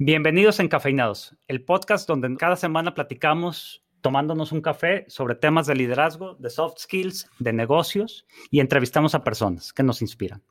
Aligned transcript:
Bienvenidos 0.00 0.60
a 0.60 0.62
Encafeinados, 0.62 1.34
el 1.48 1.64
podcast 1.64 2.06
donde 2.06 2.32
cada 2.36 2.54
semana 2.54 2.94
platicamos 2.94 3.82
tomándonos 4.00 4.52
un 4.52 4.60
café 4.60 5.04
sobre 5.08 5.34
temas 5.34 5.66
de 5.66 5.74
liderazgo, 5.74 6.36
de 6.36 6.50
soft 6.50 6.78
skills, 6.78 7.28
de 7.40 7.52
negocios 7.52 8.24
y 8.52 8.60
entrevistamos 8.60 9.16
a 9.16 9.24
personas 9.24 9.72
que 9.72 9.82
nos 9.82 10.00
inspiran. 10.00 10.44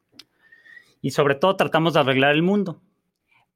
Y 0.99 1.11
sobre 1.11 1.35
todo 1.35 1.55
tratamos 1.55 1.93
de 1.93 2.01
arreglar 2.01 2.35
el 2.35 2.43
mundo. 2.43 2.81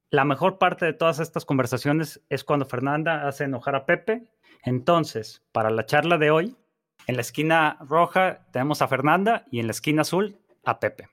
La 0.10 0.24
mejor 0.24 0.60
parte 0.60 0.86
de 0.86 0.94
todas 0.94 1.20
estas 1.20 1.44
conversaciones 1.44 2.22
es 2.30 2.46
cuando 2.46 2.66
Fernanda 2.66 3.28
hace 3.28 3.44
enojar 3.44 3.76
a 3.76 3.86
Pepe. 3.86 4.32
Entonces, 4.64 5.44
para 5.52 5.72
la 5.72 5.86
charla 5.86 6.18
de 6.18 6.32
hoy, 6.32 6.56
en 7.06 7.16
la 7.16 7.22
esquina 7.22 7.78
roja 7.82 8.48
tenemos 8.54 8.82
a 8.82 8.88
Fernanda 8.88 9.44
y 9.52 9.60
en 9.60 9.68
la 9.68 9.72
esquina 9.72 10.04
azul 10.04 10.38
a 10.64 10.80
Pepe. 10.80 11.10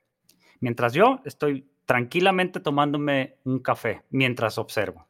Mientras 0.61 0.93
yo 0.93 1.21
estoy 1.25 1.69
tranquilamente 1.89 2.61
tomándome 2.61 3.39
un 3.45 3.61
café 3.61 4.03
mientras 4.11 4.59
observo. 4.59 5.09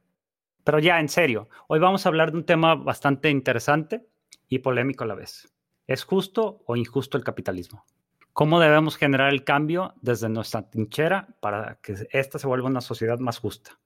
Pero 0.63 0.79
ya, 0.79 1.01
en 1.01 1.09
serio, 1.09 1.49
hoy 1.67 1.81
vamos 1.81 2.07
a 2.07 2.09
hablar 2.09 2.31
de 2.31 2.39
un 2.39 2.45
tema 2.45 2.77
bastante 2.77 3.31
interesante 3.31 4.07
y 4.49 4.61
polémico 4.61 5.03
a 5.03 5.09
la 5.09 5.17
vez. 5.17 5.53
¿Es 5.89 6.05
justo 6.05 6.63
o 6.67 6.77
injusto 6.77 7.19
el 7.19 7.25
capitalismo? 7.25 7.85
¿Cómo 8.33 8.61
debemos 8.61 8.97
generar 8.97 9.33
el 9.33 9.43
cambio 9.43 9.95
desde 10.03 10.29
nuestra 10.29 10.71
trinchera 10.71 11.27
para 11.41 11.81
que 11.83 11.97
esta 12.13 12.39
se 12.39 12.47
vuelva 12.47 12.69
una 12.69 12.81
sociedad 12.81 13.19
más 13.19 13.41
justa? 13.41 13.81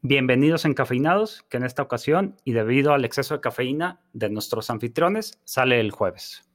Bienvenidos 0.00 0.64
encafeinados, 0.64 1.42
que 1.48 1.56
en 1.56 1.64
esta 1.64 1.82
ocasión, 1.82 2.36
y 2.44 2.52
debido 2.52 2.92
al 2.92 3.04
exceso 3.04 3.34
de 3.34 3.40
cafeína 3.40 4.00
de 4.12 4.30
nuestros 4.30 4.70
anfitriones, 4.70 5.40
sale 5.42 5.80
el 5.80 5.90
jueves. 5.90 6.48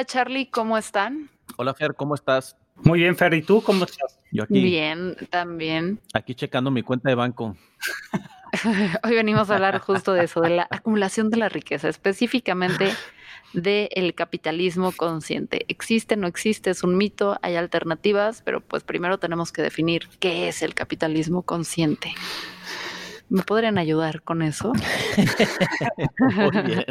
Hola 0.00 0.06
Charlie, 0.06 0.46
¿cómo 0.46 0.78
están? 0.78 1.28
Hola 1.58 1.74
Fer, 1.74 1.94
¿cómo 1.94 2.14
estás? 2.14 2.56
Muy 2.84 3.00
bien, 3.00 3.14
Fer, 3.14 3.34
¿y 3.34 3.42
tú 3.42 3.60
cómo 3.60 3.84
estás? 3.84 4.18
Yo 4.32 4.44
aquí. 4.44 4.62
Bien, 4.62 5.14
también. 5.28 6.00
Aquí 6.14 6.34
checando 6.34 6.70
mi 6.70 6.82
cuenta 6.82 7.10
de 7.10 7.14
banco. 7.14 7.54
Hoy 9.04 9.14
venimos 9.14 9.50
a 9.50 9.56
hablar 9.56 9.78
justo 9.80 10.14
de 10.14 10.24
eso, 10.24 10.40
de 10.40 10.48
la 10.48 10.66
acumulación 10.70 11.28
de 11.28 11.36
la 11.36 11.50
riqueza, 11.50 11.90
específicamente 11.90 12.94
del 13.52 14.14
capitalismo 14.14 14.92
consciente. 14.92 15.66
¿Existe, 15.68 16.16
no 16.16 16.26
existe? 16.26 16.70
¿Es 16.70 16.82
un 16.82 16.96
mito? 16.96 17.38
¿Hay 17.42 17.56
alternativas? 17.56 18.40
Pero 18.42 18.62
pues 18.62 18.82
primero 18.82 19.18
tenemos 19.18 19.52
que 19.52 19.60
definir 19.60 20.08
qué 20.18 20.48
es 20.48 20.62
el 20.62 20.72
capitalismo 20.72 21.42
consciente. 21.42 22.14
¿Me 23.28 23.42
podrían 23.42 23.76
ayudar 23.76 24.22
con 24.22 24.40
eso? 24.40 24.72
Muy 26.18 26.62
bien. 26.62 26.86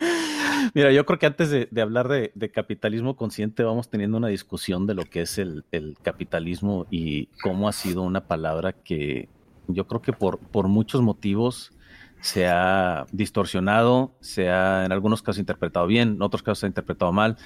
Mira, 0.72 0.92
yo 0.92 1.04
creo 1.04 1.18
que 1.18 1.26
antes 1.26 1.50
de, 1.50 1.82
hablar 1.82 2.08
de, 2.08 2.50
capitalismo 2.52 3.16
consciente, 3.16 3.62
vamos 3.62 3.90
teniendo 3.90 4.16
una 4.16 4.28
discusión 4.28 4.86
de 4.86 4.94
lo 4.94 5.04
que 5.04 5.22
es 5.22 5.38
el, 5.38 5.64
capitalismo 6.02 6.86
y 6.90 7.26
cómo 7.42 7.68
ha 7.68 7.72
sido 7.72 8.02
una 8.02 8.26
palabra 8.26 8.72
que 8.72 9.28
yo 9.68 9.86
creo 9.86 10.02
que 10.02 10.12
por, 10.12 10.68
muchos 10.68 11.02
motivos 11.02 11.72
se 12.20 12.46
ha 12.46 13.06
distorsionado, 13.12 14.14
se 14.20 14.48
ha 14.50 14.84
en 14.86 14.92
algunos 14.92 15.22
casos 15.22 15.40
interpretado 15.40 15.86
bien, 15.86 16.10
en 16.14 16.22
otros 16.22 16.42
casos 16.42 16.60
se 16.60 16.66
ha 16.66 16.68
interpretado 16.68 17.12
mal, 17.12 17.36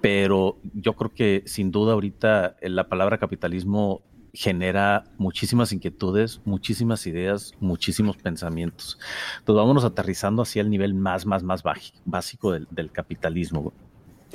pero 0.00 0.58
yo 0.74 0.94
creo 0.94 1.12
que 1.12 1.42
sin 1.46 1.70
duda 1.70 1.92
ahorita 1.92 2.56
la 2.62 2.88
palabra 2.88 3.18
capitalismo 3.18 4.02
genera 4.34 5.04
muchísimas 5.16 5.72
inquietudes, 5.72 6.40
muchísimas 6.44 7.06
ideas, 7.06 7.54
muchísimos 7.60 8.16
pensamientos. 8.16 8.98
Entonces 9.38 9.60
vámonos 9.60 9.84
aterrizando 9.84 10.42
hacia 10.42 10.60
el 10.60 10.70
nivel 10.70 10.92
más, 10.92 11.24
más, 11.24 11.44
más 11.44 11.62
básico 12.04 12.52
del, 12.52 12.90
capitalismo. 12.92 13.72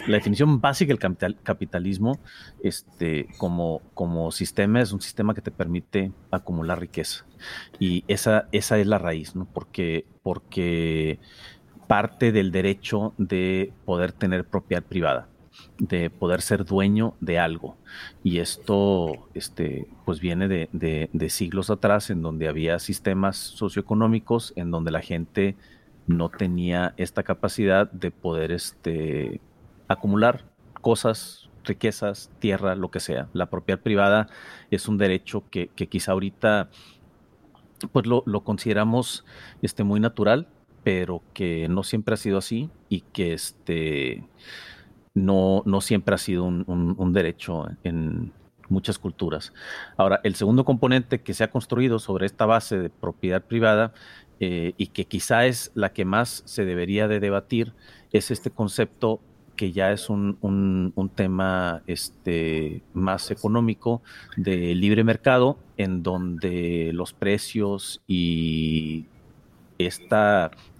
La 0.07 0.15
definición 0.15 0.61
básica 0.61 0.95
del 0.95 1.37
capitalismo 1.43 2.17
este, 2.63 3.27
como, 3.37 3.81
como 3.93 4.31
sistema 4.31 4.81
es 4.81 4.93
un 4.93 5.01
sistema 5.01 5.33
que 5.33 5.41
te 5.41 5.51
permite 5.51 6.13
acumular 6.31 6.79
riqueza. 6.79 7.25
Y 7.77 8.05
esa, 8.07 8.47
esa 8.53 8.79
es 8.79 8.87
la 8.87 8.97
raíz, 8.97 9.35
¿no? 9.35 9.45
Porque, 9.45 10.05
porque 10.23 11.19
parte 11.87 12.31
del 12.31 12.51
derecho 12.51 13.13
de 13.17 13.73
poder 13.83 14.13
tener 14.13 14.45
propiedad 14.45 14.83
privada 14.83 15.27
de 15.77 16.09
poder 16.09 16.41
ser 16.41 16.65
dueño 16.65 17.15
de 17.19 17.39
algo. 17.39 17.77
Y 18.23 18.39
esto 18.39 19.27
este, 19.33 19.87
pues 20.05 20.19
viene 20.19 20.47
de, 20.47 21.29
siglos 21.29 21.69
atrás, 21.69 22.09
en 22.09 22.21
donde 22.21 22.47
había 22.47 22.79
sistemas 22.79 23.37
socioeconómicos, 23.37 24.53
en 24.55 24.71
donde 24.71 24.91
la 24.91 25.01
gente 25.01 25.55
no 26.07 26.29
tenía 26.29 26.93
esta 26.97 27.23
capacidad 27.23 27.89
de 27.91 28.11
poder 28.11 28.51
este, 28.51 29.39
acumular 29.87 30.45
cosas, 30.81 31.49
riquezas, 31.63 32.31
tierra, 32.39 32.75
lo 32.75 32.91
que 32.91 32.99
sea. 32.99 33.29
La 33.33 33.49
propiedad 33.49 33.81
privada 33.81 34.27
es 34.71 34.87
un 34.87 34.97
derecho 34.97 35.43
que, 35.49 35.69
quizá 35.69 36.13
ahorita 36.13 36.69
pues 37.93 38.05
lo, 38.05 38.23
consideramos 38.43 39.25
este, 39.61 39.83
muy 39.83 39.99
natural, 39.99 40.47
pero 40.83 41.21
que 41.33 41.67
no 41.69 41.83
siempre 41.83 42.13
ha 42.13 42.17
sido 42.17 42.37
así 42.37 42.69
y 42.89 43.01
que 43.01 43.33
este 43.33 44.23
no, 45.13 45.63
no 45.65 45.81
siempre 45.81 46.15
ha 46.15 46.17
sido 46.17 46.43
un, 46.45 47.13
derecho 47.13 47.67
en 47.83 48.31
muchas 48.69 48.99
culturas. 48.99 49.53
Ahora, 49.97 50.21
el 50.23 50.35
segundo 50.35 50.63
componente 50.65 51.21
que 51.21 51.33
se 51.33 51.43
ha 51.43 51.49
construido 51.49 51.99
sobre 51.99 52.25
esta 52.25 52.45
base 52.45 52.77
de 52.77 52.89
propiedad 52.89 53.43
privada 53.43 53.93
eh, 54.39 54.73
y 54.77 54.87
que 54.87 55.05
quizá 55.05 55.45
es 55.45 55.71
la 55.73 55.91
que 55.91 56.05
más 56.05 56.43
se 56.45 56.65
debería 56.65 57.07
de 57.07 57.19
debatir 57.19 57.73
es 58.11 58.31
este 58.31 58.51
concepto 58.51 59.19
que 59.55 59.73
ya 59.73 59.91
es 59.91 60.09
un, 60.09 60.37
un, 60.41 61.09
tema 61.09 61.81
este, 61.85 62.81
más 62.93 63.29
económico 63.29 64.01
de 64.37 64.73
libre 64.73 65.03
mercado, 65.03 65.57
en 65.75 66.01
donde 66.01 66.91
los 66.93 67.11
precios 67.11 68.01
y 68.07 69.07
este 69.77 70.15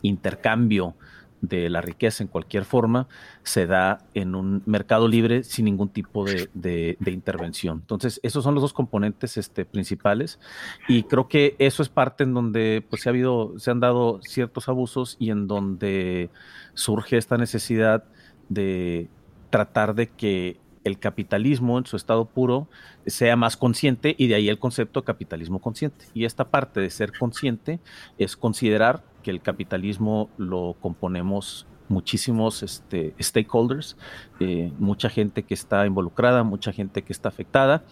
intercambio 0.02 0.96
de 1.42 1.70
la 1.70 1.82
riqueza 1.82 2.24
en 2.24 2.28
cualquier 2.28 2.66
forma 2.66 3.08
se 3.44 3.66
da 3.66 4.00
en 4.14 4.36
un 4.36 4.62
mercado 4.66 5.08
libre 5.08 5.44
sin 5.44 5.66
ningún 5.66 5.90
tipo 5.90 6.26
de, 6.26 6.98
intervención. 7.06 7.80
Entonces, 7.80 8.20
esos 8.24 8.44
son 8.44 8.56
los 8.56 8.62
dos 8.62 8.74
componentes 8.74 9.38
este, 9.38 9.66
principales 9.66 10.40
y 10.88 11.04
creo 11.04 11.28
que 11.28 11.56
eso 11.60 11.82
es 11.82 11.90
parte 11.90 12.24
en 12.24 12.34
donde 12.34 12.86
pues, 12.90 13.04
se, 13.04 13.10
ha 13.10 13.12
habido, 13.12 13.58
se 13.58 13.72
han 13.72 13.80
dado 13.80 14.22
ciertos 14.22 14.70
abusos 14.70 15.16
y 15.20 15.32
en 15.32 15.48
donde 15.48 16.30
surge 16.74 17.18
esta 17.18 17.38
necesidad 17.38 18.04
de 18.50 19.10
tratar 19.50 19.96
de 19.96 20.10
que 20.10 20.60
el 20.84 21.00
capitalismo 21.00 21.78
en 21.78 21.86
su 21.86 21.96
estado 21.96 22.26
puro 22.26 22.68
sea 23.06 23.36
más 23.36 23.58
consciente 23.58 24.16
y 24.18 24.28
de 24.28 24.36
ahí 24.36 24.50
el 24.50 24.60
concepto 24.60 25.04
capitalismo 25.04 25.60
consciente. 25.60 26.06
Y 26.14 26.26
esta 26.26 26.50
parte 26.50 26.80
de 26.80 26.90
ser 26.90 27.18
consciente 27.18 27.80
es 28.18 28.38
considerar 28.38 29.04
que 29.22 29.32
el 29.32 29.42
capitalismo 29.42 30.30
lo 30.38 30.76
componemos 30.80 31.68
muchísimos 31.90 32.64
este, 32.64 33.14
stakeholders, 33.20 33.98
eh, 34.40 34.72
mucha 34.78 35.10
gente 35.10 35.44
que 35.44 35.54
está 35.54 35.86
involucrada, 35.86 36.44
mucha 36.44 36.72
gente 36.72 37.02
que 37.02 37.12
está 37.12 37.30
afectada 37.30 37.84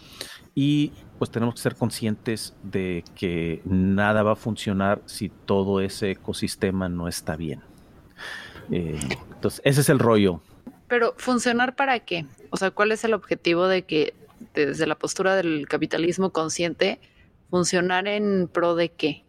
y 0.54 0.92
pues 1.18 1.30
tenemos 1.30 1.56
que 1.56 1.60
ser 1.60 1.74
conscientes 1.74 2.56
de 2.62 3.04
que 3.14 3.60
nada 3.64 4.22
va 4.22 4.32
a 4.32 4.36
funcionar 4.36 5.02
si 5.06 5.28
todo 5.28 5.80
ese 5.80 6.12
ecosistema 6.12 6.88
no 6.88 7.08
está 7.08 7.36
bien. 7.36 7.60
Eh, 8.70 8.98
entonces, 9.34 9.60
ese 9.64 9.80
es 9.80 9.88
el 9.88 9.98
rollo. 9.98 10.40
Pero 10.86 11.14
funcionar 11.16 11.74
para 11.74 11.98
qué? 12.00 12.26
O 12.50 12.56
sea, 12.56 12.70
¿cuál 12.70 12.92
es 12.92 13.04
el 13.04 13.14
objetivo 13.14 13.66
de 13.66 13.82
que 13.82 14.14
desde 14.54 14.86
la 14.86 14.94
postura 14.94 15.36
del 15.36 15.66
capitalismo 15.68 16.30
consciente 16.30 17.00
funcionar 17.50 18.06
en 18.06 18.48
pro 18.48 18.74
de 18.74 18.90
qué? 18.90 19.24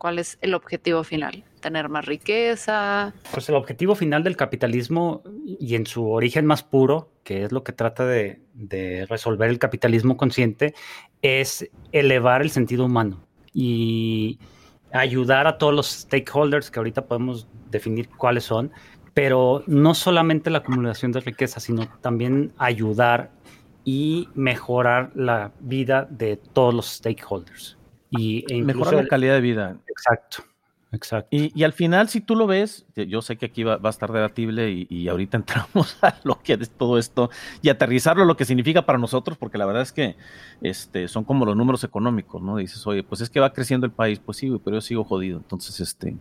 ¿Cuál 0.00 0.18
es 0.18 0.38
el 0.40 0.54
objetivo 0.54 1.04
final? 1.04 1.44
¿Tener 1.60 1.90
más 1.90 2.06
riqueza? 2.06 3.12
Pues 3.32 3.50
el 3.50 3.54
objetivo 3.54 3.94
final 3.94 4.22
del 4.22 4.34
capitalismo 4.34 5.22
y 5.44 5.74
en 5.74 5.86
su 5.86 6.08
origen 6.08 6.46
más 6.46 6.62
puro, 6.62 7.12
que 7.22 7.44
es 7.44 7.52
lo 7.52 7.64
que 7.64 7.72
trata 7.72 8.06
de, 8.06 8.40
resolver 9.10 9.50
el 9.50 9.58
capitalismo 9.58 10.16
consciente, 10.16 10.72
es 11.20 11.68
elevar 11.92 12.40
el 12.40 12.48
sentido 12.48 12.86
humano 12.86 13.26
y 13.52 14.38
ayudar 14.90 15.46
a 15.46 15.58
todos 15.58 15.74
los 15.74 15.88
stakeholders, 15.88 16.70
que 16.70 16.80
ahorita 16.80 17.04
podemos 17.04 17.46
definir 17.70 18.08
cuáles 18.08 18.44
son, 18.44 18.72
pero 19.12 19.62
no 19.66 19.94
solamente 19.94 20.48
la 20.48 20.60
acumulación 20.60 21.12
de 21.12 21.20
riqueza, 21.20 21.60
sino 21.60 21.86
también 22.00 22.54
ayudar 22.56 23.32
y 23.84 24.30
mejorar 24.34 25.10
la 25.14 25.52
vida 25.60 26.08
de 26.10 26.38
todos 26.38 26.72
los 26.72 26.86
stakeholders. 26.86 27.76
Y, 28.10 28.44
e 28.52 28.62
Mejorar 28.62 28.94
la 28.94 29.06
calidad 29.06 29.34
de 29.34 29.40
vida. 29.40 29.76
Exacto. 29.86 30.44
exacto. 30.92 31.28
Y, 31.30 31.62
al 31.62 31.72
final, 31.72 32.08
si 32.08 32.20
tú 32.20 32.34
lo 32.34 32.46
ves, 32.46 32.86
yo 32.94 33.22
sé 33.22 33.36
que 33.36 33.46
aquí 33.46 33.62
va, 33.62 33.78
a 33.82 33.88
estar 33.88 34.10
debatible 34.12 34.86
y, 34.88 35.08
ahorita 35.08 35.36
entramos 35.38 35.96
a 36.02 36.16
lo 36.24 36.40
que 36.42 36.54
es 36.54 36.70
todo 36.70 36.98
esto 36.98 37.30
y 37.62 37.68
aterrizarlo, 37.68 38.24
lo 38.24 38.36
que 38.36 38.44
significa 38.44 38.84
para 38.84 38.98
nosotros, 38.98 39.38
porque 39.38 39.58
la 39.58 39.66
verdad 39.66 39.82
es 39.82 39.92
que 39.92 40.16
este, 40.60 41.08
son 41.08 41.24
como 41.24 41.44
los 41.44 41.56
números 41.56 41.84
económicos, 41.84 42.42
¿no? 42.42 42.56
Dices, 42.56 42.86
oye, 42.86 43.02
pues 43.02 43.20
es 43.20 43.30
que 43.30 43.40
va 43.40 43.52
creciendo 43.52 43.86
el 43.86 43.92
país, 43.92 44.18
pues 44.18 44.38
sí, 44.38 44.50
pero 44.64 44.76
yo 44.76 44.80
sigo 44.80 45.04
jodido. 45.04 45.38
Entonces, 45.38 45.80
este, 45.80 46.16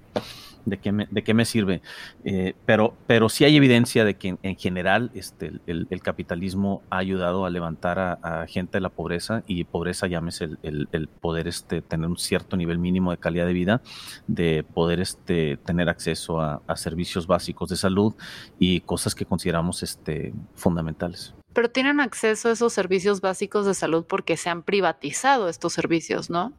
¿de 0.69 1.23
qué 1.23 1.33
me, 1.33 1.45
sirve? 1.45 1.81
Eh, 2.23 2.53
pero, 2.65 2.95
pero 3.07 3.29
sí 3.29 3.45
hay 3.45 3.55
evidencia 3.55 4.05
de 4.05 4.15
que 4.15 4.37
en, 4.41 4.55
general 4.55 5.11
este, 5.13 5.51
el, 5.67 6.01
capitalismo 6.01 6.81
ha 6.89 6.97
ayudado 6.97 7.45
a 7.45 7.49
levantar 7.49 7.99
a, 7.99 8.45
gente 8.47 8.77
de 8.77 8.81
la 8.81 8.89
pobreza 8.89 9.43
y 9.47 9.63
pobreza 9.63 10.07
llámese 10.07 10.49
el, 10.63 11.09
poder 11.21 11.47
este, 11.47 11.81
tener 11.81 12.07
un 12.07 12.17
cierto 12.17 12.57
nivel 12.57 12.77
mínimo 12.77 13.11
de 13.11 13.17
calidad 13.17 13.45
de 13.45 13.53
vida, 13.53 13.81
de 14.27 14.63
poder 14.63 14.99
este, 14.99 15.57
tener 15.57 15.89
acceso 15.89 16.41
a, 16.41 16.61
servicios 16.75 17.27
básicos 17.27 17.69
de 17.69 17.75
salud 17.75 18.15
y 18.57 18.79
cosas 18.81 19.13
que 19.13 19.25
consideramos 19.25 19.83
este, 19.83 20.33
fundamentales. 20.55 21.33
Pero 21.53 21.69
tienen 21.69 21.99
acceso 21.99 22.47
a 22.47 22.51
esos 22.51 22.71
servicios 22.71 23.21
básicos 23.21 23.65
de 23.65 23.73
salud 23.73 24.05
porque 24.07 24.37
se 24.37 24.49
han 24.49 24.63
privatizado 24.63 25.49
estos 25.49 25.73
servicios, 25.73 26.29
¿no? 26.29 26.53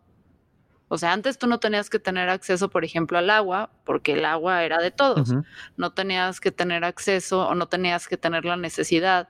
O 0.93 0.99
sea, 0.99 1.13
antes 1.13 1.39
tú 1.39 1.47
no 1.47 1.61
tenías 1.61 1.89
que 1.89 2.01
tener 2.01 2.29
acceso, 2.29 2.69
por 2.69 2.85
ejemplo, 2.85 3.17
al 3.17 3.31
agua, 3.31 3.71
porque 3.85 4.15
el 4.15 4.25
agua 4.25 4.65
era 4.65 4.79
de 4.79 4.91
todos. 4.91 5.33
No 5.77 5.93
tenías 5.93 6.41
que 6.41 6.51
tener 6.51 6.83
acceso 6.85 7.47
o 7.47 7.55
no 7.55 7.69
tenías 7.69 8.09
que 8.09 8.17
tener 8.17 8.45
la 8.45 8.57
necesidad 8.57 9.29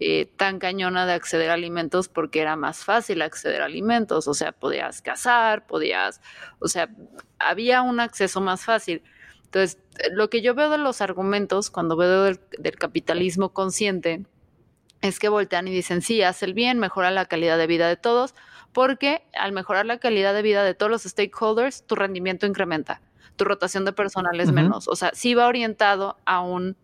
eh, 0.00 0.24
tan 0.38 0.58
cañona 0.58 1.04
de 1.04 1.12
acceder 1.12 1.50
a 1.50 1.52
alimentos 1.52 2.08
porque 2.08 2.40
era 2.40 2.56
más 2.56 2.82
fácil 2.82 3.20
acceder 3.20 3.60
a 3.60 3.66
alimentos. 3.66 4.26
O 4.26 4.32
sea, 4.32 4.52
podías 4.52 5.02
cazar, 5.02 5.66
podías, 5.66 6.22
o 6.60 6.68
sea, 6.68 6.88
había 7.38 7.82
un 7.82 8.00
acceso 8.00 8.40
más 8.40 8.64
fácil. 8.64 9.02
Entonces, 9.44 9.78
lo 10.12 10.30
que 10.30 10.40
yo 10.40 10.54
veo 10.54 10.70
de 10.70 10.78
los 10.78 11.02
argumentos 11.02 11.68
cuando 11.68 11.94
veo 11.94 12.22
del, 12.22 12.40
del 12.58 12.76
capitalismo 12.76 13.52
consciente 13.52 14.24
es 15.02 15.18
que 15.18 15.28
voltean 15.28 15.68
y 15.68 15.72
dicen, 15.72 16.00
sí, 16.00 16.22
haz 16.22 16.42
el 16.42 16.54
bien, 16.54 16.78
mejora 16.78 17.10
la 17.10 17.26
calidad 17.26 17.58
de 17.58 17.66
vida 17.66 17.86
de 17.86 17.98
todos, 17.98 18.34
porque 18.72 19.22
al 19.34 19.52
mejorar 19.52 19.86
la 19.86 19.98
calidad 19.98 20.34
de 20.34 20.42
vida 20.42 20.64
de 20.64 20.74
todos 20.74 20.90
los 20.90 21.02
stakeholders, 21.02 21.86
tu 21.86 21.94
rendimiento 21.94 22.46
incrementa, 22.46 23.00
tu 23.36 23.44
rotación 23.44 23.84
de 23.84 23.92
personal 23.92 24.38
es 24.40 24.52
menos. 24.52 24.88
O 24.88 24.96
sea, 24.96 25.10
sí 25.14 25.34
va 25.34 25.46
orientado 25.46 26.16
a 26.24 26.40
un 26.40 26.76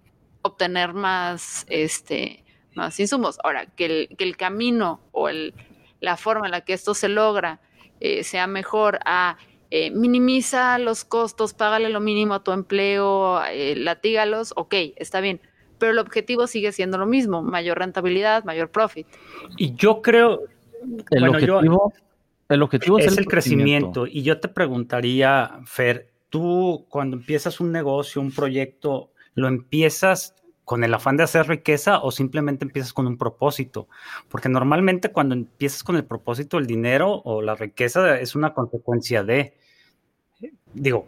obtener 0.43 0.93
más, 0.93 1.67
este, 1.69 2.45
más 2.75 2.99
insumos. 3.01 3.39
Ahora, 3.43 3.67
que 3.67 4.09
el, 4.19 4.37
camino 4.37 5.01
o 5.13 5.29
el, 5.29 5.55
la 6.01 6.17
forma 6.17 6.47
en 6.47 6.53
la 6.53 6.63
que 6.63 6.73
esto 6.73 6.95
se 6.95 7.09
logra 7.09 7.61
eh, 8.01 8.23
sea 8.25 8.47
mejor 8.47 9.01
a 9.05 9.39
eh, 9.71 9.91
minimiza 9.91 10.79
los 10.79 11.05
costos, 11.05 11.53
págale 11.53 11.91
lo 11.91 12.01
mínimo 12.01 12.35
a 12.35 12.43
tu 12.43 12.53
empleo, 12.53 13.45
eh, 13.45 13.77
latígalos, 13.77 14.53
ok, 14.57 14.75
está 14.97 15.21
bien. 15.21 15.41
Pero 15.79 15.93
el 15.93 15.99
objetivo 15.99 16.47
sigue 16.47 16.73
siendo 16.73 16.97
lo 16.97 17.07
mismo, 17.07 17.43
mayor 17.43 17.79
rentabilidad, 17.79 18.45
mayor 18.45 18.71
profit. 18.71 19.07
Y 19.57 19.75
yo 19.75 20.01
creo, 20.01 20.45
el 21.11 21.29
objetivo, 21.29 21.93
el 22.49 22.63
objetivo 22.63 22.99
es, 22.99 23.19
el, 23.19 23.27
crecimiento. 23.27 24.07
Y 24.07 24.23
yo 24.23 24.41
te 24.41 24.49
preguntaría, 24.49 25.61
Fer, 25.67 26.11
tú 26.31 26.87
cuando 26.89 27.17
empiezas 27.17 27.61
un 27.61 27.73
negocio, 27.73 28.23
un 28.23 28.33
proyecto, 28.33 29.13
¿lo 29.35 29.49
empiezas 29.49 30.35
con 30.65 30.85
el 30.85 30.93
afán 30.95 31.17
de 31.17 31.25
hacer 31.25 31.49
riqueza 31.49 32.01
o 32.01 32.11
simplemente 32.11 32.65
empiezas 32.65 32.93
con 32.93 33.07
un 33.07 33.19
propósito? 33.19 33.89
Porque 34.29 34.49
normalmente 34.49 35.13
cuando 35.13 35.35
empiezas 35.35 35.83
con 35.83 35.97
el 35.97 36.05
propósito, 36.05 36.59
el 36.59 36.67
dinero 36.67 37.21
o 37.25 37.43
la 37.43 37.55
riqueza 37.55 38.19
es 38.19 38.35
una 38.35 38.55
consecuencia 38.55 39.23
de, 39.25 39.55
digo. 40.73 41.07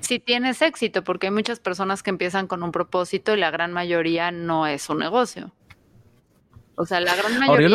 Si 0.00 0.20
tienes 0.20 0.62
éxito, 0.62 1.02
porque 1.02 1.26
hay 1.26 1.32
muchas 1.32 1.58
personas 1.58 2.04
que 2.04 2.10
empiezan 2.10 2.46
con 2.46 2.62
un 2.62 2.70
propósito 2.70 3.34
y 3.34 3.40
la 3.40 3.50
gran 3.50 3.72
mayoría 3.72 4.30
no 4.30 4.68
es 4.68 4.88
un 4.88 4.98
negocio. 4.98 5.52
O 6.76 6.84
sea, 6.84 7.00
la 7.00 7.16
gran 7.16 7.38
mayoría 7.38 7.68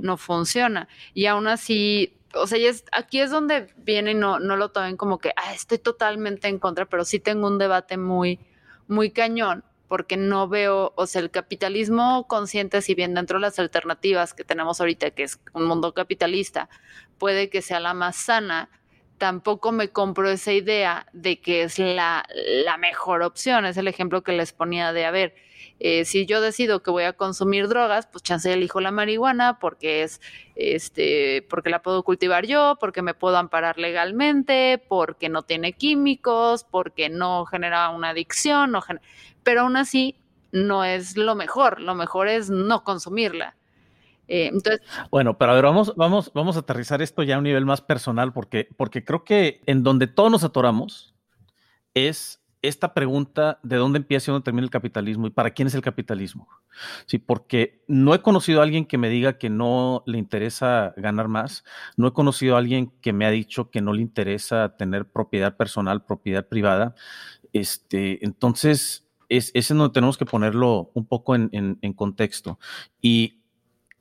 no, 0.00 0.16
funciona. 0.16 0.88
Y 1.14 1.26
aún 1.26 1.46
así, 1.46 2.16
o 2.34 2.46
sea, 2.46 2.58
es, 2.58 2.84
aquí 2.92 3.20
es 3.20 3.30
donde 3.30 3.68
viene, 3.76 4.14
no, 4.14 4.38
no 4.38 4.56
lo 4.56 4.70
tomen 4.70 4.96
como 4.96 5.18
que, 5.18 5.32
ah, 5.36 5.52
estoy 5.54 5.78
totalmente 5.78 6.48
en 6.48 6.58
contra, 6.58 6.86
pero 6.86 7.04
sí 7.04 7.20
tengo 7.20 7.46
un 7.46 7.58
debate 7.58 7.98
muy, 7.98 8.40
muy 8.88 9.10
cañón, 9.10 9.62
porque 9.88 10.16
no 10.16 10.48
veo, 10.48 10.94
o 10.96 11.06
sea, 11.06 11.20
el 11.20 11.30
capitalismo 11.30 12.26
consciente, 12.28 12.80
si 12.80 12.94
bien 12.94 13.12
dentro 13.12 13.36
de 13.36 13.42
las 13.42 13.58
alternativas 13.58 14.32
que 14.32 14.42
tenemos 14.42 14.80
ahorita, 14.80 15.10
que 15.10 15.24
es 15.24 15.38
un 15.52 15.66
mundo 15.66 15.92
capitalista, 15.92 16.70
puede 17.18 17.50
que 17.50 17.60
sea 17.60 17.78
la 17.78 17.92
más 17.92 18.16
sana, 18.16 18.70
tampoco 19.18 19.72
me 19.72 19.90
compro 19.90 20.28
esa 20.30 20.52
idea 20.52 21.06
de 21.12 21.40
que 21.40 21.62
es 21.62 21.78
la, 21.78 22.24
la 22.64 22.76
mejor 22.76 23.22
opción. 23.22 23.64
Es 23.64 23.76
el 23.76 23.88
ejemplo 23.88 24.22
que 24.22 24.32
les 24.32 24.52
ponía 24.52 24.92
de, 24.92 25.04
a 25.04 25.10
ver, 25.10 25.34
eh, 25.84 26.04
si 26.04 26.26
yo 26.26 26.40
decido 26.40 26.82
que 26.82 26.92
voy 26.92 27.04
a 27.04 27.12
consumir 27.12 27.66
drogas, 27.66 28.06
pues 28.06 28.22
chance 28.22 28.52
elijo 28.52 28.80
la 28.80 28.92
marihuana 28.92 29.58
porque 29.58 30.04
es, 30.04 30.20
este, 30.54 31.44
porque 31.50 31.70
la 31.70 31.82
puedo 31.82 32.04
cultivar 32.04 32.46
yo, 32.46 32.76
porque 32.78 33.02
me 33.02 33.14
puedo 33.14 33.36
amparar 33.36 33.78
legalmente, 33.78 34.82
porque 34.88 35.28
no 35.28 35.42
tiene 35.42 35.72
químicos, 35.72 36.64
porque 36.64 37.08
no 37.08 37.46
genera 37.46 37.90
una 37.90 38.10
adicción, 38.10 38.72
pero 39.42 39.62
aún 39.62 39.76
así 39.76 40.16
no 40.52 40.84
es 40.84 41.16
lo 41.16 41.34
mejor, 41.34 41.80
lo 41.80 41.94
mejor 41.94 42.28
es 42.28 42.48
no 42.48 42.84
consumirla. 42.84 43.56
Eh, 44.34 44.50
bueno, 45.10 45.36
pero 45.36 45.52
a 45.52 45.54
ver, 45.54 45.64
vamos, 45.64 45.92
vamos, 45.94 46.32
vamos 46.32 46.56
a 46.56 46.60
aterrizar 46.60 47.02
esto 47.02 47.22
ya 47.22 47.34
a 47.34 47.38
un 47.38 47.44
nivel 47.44 47.66
más 47.66 47.82
personal, 47.82 48.32
porque, 48.32 48.66
porque 48.78 49.04
creo 49.04 49.24
que 49.24 49.60
en 49.66 49.82
donde 49.82 50.06
todos 50.06 50.30
nos 50.30 50.42
atoramos 50.42 51.14
es 51.92 52.42
esta 52.62 52.94
pregunta 52.94 53.60
de 53.62 53.76
dónde 53.76 53.98
empieza 53.98 54.30
y 54.30 54.32
dónde 54.32 54.46
termina 54.46 54.64
el 54.64 54.70
capitalismo 54.70 55.26
y 55.26 55.30
para 55.30 55.50
quién 55.50 55.68
es 55.68 55.74
el 55.74 55.82
capitalismo. 55.82 56.48
Sí, 57.04 57.18
porque 57.18 57.84
no 57.88 58.14
he 58.14 58.22
conocido 58.22 58.60
a 58.60 58.62
alguien 58.62 58.86
que 58.86 58.96
me 58.96 59.10
diga 59.10 59.36
que 59.36 59.50
no 59.50 60.02
le 60.06 60.16
interesa 60.16 60.94
ganar 60.96 61.28
más, 61.28 61.62
no 61.98 62.08
he 62.08 62.14
conocido 62.14 62.54
a 62.54 62.58
alguien 62.58 62.90
que 63.02 63.12
me 63.12 63.26
ha 63.26 63.30
dicho 63.30 63.70
que 63.70 63.82
no 63.82 63.92
le 63.92 64.00
interesa 64.00 64.78
tener 64.78 65.10
propiedad 65.10 65.58
personal, 65.58 66.06
propiedad 66.06 66.48
privada. 66.48 66.94
Este, 67.52 68.24
entonces, 68.24 69.10
es, 69.28 69.50
es 69.52 69.68
donde 69.68 69.92
tenemos 69.92 70.16
que 70.16 70.24
ponerlo 70.24 70.90
un 70.94 71.04
poco 71.04 71.34
en, 71.34 71.50
en 71.52 71.92
contexto. 71.92 72.58
Y 73.02 73.41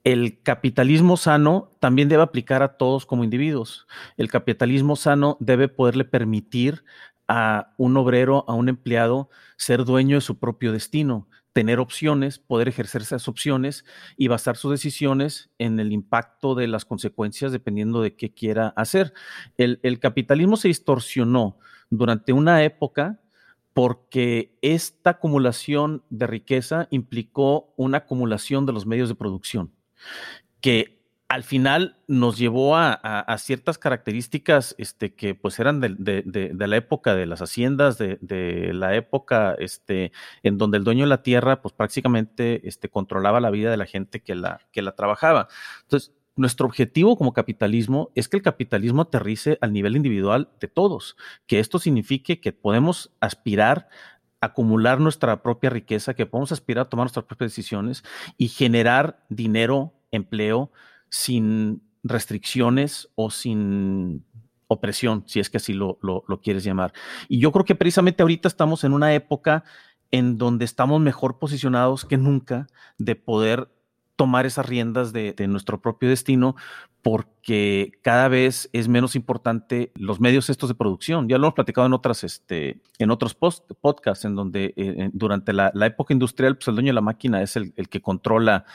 el 0.04 0.42
capitalismo 0.42 1.18
sano 1.18 1.72
también 1.80 2.10
debe 2.10 2.24
aplicar 2.24 2.64
a 2.64 2.78
todos 2.78 3.06
como 3.06 3.24
individuos. 3.24 3.88
El 4.18 4.30
capitalismo 4.30 4.96
sano 4.96 5.38
debe 5.40 5.68
poderle 5.68 6.06
permitir 6.06 6.84
a 7.28 7.74
un 7.78 7.96
obrero, 7.98 8.44
a 8.48 8.54
un 8.54 8.68
empleado, 8.68 9.30
ser 9.58 9.86
dueño 9.86 10.18
de 10.18 10.22
su 10.22 10.38
propio 10.38 10.72
destino, 10.72 11.28
tener 11.54 11.80
opciones, 11.80 12.40
poder 12.40 12.68
ejercer 12.68 13.02
esas 13.02 13.28
opciones 13.28 13.86
y 14.18 14.28
basar 14.28 14.58
sus 14.58 14.72
decisiones 14.72 15.50
en 15.58 15.80
el 15.80 15.92
impacto 15.92 16.56
de 16.56 16.68
las 16.68 16.86
consecuencias 16.86 17.52
dependiendo 17.52 18.02
de 18.02 18.16
qué 18.16 18.34
quiera 18.34 18.74
hacer. 18.76 19.14
El, 19.58 20.00
capitalismo 20.00 20.58
se 20.58 20.70
distorsionó 20.70 21.58
durante 21.90 22.34
una 22.34 22.64
época 22.64 23.20
porque 23.74 24.58
esta 24.62 25.12
acumulación 25.12 26.04
de 26.10 26.28
riqueza 26.28 26.88
implicó 26.92 27.74
una 27.78 28.00
acumulación 28.00 28.66
de 28.66 28.74
los 28.74 28.86
medios 28.86 29.10
de 29.10 29.16
producción, 29.16 29.72
que 30.60 31.02
al 31.32 31.44
final 31.44 31.96
nos 32.08 32.38
llevó 32.38 32.76
a, 32.76 33.38
ciertas 33.38 33.78
características 33.78 34.76
este, 34.78 35.16
que 35.16 35.34
pues 35.34 35.60
eran 35.60 35.80
de, 35.80 36.52
la 36.54 36.76
época 36.76 37.16
de 37.16 37.26
las 37.26 37.42
haciendas, 37.42 37.98
de, 37.98 38.72
la 38.74 38.96
época 38.96 39.56
este, 39.58 40.12
en 40.44 40.58
donde 40.58 40.78
el 40.78 40.84
dueño 40.84 41.06
de 41.06 41.10
la 41.10 41.24
tierra 41.24 41.62
pues 41.62 41.74
prácticamente 41.74 42.68
este, 42.68 42.90
controlaba 42.90 43.40
la 43.40 43.50
vida 43.50 43.72
de 43.72 43.78
la 43.78 43.86
gente 43.86 44.20
que 44.20 44.36
la, 44.36 44.60
que 44.74 44.82
la 44.82 44.92
trabajaba. 44.92 45.48
Entonces, 45.84 46.12
nuestro 46.36 46.66
objetivo 46.66 47.16
como 47.16 47.32
capitalismo 47.32 48.12
es 48.14 48.28
que 48.28 48.36
el 48.36 48.44
capitalismo 48.44 49.04
aterrice 49.04 49.58
al 49.62 49.72
nivel 49.72 49.96
individual 49.96 50.50
de 50.60 50.68
todos, 50.68 51.16
que 51.48 51.60
esto 51.60 51.80
signifique 51.80 52.42
que 52.42 52.52
podemos 52.52 53.14
aspirar 53.22 53.88
acumular 54.42 55.00
nuestra 55.00 55.42
propia 55.44 55.70
riqueza, 55.70 56.16
que 56.16 56.26
podemos 56.26 56.52
aspirar 56.52 56.88
a 56.88 56.90
tomar 56.90 57.06
nuestras 57.06 57.26
propias 57.26 57.52
decisiones 57.52 58.04
y 58.38 58.48
generar 58.50 59.24
dinero, 59.30 59.94
empleo, 60.12 60.72
sin 61.10 61.84
restricciones 62.04 63.10
o 63.16 63.30
sin 63.30 64.26
opresión, 64.68 65.24
si 65.28 65.40
es 65.40 65.50
que 65.50 65.58
así 65.58 65.74
lo, 65.74 66.00
quieres 66.42 66.64
llamar. 66.64 66.94
Y 67.28 67.40
yo 67.40 67.52
creo 67.52 67.66
que 67.66 67.76
precisamente 67.76 68.24
ahorita 68.24 68.48
estamos 68.48 68.84
en 68.84 68.94
una 68.94 69.14
época 69.14 69.64
en 70.10 70.38
donde 70.38 70.66
estamos 70.66 71.00
mejor 71.00 71.40
posicionados 71.40 72.06
que 72.06 72.18
nunca 72.18 72.68
de 72.98 73.16
poder 73.16 73.70
tomar 74.22 74.46
esas 74.46 74.68
riendas 74.68 75.14
de, 75.14 75.34
nuestro 75.48 75.82
propio 75.82 76.08
destino 76.08 76.56
porque 77.02 77.94
cada 78.04 78.28
vez 78.28 78.70
es 78.72 78.88
menos 78.88 79.16
importante 79.16 79.92
los 79.96 80.20
medios 80.20 80.52
estos 80.52 80.70
de 80.70 80.76
producción. 80.76 81.28
Ya 81.28 81.40
lo 81.40 81.48
hemos 81.48 81.56
platicado 81.56 81.88
en 81.88 81.94
otras, 81.94 82.24
este, 82.24 82.80
en 83.00 83.10
otros 83.10 83.34
podcasts, 83.34 84.24
en 84.24 84.36
donde 84.36 84.76
eh, 84.78 85.10
durante 85.12 85.54
la, 85.54 85.72
época 85.88 86.14
industrial, 86.14 86.56
pues 86.56 86.68
el 86.68 86.76
dueño 86.76 86.90
de 86.90 86.94
la 86.94 87.02
máquina 87.02 87.42
es 87.42 87.56
el, 87.56 87.74
el 87.76 87.90
que 87.90 88.00
controla 88.00 88.66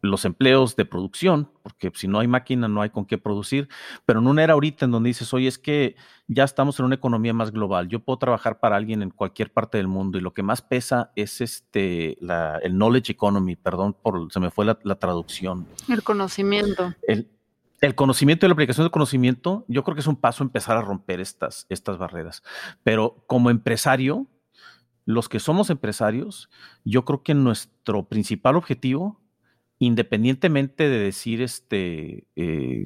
los 0.00 0.24
empleos 0.24 0.76
de 0.76 0.84
producción, 0.84 1.50
porque 1.62 1.90
si 1.94 2.08
no 2.08 2.20
hay 2.20 2.28
máquina 2.28 2.68
no 2.68 2.82
hay 2.82 2.90
con 2.90 3.04
qué 3.04 3.18
producir, 3.18 3.68
pero 4.06 4.20
en 4.20 4.26
una 4.26 4.44
era 4.44 4.54
ahorita 4.54 4.84
en 4.84 4.90
donde 4.90 5.08
dices, 5.08 5.32
oye, 5.34 5.48
es 5.48 5.58
que 5.58 5.96
ya 6.26 6.44
estamos 6.44 6.78
en 6.78 6.86
una 6.86 6.94
economía 6.94 7.32
más 7.32 7.50
global, 7.50 7.88
yo 7.88 8.00
puedo 8.00 8.18
trabajar 8.18 8.60
para 8.60 8.76
alguien 8.76 9.02
en 9.02 9.10
cualquier 9.10 9.52
parte 9.52 9.78
del 9.78 9.88
mundo 9.88 10.18
y 10.18 10.20
lo 10.20 10.32
que 10.32 10.42
más 10.42 10.62
pesa 10.62 11.12
es 11.16 11.40
este, 11.40 12.16
el 12.20 12.72
knowledge 12.72 13.12
economy, 13.12 13.56
perdón, 13.56 13.96
por, 14.00 14.32
se 14.32 14.40
me 14.40 14.50
fue 14.50 14.64
la, 14.64 14.74
traducción. 14.98 15.66
El 15.88 16.02
conocimiento. 16.02 16.94
El, 17.02 17.30
el 17.80 17.94
conocimiento 17.94 18.46
y 18.46 18.48
la 18.48 18.54
aplicación 18.54 18.84
del 18.84 18.90
conocimiento, 18.90 19.64
yo 19.68 19.84
creo 19.84 19.94
que 19.94 20.00
es 20.00 20.06
un 20.06 20.16
paso 20.16 20.42
a 20.42 20.46
empezar 20.46 20.76
a 20.76 20.82
romper 20.82 21.20
estas, 21.20 21.66
estas 21.68 21.98
barreras, 21.98 22.42
pero 22.82 23.24
como 23.26 23.50
empresario, 23.50 24.26
los 25.04 25.30
que 25.30 25.40
somos 25.40 25.70
empresarios, 25.70 26.50
yo 26.84 27.06
creo 27.06 27.22
que 27.22 27.32
nuestro 27.32 28.06
principal 28.08 28.56
objetivo 28.56 29.18
independientemente 29.78 30.88
de 30.88 30.98
decir, 30.98 31.40
este, 31.40 32.26
eh, 32.36 32.82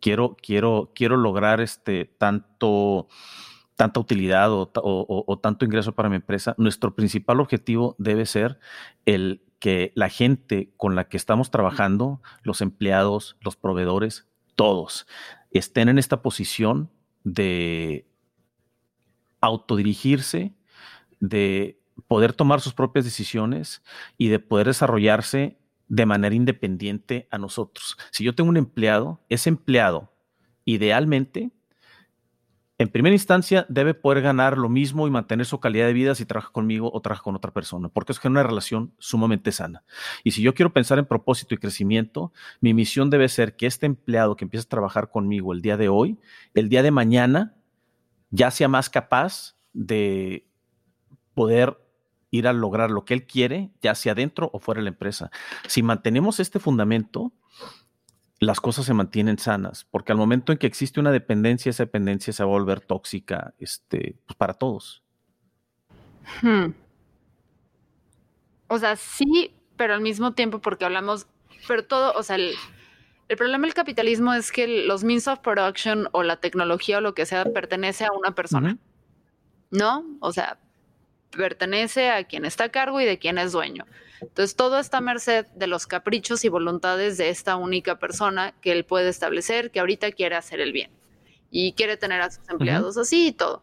quiero, 0.00 0.36
quiero, 0.42 0.92
quiero 0.94 1.16
lograr 1.16 1.60
este, 1.60 2.04
tanto, 2.04 3.08
tanta 3.76 4.00
utilidad 4.00 4.48
o, 4.50 5.40
tanto 5.42 5.64
ingreso 5.64 5.92
para 5.92 6.08
mi 6.08 6.16
empresa, 6.16 6.54
nuestro 6.58 6.94
principal 6.94 7.40
objetivo 7.40 7.94
debe 7.98 8.26
ser 8.26 8.58
el 9.06 9.42
que 9.60 9.92
la 9.94 10.08
gente 10.08 10.72
con 10.76 10.96
la 10.96 11.08
que 11.08 11.16
estamos 11.16 11.52
trabajando, 11.52 12.20
los 12.42 12.60
empleados, 12.60 13.36
los 13.40 13.54
proveedores, 13.54 14.26
todos, 14.56 15.06
estén 15.52 15.88
en 15.88 15.98
esta 15.98 16.22
posición 16.22 16.90
de 17.22 18.08
autodirigirse, 19.40 20.52
de 21.20 21.80
poder 22.08 22.32
tomar 22.32 22.60
sus 22.60 22.74
propias 22.74 23.04
decisiones 23.04 23.82
y 24.18 24.28
de 24.28 24.40
poder 24.40 24.66
desarrollarse 24.66 25.61
de 25.92 26.06
manera 26.06 26.34
independiente 26.34 27.28
a 27.30 27.36
nosotros. 27.36 27.98
Si 28.12 28.24
yo 28.24 28.34
tengo 28.34 28.48
un 28.48 28.56
empleado, 28.56 29.20
ese 29.28 29.50
empleado, 29.50 30.10
idealmente, 30.64 31.50
en 32.78 32.88
primera 32.88 33.12
instancia, 33.12 33.66
debe 33.68 33.92
poder 33.92 34.22
ganar 34.22 34.56
lo 34.56 34.70
mismo 34.70 35.06
y 35.06 35.10
mantener 35.10 35.44
su 35.44 35.60
calidad 35.60 35.86
de 35.86 35.92
vida 35.92 36.14
si 36.14 36.24
trabaja 36.24 36.50
conmigo 36.50 36.90
o 36.90 37.02
trabaja 37.02 37.22
con 37.22 37.36
otra 37.36 37.52
persona, 37.52 37.90
porque 37.90 38.12
es 38.12 38.20
que 38.20 38.28
una 38.28 38.42
relación 38.42 38.94
sumamente 38.98 39.52
sana. 39.52 39.84
Y 40.24 40.30
si 40.30 40.40
yo 40.40 40.54
quiero 40.54 40.72
pensar 40.72 40.98
en 40.98 41.04
propósito 41.04 41.54
y 41.54 41.58
crecimiento, 41.58 42.32
mi 42.62 42.72
misión 42.72 43.10
debe 43.10 43.28
ser 43.28 43.54
que 43.56 43.66
este 43.66 43.84
empleado 43.84 44.34
que 44.34 44.46
empieza 44.46 44.64
a 44.64 44.70
trabajar 44.70 45.10
conmigo 45.10 45.52
el 45.52 45.60
día 45.60 45.76
de 45.76 45.90
hoy, 45.90 46.18
el 46.54 46.70
día 46.70 46.82
de 46.82 46.90
mañana, 46.90 47.54
ya 48.30 48.50
sea 48.50 48.68
más 48.68 48.88
capaz 48.88 49.56
de 49.74 50.46
poder 51.34 51.81
ir 52.32 52.48
a 52.48 52.52
lograr 52.52 52.90
lo 52.90 53.04
que 53.04 53.14
él 53.14 53.26
quiere, 53.26 53.70
ya 53.80 53.94
sea 53.94 54.14
dentro 54.14 54.50
o 54.52 54.58
fuera 54.58 54.80
de 54.80 54.84
la 54.84 54.88
empresa. 54.90 55.30
Si 55.68 55.82
mantenemos 55.82 56.40
este 56.40 56.58
fundamento, 56.58 57.32
las 58.40 58.58
cosas 58.58 58.86
se 58.86 58.94
mantienen 58.94 59.38
sanas, 59.38 59.86
porque 59.88 60.10
al 60.10 60.18
momento 60.18 60.50
en 60.50 60.58
que 60.58 60.66
existe 60.66 60.98
una 60.98 61.12
dependencia, 61.12 61.70
esa 61.70 61.84
dependencia 61.84 62.32
se 62.32 62.42
va 62.42 62.48
a 62.48 62.52
volver 62.52 62.80
tóxica 62.80 63.54
este, 63.58 64.16
pues, 64.26 64.36
para 64.36 64.54
todos. 64.54 65.04
Hmm. 66.40 66.72
O 68.66 68.78
sea, 68.78 68.96
sí, 68.96 69.54
pero 69.76 69.94
al 69.94 70.00
mismo 70.00 70.32
tiempo, 70.32 70.60
porque 70.60 70.86
hablamos, 70.86 71.26
pero 71.68 71.84
todo, 71.84 72.14
o 72.14 72.22
sea, 72.22 72.36
el, 72.36 72.54
problema 73.36 73.66
del 73.66 73.74
capitalismo 73.74 74.32
es 74.32 74.50
que 74.50 74.86
los 74.86 75.04
means 75.04 75.28
of 75.28 75.40
production 75.40 76.08
o 76.12 76.22
la 76.22 76.36
tecnología 76.36 76.98
o 76.98 77.00
lo 77.00 77.14
que 77.14 77.26
sea 77.26 77.44
pertenece 77.44 78.06
a 78.06 78.12
una 78.12 78.34
persona. 78.34 78.78
¿No? 79.70 80.04
O 80.20 80.32
sea, 80.32 80.58
pertenece 81.36 82.10
a 82.10 82.24
quien 82.24 82.44
está 82.44 82.64
a 82.64 82.68
cargo 82.70 83.00
y 83.00 83.04
de 83.04 83.18
quien 83.18 83.38
es 83.38 83.52
dueño. 83.52 83.86
Entonces, 84.20 84.54
todo 84.54 84.78
está 84.78 84.98
a 84.98 85.00
merced 85.00 85.46
de 85.54 85.66
los 85.66 85.86
caprichos 85.86 86.44
y 86.44 86.48
voluntades 86.48 87.18
de 87.18 87.28
esta 87.28 87.56
única 87.56 87.98
persona 87.98 88.54
que 88.60 88.72
él 88.72 88.84
puede 88.84 89.08
establecer, 89.08 89.70
que 89.70 89.80
ahorita 89.80 90.12
quiere 90.12 90.36
hacer 90.36 90.60
el 90.60 90.72
bien 90.72 90.90
y 91.50 91.72
quiere 91.72 91.96
tener 91.96 92.22
a 92.22 92.30
sus 92.30 92.48
empleados 92.48 92.96
así 92.96 93.28
y 93.28 93.32
todo. 93.32 93.62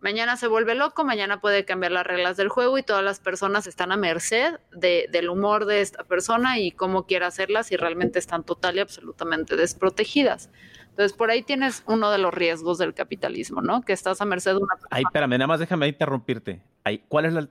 Mañana 0.00 0.36
se 0.36 0.46
vuelve 0.46 0.76
loco, 0.76 1.04
mañana 1.04 1.40
puede 1.40 1.64
cambiar 1.64 1.90
las 1.90 2.06
reglas 2.06 2.36
del 2.36 2.48
juego 2.48 2.78
y 2.78 2.84
todas 2.84 3.02
las 3.02 3.18
personas 3.18 3.66
están 3.66 3.90
a 3.90 3.96
merced 3.96 4.54
del 4.72 5.28
humor 5.28 5.66
de 5.66 5.80
esta 5.80 6.04
persona 6.04 6.60
y 6.60 6.70
cómo 6.70 7.04
quiere 7.04 7.24
hacerlas 7.24 7.72
y 7.72 7.76
realmente 7.76 8.20
están 8.20 8.44
total 8.44 8.76
y 8.76 8.80
absolutamente 8.80 9.56
desprotegidas. 9.56 10.50
Entonces, 10.98 11.16
por 11.16 11.30
ahí 11.30 11.44
tienes 11.44 11.84
uno 11.86 12.10
de 12.10 12.18
los 12.18 12.34
riesgos 12.34 12.76
del 12.76 12.92
capitalismo, 12.92 13.62
¿no? 13.62 13.82
Que 13.82 13.92
estás 13.92 14.20
a 14.20 14.24
merced 14.24 14.50
de 14.50 14.56
una 14.56 14.74
persona. 14.74 14.88
Ay, 14.90 15.04
espérame, 15.06 15.30
nada 15.30 15.46
más 15.46 15.60
déjame 15.60 15.86
interrumpirte. 15.86 16.60
¿Cuál 17.06 17.26
es 17.26 17.34
la, 17.34 17.48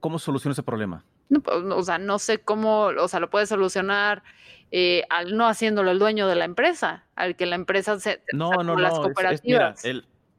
cómo, 0.00 0.18
soluciona 0.18 0.52
ese 0.52 0.62
problema? 0.62 1.04
No, 1.28 1.40
pues, 1.40 1.58
o 1.58 1.82
sea, 1.82 1.98
no 1.98 2.18
sé 2.18 2.38
cómo, 2.38 2.84
o 2.86 3.06
sea, 3.06 3.20
lo 3.20 3.28
puedes 3.28 3.50
solucionar 3.50 4.22
eh, 4.70 5.02
al 5.10 5.36
no 5.36 5.46
haciéndolo 5.46 5.90
el 5.90 5.98
dueño 5.98 6.26
de 6.26 6.36
la 6.36 6.46
empresa, 6.46 7.04
al 7.16 7.36
que 7.36 7.44
la 7.44 7.56
empresa 7.56 8.00
se... 8.00 8.22
No, 8.32 8.50
no, 8.52 8.62
no, 8.62 8.76
las 8.78 8.94
cooperativas. 8.94 9.82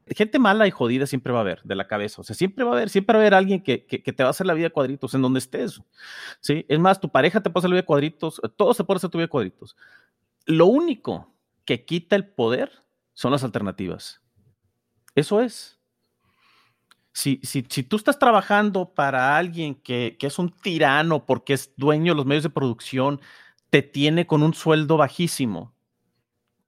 gente 0.08 0.40
mala 0.40 0.66
y 0.66 0.72
jodida 0.72 1.06
siempre 1.06 1.34
va 1.34 1.38
a 1.38 1.42
haber 1.42 1.62
de 1.62 1.76
la 1.76 1.86
cabeza. 1.86 2.22
O 2.22 2.24
sea, 2.24 2.36
siempre 2.36 2.66
va 2.66 2.72
a 2.72 2.74
haber, 2.78 2.90
siempre 2.90 3.14
va 3.14 3.20
a 3.20 3.22
haber 3.22 3.36
alguien 3.36 3.62
que, 3.62 3.86
que, 3.86 4.00
te 4.00 4.24
va 4.24 4.30
a 4.30 4.32
hacer 4.32 4.48
la 4.48 4.56
vida 4.56 4.66
de 4.66 4.72
cuadritos 4.74 5.14
en 5.14 5.22
donde 5.22 5.38
estés. 5.38 5.80
¿sí? 6.40 6.66
Es 6.68 6.80
más, 6.80 7.00
tu 7.00 7.10
pareja 7.10 7.40
te 7.40 7.52
puede 7.52 7.62
hacer 7.62 7.70
la 7.70 7.76
vida 7.76 7.82
de 7.84 7.86
cuadritos, 7.86 8.42
todo 8.56 8.74
se 8.74 8.84
puede 8.84 8.98
hacer 8.98 9.12
tu 9.12 9.20
vida 9.20 9.26
de 9.26 9.30
cuadritos. 9.30 9.78
Lo 10.48 10.66
único 10.66 11.37
que 11.68 11.84
quita 11.84 12.16
el 12.16 12.26
poder 12.26 12.72
son 13.14 13.34
las 13.34 13.44
alternativas. 13.44 14.22
Eso 15.14 15.42
es. 15.42 15.80
Si, 17.12 17.42
si, 17.44 17.66
si 17.70 17.84
tú 17.84 17.98
estás 17.98 18.18
trabajando 18.18 18.94
para 18.94 19.38
alguien 19.38 19.76
que, 19.76 20.16
que, 20.18 20.28
es 20.28 20.40
un 20.40 20.50
tirano 20.50 21.26
porque 21.26 21.54
es 21.54 21.74
dueño 21.76 22.14
de 22.14 22.16
los 22.16 22.26
medios 22.26 22.44
de 22.44 22.52
producción, 22.52 23.20
te 23.70 23.82
tiene 23.82 24.26
con 24.28 24.44
un 24.44 24.54
sueldo 24.54 24.98
bajísimo, 24.98 25.76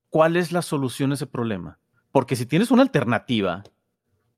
¿cuál 0.10 0.36
es 0.36 0.52
la 0.52 0.62
solución 0.62 1.12
a 1.12 1.14
ese 1.14 1.28
problema? 1.28 1.80
Porque 2.12 2.36
si 2.36 2.46
tienes 2.46 2.72
una 2.72 2.82
alternativa 2.82 3.64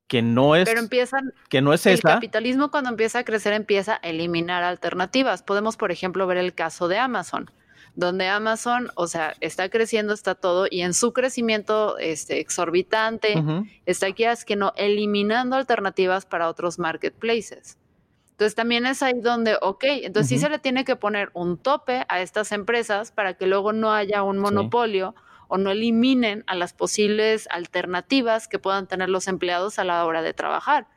que 0.07 0.21
no 0.21 0.55
es, 0.55 0.67
Pero 0.67 0.81
empiezan, 0.81 1.33
que 1.49 1.61
no 1.61 1.73
es 1.73 1.85
el 1.85 2.01
capitalismo 2.01 2.69
cuando 2.69 2.89
empieza 2.89 3.19
a 3.19 3.23
crecer 3.23 3.53
empieza 3.53 3.93
a 4.03 4.09
eliminar 4.09 4.61
alternativas. 4.63 5.41
Podemos, 5.41 5.77
por 5.77 5.91
ejemplo, 5.91 6.27
ver 6.27 6.37
el 6.37 6.53
caso 6.53 6.89
de 6.89 6.99
Amazon 6.99 7.49
donde 7.95 8.27
Amazon, 8.27 8.89
o 8.95 9.07
sea, 9.07 9.33
está 9.41 9.69
creciendo, 9.69 10.13
está 10.13 10.35
todo, 10.35 10.67
y 10.69 10.81
en 10.81 10.93
su 10.93 11.13
crecimiento 11.13 11.97
este, 11.97 12.39
exorbitante, 12.39 13.35
está 13.85 14.07
aquí 14.07 14.23
es 14.23 14.45
que 14.45 14.55
no, 14.55 14.73
eliminando 14.75 15.55
alternativas 15.55 16.25
para 16.25 16.47
otros 16.49 16.79
marketplaces. 16.79 17.77
Entonces 18.31 18.55
también 18.55 18.87
es 18.87 19.03
ahí 19.03 19.19
donde, 19.21 19.55
ok, 19.61 19.83
entonces 19.83 20.29
sí 20.29 20.39
se 20.39 20.49
le 20.49 20.57
tiene 20.57 20.83
que 20.83 20.95
poner 20.95 21.29
un 21.33 21.59
tope 21.59 22.05
a 22.09 22.21
estas 22.21 22.51
empresas 22.51 23.11
para 23.11 23.35
que 23.35 23.45
luego 23.45 23.71
no 23.71 23.91
haya 23.93 24.23
un 24.23 24.39
monopolio 24.39 25.13
o 25.47 25.59
no 25.59 25.69
eliminen 25.69 26.43
a 26.47 26.55
las 26.55 26.73
posibles 26.73 27.47
alternativas 27.51 28.47
que 28.47 28.57
puedan 28.57 28.87
tener 28.87 29.09
los 29.09 29.27
empleados 29.27 29.77
a 29.77 29.83
la 29.83 30.03
hora 30.05 30.23
de 30.23 30.33
trabajar. 30.33 30.87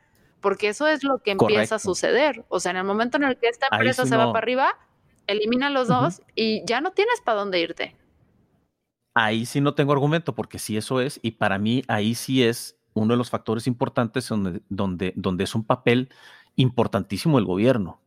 Porque 0.41 0.69
eso 0.69 0.87
es 0.87 1.03
lo 1.03 1.19
que 1.19 1.31
empieza 1.31 1.75
a 1.75 1.79
suceder. 1.79 2.45
O 2.47 2.59
sea, 2.59 2.71
en 2.71 2.77
el 2.77 2.83
momento 2.83 3.17
en 3.17 3.25
el 3.25 3.37
que 3.37 3.47
esta 3.47 3.67
empresa 3.71 4.05
se 4.05 4.17
va 4.17 4.27
para 4.33 4.39
arriba, 4.39 4.77
elimina 5.27 5.69
los 5.69 5.87
dos 5.87 6.21
y 6.35 6.63
ya 6.65 6.81
no 6.81 6.91
tienes 6.91 7.21
para 7.21 7.39
dónde 7.39 7.59
irte. 7.59 7.95
Ahí 9.13 9.45
sí 9.45 9.61
no 9.61 9.73
tengo 9.73 9.93
argumento, 9.93 10.35
porque 10.35 10.59
sí 10.59 10.75
eso 10.75 10.99
es, 10.99 11.19
y 11.21 11.31
para 11.31 11.57
mí 11.57 11.83
ahí 11.87 12.15
sí 12.15 12.43
es 12.43 12.77
uno 12.93 13.13
de 13.13 13.17
los 13.17 13.29
factores 13.29 13.67
importantes 13.67 14.27
donde, 14.27 14.61
donde, 14.69 15.13
donde 15.15 15.43
es 15.43 15.55
un 15.55 15.63
papel 15.63 16.09
importantísimo 16.55 17.39
el 17.39 17.45
gobierno. 17.45 18.01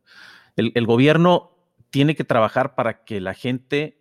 El, 0.55 0.71
el 0.75 0.85
gobierno 0.85 1.51
tiene 1.89 2.15
que 2.15 2.23
trabajar 2.23 2.75
para 2.75 3.03
que 3.03 3.21
la 3.21 3.33
gente 3.33 3.98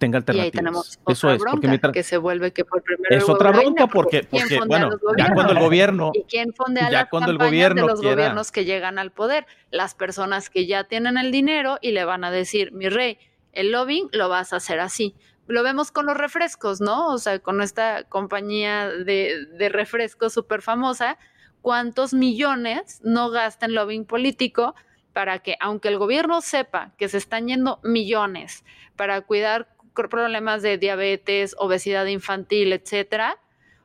tenga 0.00 0.16
alternativas. 0.16 0.44
Y 0.44 0.46
ahí 0.46 0.50
tenemos 0.50 0.98
otra 1.02 1.12
Eso 1.12 1.30
es, 1.30 1.42
porque 1.44 1.92
que 1.92 2.02
se 2.02 2.16
vuelve 2.16 2.52
que 2.52 2.64
por 2.64 2.82
primero 2.82 3.14
Es 3.14 3.28
otra 3.28 3.52
bronca 3.52 3.86
porque, 3.86 4.24
porque, 4.24 4.58
bueno, 4.66 4.90
ya 5.16 5.32
cuando 5.32 5.52
el 5.52 5.60
gobierno 5.60 6.10
y 6.14 6.24
quién 6.24 6.52
fondea 6.54 6.90
ya 6.90 7.08
cuando 7.08 7.30
el 7.30 7.38
gobierno 7.38 7.82
de 7.82 7.88
los 7.88 8.02
gobiernos 8.02 8.50
que 8.50 8.64
llegan 8.64 8.98
al 8.98 9.12
poder, 9.12 9.46
las 9.70 9.94
personas 9.94 10.50
que 10.50 10.66
ya 10.66 10.84
tienen 10.84 11.18
el 11.18 11.30
dinero 11.30 11.78
y 11.80 11.92
le 11.92 12.04
van 12.04 12.24
a 12.24 12.30
decir, 12.30 12.72
"Mi 12.72 12.88
rey, 12.88 13.18
el 13.52 13.70
lobbying 13.70 14.08
lo 14.12 14.28
vas 14.28 14.52
a 14.52 14.56
hacer 14.56 14.80
así." 14.80 15.14
Lo 15.46 15.62
vemos 15.62 15.92
con 15.92 16.06
los 16.06 16.16
refrescos, 16.16 16.80
¿no? 16.80 17.08
O 17.08 17.18
sea, 17.18 17.40
con 17.40 17.60
esta 17.60 18.04
compañía 18.04 18.88
de, 18.88 19.46
de 19.58 19.68
refrescos 19.68 20.32
súper 20.32 20.62
famosa, 20.62 21.18
¿cuántos 21.60 22.14
millones 22.14 23.00
no 23.02 23.30
gasta 23.30 23.66
en 23.66 23.74
lobbying 23.74 24.06
político 24.06 24.74
para 25.12 25.40
que, 25.40 25.56
aunque 25.60 25.88
el 25.88 25.98
gobierno 25.98 26.40
sepa 26.40 26.92
que 26.96 27.08
se 27.08 27.18
están 27.18 27.48
yendo 27.48 27.80
millones 27.82 28.64
para 28.96 29.20
cuidar 29.22 29.68
problemas 30.08 30.62
de 30.62 30.78
diabetes, 30.78 31.54
obesidad 31.58 32.06
infantil, 32.06 32.72
etcétera. 32.72 33.38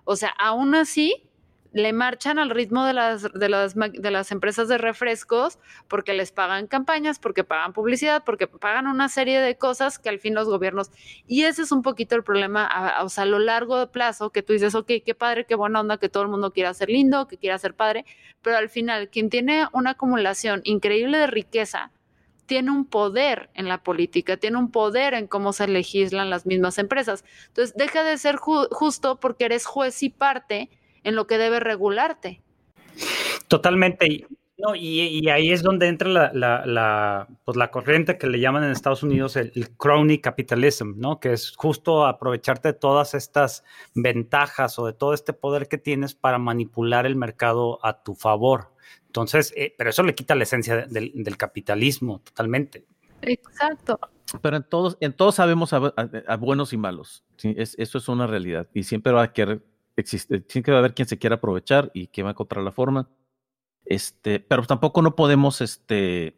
O 0.04 0.16
sea, 0.16 0.30
aún 0.30 0.76
así 0.76 1.26
le 1.76 1.92
marchan 1.92 2.40
al 2.40 2.52
ritmo 2.52 2.86
de 2.86 2.94
las, 2.94 3.24
de 3.34 3.50
las, 3.50 3.76
de 3.76 4.10
las 4.10 4.32
empresas 4.32 4.70
de 4.70 4.78
refrescos 4.78 5.60
porque 5.90 6.14
les 6.14 6.32
pagan 6.32 6.68
campañas, 6.68 7.20
porque 7.20 7.44
pagan 7.44 7.74
publicidad, 7.74 8.24
porque 8.24 8.48
pagan 8.48 8.88
una 8.88 9.10
serie 9.10 9.42
de 9.42 9.58
cosas 9.58 10.00
que 10.00 10.08
al 10.08 10.20
fin 10.20 10.34
los 10.34 10.48
gobiernos... 10.48 10.90
Y 11.28 11.44
ese 11.44 11.64
es 11.64 11.74
un 11.74 11.82
poquito 11.82 12.16
el 12.16 12.24
problema, 12.24 12.66
a, 12.66 13.04
o 13.04 13.10
sea, 13.10 13.24
a 13.26 13.28
lo 13.28 13.40
largo 13.40 13.78
de 13.78 13.88
plazo, 13.88 14.30
que 14.30 14.42
tú 14.42 14.54
dices, 14.54 14.74
ok, 14.74 14.90
qué 15.06 15.16
padre, 15.16 15.46
qué 15.46 15.56
buena 15.56 15.82
onda, 15.82 15.98
que 15.98 16.08
todo 16.08 16.24
el 16.24 16.30
mundo 16.30 16.54
quiera 16.54 16.74
ser 16.74 16.88
lindo, 16.90 17.28
que 17.28 17.38
quiera 17.38 17.58
ser 17.58 17.74
padre, 17.74 18.06
pero 18.42 18.56
al 18.56 18.70
final, 18.70 19.10
quien 19.10 19.30
tiene 19.30 19.68
una 19.74 19.92
acumulación 19.92 20.62
increíble 20.64 21.18
de 21.18 21.28
riqueza, 21.28 21.92
tiene 22.46 22.72
un 22.72 22.86
poder 22.86 23.50
en 23.54 23.68
la 23.68 23.84
política, 23.84 24.38
tiene 24.38 24.58
un 24.58 24.72
poder 24.72 25.14
en 25.14 25.28
cómo 25.28 25.54
se 25.54 25.68
legislan 25.68 26.30
las 26.30 26.46
mismas 26.46 26.78
empresas. 26.78 27.26
Entonces, 27.48 27.76
deja 27.76 28.04
de 28.04 28.18
ser 28.18 28.38
justo 28.38 29.20
porque 29.20 29.46
eres 29.46 29.66
juez 29.66 30.02
y 30.04 30.10
parte 30.10 30.70
en 31.04 31.16
lo 31.16 31.28
que 31.28 31.38
debe 31.38 31.60
regularte. 31.60 32.42
Totalmente. 33.48 34.28
No, 34.58 34.74
y, 34.74 35.28
ahí 35.28 35.52
es 35.52 35.64
donde 35.64 35.88
entra 35.88 36.32
la, 36.34 37.28
pues 37.44 37.58
la, 37.58 37.72
corriente 37.72 38.18
que 38.18 38.28
le 38.28 38.40
llaman 38.40 38.64
en 38.64 38.72
Estados 38.72 39.04
Unidos 39.04 39.36
el, 39.36 39.52
crony 39.76 40.20
capitalism, 40.22 40.94
¿no? 40.96 41.20
Que 41.20 41.34
es 41.34 41.54
justo 41.58 42.06
aprovecharte 42.06 42.70
de 42.70 42.74
todas 42.74 43.16
estas 43.16 43.66
ventajas 43.94 44.80
o 44.80 44.86
de 44.86 44.94
todo 44.94 45.14
este 45.14 45.34
poder 45.34 45.68
que 45.68 45.78
tienes 45.78 46.16
para 46.16 46.38
manipular 46.38 47.06
el 47.06 47.18
mercado 47.18 47.86
a 47.86 48.02
tu 48.02 48.16
favor. 48.16 48.72
Entonces, 49.16 49.54
eh, 49.56 49.74
pero 49.78 49.92
eso 49.92 50.04
le 50.04 50.14
quita 50.14 50.36
la 50.36 50.44
esencia 50.44 50.88
del, 50.88 51.38
capitalismo 51.38 52.20
totalmente. 52.20 52.86
Exacto. 53.22 53.98
Pero 54.42 54.58
en 54.58 54.64
todos, 54.64 54.98
en 55.00 55.14
todos 55.14 55.36
sabemos 55.36 55.72
a, 55.72 55.80
buenos 56.38 56.74
y 56.74 56.78
malos. 56.78 57.24
eso 57.42 57.98
es 57.98 58.08
una 58.10 58.28
realidad. 58.28 58.68
Y 58.74 58.84
siempre 58.84 59.14
va 59.14 59.24
a 59.24 59.32
querer, 59.32 59.66
existe, 59.96 60.44
siempre 60.50 60.74
va 60.74 60.80
a 60.80 60.82
haber 60.82 60.94
quien 60.94 61.08
se 61.08 61.18
quiera 61.18 61.38
aprovechar 61.38 61.92
y 61.94 62.08
quien 62.08 62.26
va 62.26 62.32
a 62.32 62.34
encontrar 62.34 62.62
la 62.62 62.74
forma. 62.74 63.10
Este, 63.86 64.42
pero 64.42 64.66
tampoco 64.66 65.02
no 65.02 65.16
podemos 65.16 65.62
este, 65.62 66.38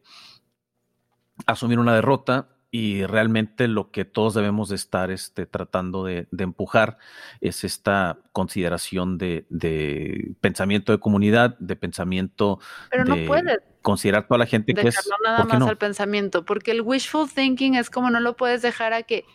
asumir 1.48 1.80
una 1.80 1.96
derrota 1.96 2.57
y 2.70 3.06
realmente 3.06 3.68
lo 3.68 3.92
que 3.92 4.04
todos 4.04 4.34
debemos 4.34 4.70
de 4.70 4.76
estar 4.76 5.10
este, 5.10 5.46
tratando 5.46 6.04
de, 6.04 6.28
empujar 6.38 6.98
es 7.40 7.64
esta 7.64 8.18
consideración 8.34 9.18
de, 9.18 10.36
pensamiento 10.42 10.92
de 10.92 11.00
comunidad, 11.00 11.58
de 11.60 11.76
pensamiento 11.76 12.60
pero 12.90 13.06
no 13.06 13.16
puedes 13.26 13.60
considerar 13.82 14.28
toda 14.28 14.40
la 14.40 14.46
gente 14.46 14.74
que 14.74 14.90
es 14.90 15.10
nada 15.24 15.46
más 15.46 15.62
al 15.62 15.78
pensamiento, 15.78 16.44
porque 16.44 16.72
el 16.72 16.82
wishful 16.82 17.30
thinking 17.30 17.76
es 17.76 17.90
como 17.90 18.10
no 18.10 18.20
lo 18.20 18.36
puedes 18.36 18.62
dejar 18.62 18.94
a 18.94 19.04
que 19.04 19.26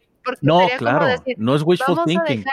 no, 0.40 0.68
claro, 0.78 1.06
no 1.36 1.56
es 1.56 1.62
wishful 1.62 1.98
thinking, 2.04 2.44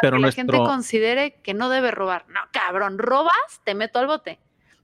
pero 0.00 0.16
que 0.16 0.22
la 0.22 0.32
gente 0.32 0.56
considere 0.56 1.40
que 1.42 1.52
no 1.52 1.68
debe 1.68 1.90
robar. 1.90 2.24
No, 2.28 2.40
cabrón, 2.52 2.98
robas, 2.98 3.34
te 3.64 3.74
meto 3.74 3.98
al 3.98 4.06
bote. 4.06 4.38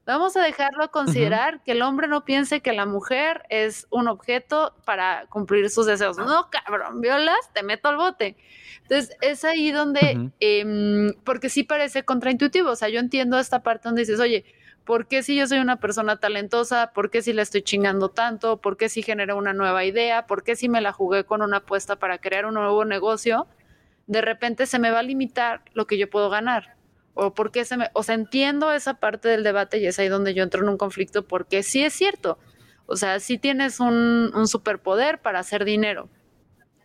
Vamos 0.05 0.37
a 0.37 0.43
dejarlo 0.43 0.91
considerar 0.91 1.63
que 1.63 1.71
el 1.71 1.81
hombre 1.81 2.07
no 2.07 2.25
piense 2.25 2.61
que 2.61 2.73
la 2.73 2.85
mujer 2.85 3.43
es 3.49 3.87
un 3.89 4.07
objeto 4.07 4.75
para 4.85 5.25
cumplir 5.29 5.71
sus 5.71 5.87
deseos. 5.87 6.17
No, 6.17 6.47
cabrón, 6.51 7.01
violas, 7.01 7.51
te 7.53 7.63
meto 7.63 7.89
al 7.89 7.97
bote. 7.97 8.37
Entonces, 8.83 9.17
es 9.21 9.43
ahí 9.43 9.71
donde, 9.71 10.29
em, 10.39 11.11
porque 11.23 11.49
sí 11.49 11.63
parece 11.63 12.05
contraintuitivo. 12.05 12.69
O 12.69 12.75
sea, 12.75 12.89
yo 12.89 12.99
entiendo 12.99 13.39
esta 13.39 13.63
parte 13.63 13.87
donde 13.87 14.03
dices, 14.03 14.19
oye, 14.19 14.45
¿por 14.83 15.07
qué 15.07 15.23
si 15.23 15.35
yo 15.35 15.47
soy 15.47 15.57
una 15.57 15.79
persona 15.79 16.19
talentosa? 16.19 16.91
¿Por 16.93 17.09
qué 17.09 17.23
si 17.23 17.33
la 17.33 17.41
estoy 17.41 17.63
chingando 17.63 18.09
tanto? 18.09 18.57
¿Por 18.57 18.77
qué 18.77 18.89
si 18.89 19.01
generé 19.01 19.33
una 19.33 19.53
nueva 19.53 19.85
idea? 19.85 20.27
¿Por 20.27 20.43
qué 20.43 20.55
si 20.55 20.69
me 20.69 20.81
la 20.81 20.91
jugué 20.91 21.23
con 21.23 21.41
una 21.41 21.57
apuesta 21.57 21.95
para 21.95 22.19
crear 22.19 22.45
un 22.45 22.53
nuevo 22.53 22.85
negocio? 22.85 23.47
De 24.05 24.21
repente 24.21 24.67
se 24.67 24.77
me 24.77 24.91
va 24.91 24.99
a 24.99 25.03
limitar 25.03 25.63
lo 25.73 25.87
que 25.87 25.97
yo 25.97 26.07
puedo 26.11 26.29
ganar 26.29 26.74
o 27.15 27.33
por 27.33 27.51
qué 27.51 27.65
se 27.65 27.77
me, 27.77 27.89
o 27.93 28.03
sea, 28.03 28.13
entiendo 28.13 28.71
esa 28.71 28.95
parte 28.95 29.29
del 29.29 29.43
debate 29.43 29.79
y 29.79 29.87
es 29.87 29.97
ahí 29.97 30.09
donde 30.09 30.33
yo 30.33 30.43
entro 30.43 30.61
en 30.61 30.69
un 30.69 30.77
conflicto 30.77 31.25
porque 31.25 31.63
sí 31.63 31.83
es 31.83 31.93
cierto, 31.93 32.37
o 32.85 32.97
sea, 32.97 33.19
sí 33.19 33.37
tienes 33.37 33.79
un, 33.79 34.31
superpoder 34.47 35.19
para 35.19 35.39
hacer 35.39 35.65
dinero. 35.65 36.09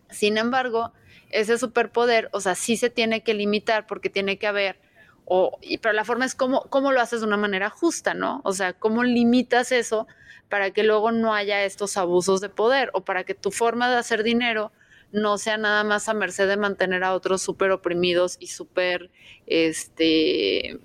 Sin 0.09 0.39
embargo, 0.39 0.93
ese 1.31 1.59
superpoder, 1.59 2.31
o 2.33 2.41
sea, 2.41 2.55
sí 2.55 2.77
se 2.77 2.91
tiene 2.91 3.23
que 3.23 3.35
limitar 3.35 3.87
porque 3.87 4.09
tiene 4.09 4.39
que 4.39 4.47
haber, 4.47 4.81
o, 5.25 5.59
y, 5.61 5.79
pero 5.79 5.93
la 5.93 6.05
forma 6.05 6.25
es 6.25 6.35
cómo, 6.35 6.63
cómo 6.71 6.93
lo 6.93 7.01
haces 7.01 7.21
de 7.21 7.27
una 7.27 7.37
manera 7.37 7.69
justa, 7.69 8.15
¿no? 8.15 8.41
O 8.45 8.53
sea, 8.53 8.73
cómo 8.73 9.03
limitas 9.05 9.73
eso 9.73 10.07
para 10.49 10.71
que 10.71 10.85
luego 10.85 11.13
no 11.13 11.35
haya 11.35 11.65
estos 11.65 11.97
abusos 11.97 12.41
de 12.41 12.49
poder 12.49 12.91
o 12.95 13.05
para 13.05 13.25
que 13.25 13.35
tu 13.35 13.51
forma 13.51 13.91
de 13.91 13.97
hacer 13.97 14.23
dinero 14.23 14.73
no 15.13 15.39
sea 15.39 15.57
nada 15.57 15.85
más 15.85 16.09
a 16.09 16.15
merced 16.15 16.49
de 16.49 16.57
mantener 16.57 17.05
a 17.05 17.15
otros 17.15 17.43
súper 17.43 17.71
oprimidos 17.71 18.37
y 18.41 18.49
súper, 18.49 19.11
este, 19.47 20.81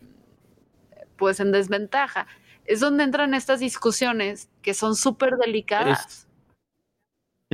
pues 1.18 1.40
en 1.40 1.52
desventaja. 1.52 2.28
Es 2.66 2.80
donde 2.80 3.04
entran 3.04 3.34
estas 3.34 3.60
discusiones 3.60 4.50
que 4.62 4.74
son 4.74 4.96
súper 4.96 5.38
delicadas. 5.38 6.28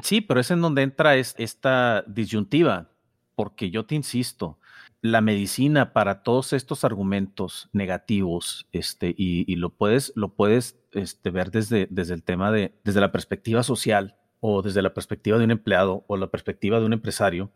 sí, 0.02 0.22
pero 0.22 0.40
es 0.40 0.52
en 0.52 0.62
donde 0.62 0.84
entra 0.84 1.16
esta 1.16 2.04
disyuntiva, 2.08 2.90
porque 3.36 3.70
yo 3.70 3.86
te 3.86 3.96
insisto, 3.96 4.58
la 5.02 5.22
medicina 5.22 5.94
para 5.94 6.22
todos 6.22 6.54
estos 6.54 6.84
argumentos 6.84 7.70
negativos, 7.74 8.68
este, 8.72 9.14
y, 9.18 9.56
lo 9.56 9.72
puedes, 9.72 10.14
lo 10.16 10.36
puedes 10.36 10.80
este, 10.92 11.32
ver 11.32 11.50
desde, 11.50 11.88
desde 11.90 12.14
el 12.14 12.24
tema 12.24 12.52
de, 12.52 12.80
desde 12.84 13.02
la 13.02 13.12
perspectiva 13.12 13.64
social, 13.64 14.16
o 14.42 14.62
desde 14.62 14.82
la 14.82 14.94
perspectiva 14.94 15.38
de 15.38 15.46
un 15.46 15.52
empleado 15.52 16.04
o 16.08 16.18
la 16.18 16.28
perspectiva 16.28 16.80
de 16.80 16.86
un 16.86 16.94
empresario, 16.94 17.52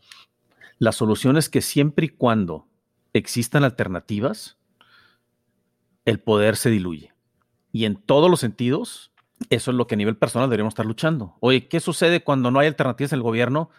la 0.79 0.91
solución 0.91 1.35
es 1.35 1.49
que 1.49 1.61
siempre 1.61 2.05
y 2.05 2.09
cuando 2.09 2.67
existan 3.13 3.63
alternativas, 3.63 4.57
el 6.05 6.19
poder 6.19 6.55
se 6.55 6.69
diluye. 6.69 7.13
Y 7.71 7.85
en 7.85 7.95
todos 7.95 8.29
los 8.29 8.39
sentidos, 8.39 9.11
eso 9.49 9.71
es 9.71 9.77
lo 9.77 9.87
que 9.87 9.95
a 9.95 9.97
nivel 9.97 10.15
personal 10.15 10.47
deberíamos 10.47 10.71
estar 10.73 10.85
luchando. 10.85 11.35
Oye, 11.39 11.67
¿qué 11.67 11.79
sucede 11.79 12.23
cuando 12.23 12.51
no 12.51 12.59
hay 12.59 12.67
alternativas 12.67 13.11
en 13.11 13.17
el 13.17 13.23
gobierno? 13.23 13.69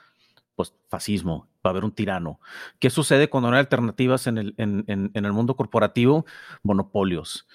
Pues 0.56 0.74
fascismo, 0.88 1.48
va 1.64 1.68
a 1.68 1.70
haber 1.70 1.84
un 1.84 1.92
tirano. 1.92 2.40
¿Qué 2.78 2.90
sucede 2.90 3.28
cuando 3.28 3.50
no 3.50 3.56
hay 3.56 3.60
alternativas 3.60 4.26
en 4.26 4.38
el, 4.38 4.54
en 4.56 5.10
el 5.14 5.32
mundo 5.32 5.54
corporativo? 5.54 6.26
Monopolios. 6.62 7.46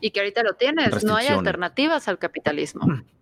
Y 0.00 0.10
que 0.10 0.20
ahorita 0.20 0.42
lo 0.42 0.54
tienes, 0.54 1.04
no 1.04 1.16
hay 1.16 1.28
alternativas 1.28 2.08
al 2.08 2.18
capitalismo. 2.18 2.86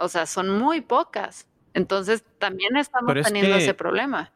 O 0.00 0.08
sea, 0.08 0.26
son 0.26 0.50
muy 0.50 0.80
pocas. 0.80 1.46
Entonces 1.74 2.24
también 2.38 2.76
estamos 2.76 3.14
teniendo 3.22 3.56
ese 3.56 3.74
problema. 3.74 4.32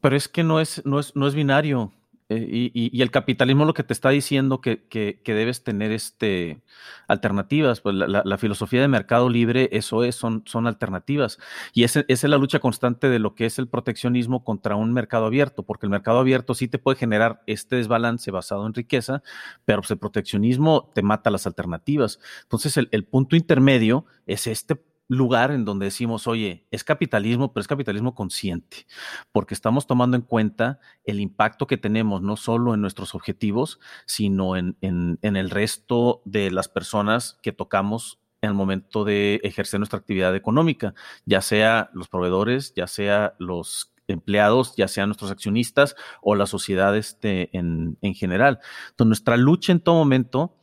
Pero 0.00 0.16
es 0.16 0.28
que 0.28 0.42
no 0.42 0.60
es, 0.60 0.84
no 0.86 0.98
es, 0.98 1.14
no 1.14 1.26
es 1.26 1.34
binario. 1.34 1.92
Eh, 2.28 2.72
y, 2.74 3.02
el 3.02 3.12
capitalismo 3.12 3.64
lo 3.64 3.74
que 3.74 3.84
te 3.84 3.92
está 3.92 4.10
diciendo 4.10 4.60
que, 4.60 4.84
que, 4.88 5.20
debes 5.24 5.62
tener 5.62 5.92
este, 5.92 6.60
alternativas, 7.06 7.80
pues 7.80 7.94
la, 7.94 8.38
filosofía 8.38 8.80
de 8.80 8.88
mercado 8.88 9.28
libre, 9.28 9.68
eso 9.72 10.02
es, 10.02 10.16
son, 10.16 10.42
son 10.44 10.66
alternativas. 10.66 11.38
Y 11.72 11.84
esa 11.84 12.04
es 12.08 12.24
la 12.24 12.36
lucha 12.38 12.58
constante 12.58 13.08
de 13.08 13.20
lo 13.20 13.36
que 13.36 13.46
es 13.46 13.60
el 13.60 13.68
proteccionismo 13.68 14.42
contra 14.42 14.74
un 14.74 14.92
mercado 14.92 15.26
abierto, 15.26 15.62
porque 15.62 15.86
el 15.86 15.90
mercado 15.90 16.18
abierto 16.18 16.54
sí 16.54 16.66
te 16.66 16.78
puede 16.78 16.98
generar 16.98 17.42
este 17.46 17.76
desbalance 17.76 18.30
basado 18.32 18.66
en 18.66 18.74
riqueza, 18.74 19.22
pero 19.64 19.82
pues, 19.82 19.92
el 19.92 19.98
proteccionismo 19.98 20.90
te 20.94 21.02
mata 21.02 21.30
las 21.30 21.46
alternativas. 21.46 22.18
Entonces 22.42 22.76
el, 22.76 22.88
el 22.90 23.04
punto 23.04 23.36
intermedio 23.36 24.04
es 24.26 24.48
este 24.48 24.76
lugar 25.08 25.50
en 25.50 25.64
donde 25.64 25.86
decimos, 25.86 26.26
oye, 26.26 26.66
es 26.70 26.84
capitalismo, 26.84 27.52
pero 27.52 27.60
es 27.60 27.68
capitalismo 27.68 28.14
consciente, 28.14 28.86
porque 29.32 29.54
estamos 29.54 29.86
tomando 29.86 30.16
en 30.16 30.22
cuenta 30.22 30.80
el 31.04 31.20
impacto 31.20 31.66
que 31.66 31.76
tenemos 31.76 32.22
no 32.22 32.36
solo 32.36 32.74
en 32.74 32.80
nuestros 32.80 33.14
objetivos, 33.14 33.78
sino 34.06 34.56
en, 34.56 34.76
en, 34.80 35.18
el 35.22 35.50
resto 35.50 36.22
de 36.24 36.50
las 36.50 36.68
personas 36.68 37.38
que 37.42 37.52
tocamos 37.52 38.20
en 38.42 38.50
el 38.50 38.54
momento 38.54 39.04
de 39.04 39.40
ejercer 39.44 39.80
nuestra 39.80 39.98
actividad 39.98 40.34
económica, 40.34 40.94
ya 41.24 41.40
sea 41.40 41.90
los 41.92 42.08
proveedores, 42.08 42.74
ya 42.74 42.86
sea 42.86 43.34
los 43.38 43.92
empleados, 44.08 44.74
ya 44.76 44.88
sean 44.88 45.08
nuestros 45.08 45.30
accionistas 45.30 45.96
o 46.22 46.34
la 46.34 46.46
sociedad 46.46 46.96
este, 46.96 47.56
en, 47.56 47.98
en 48.02 48.14
general. 48.14 48.60
Entonces, 48.90 49.08
nuestra 49.08 49.36
lucha 49.36 49.72
en 49.72 49.80
todo 49.80 49.96
momento 49.96 50.56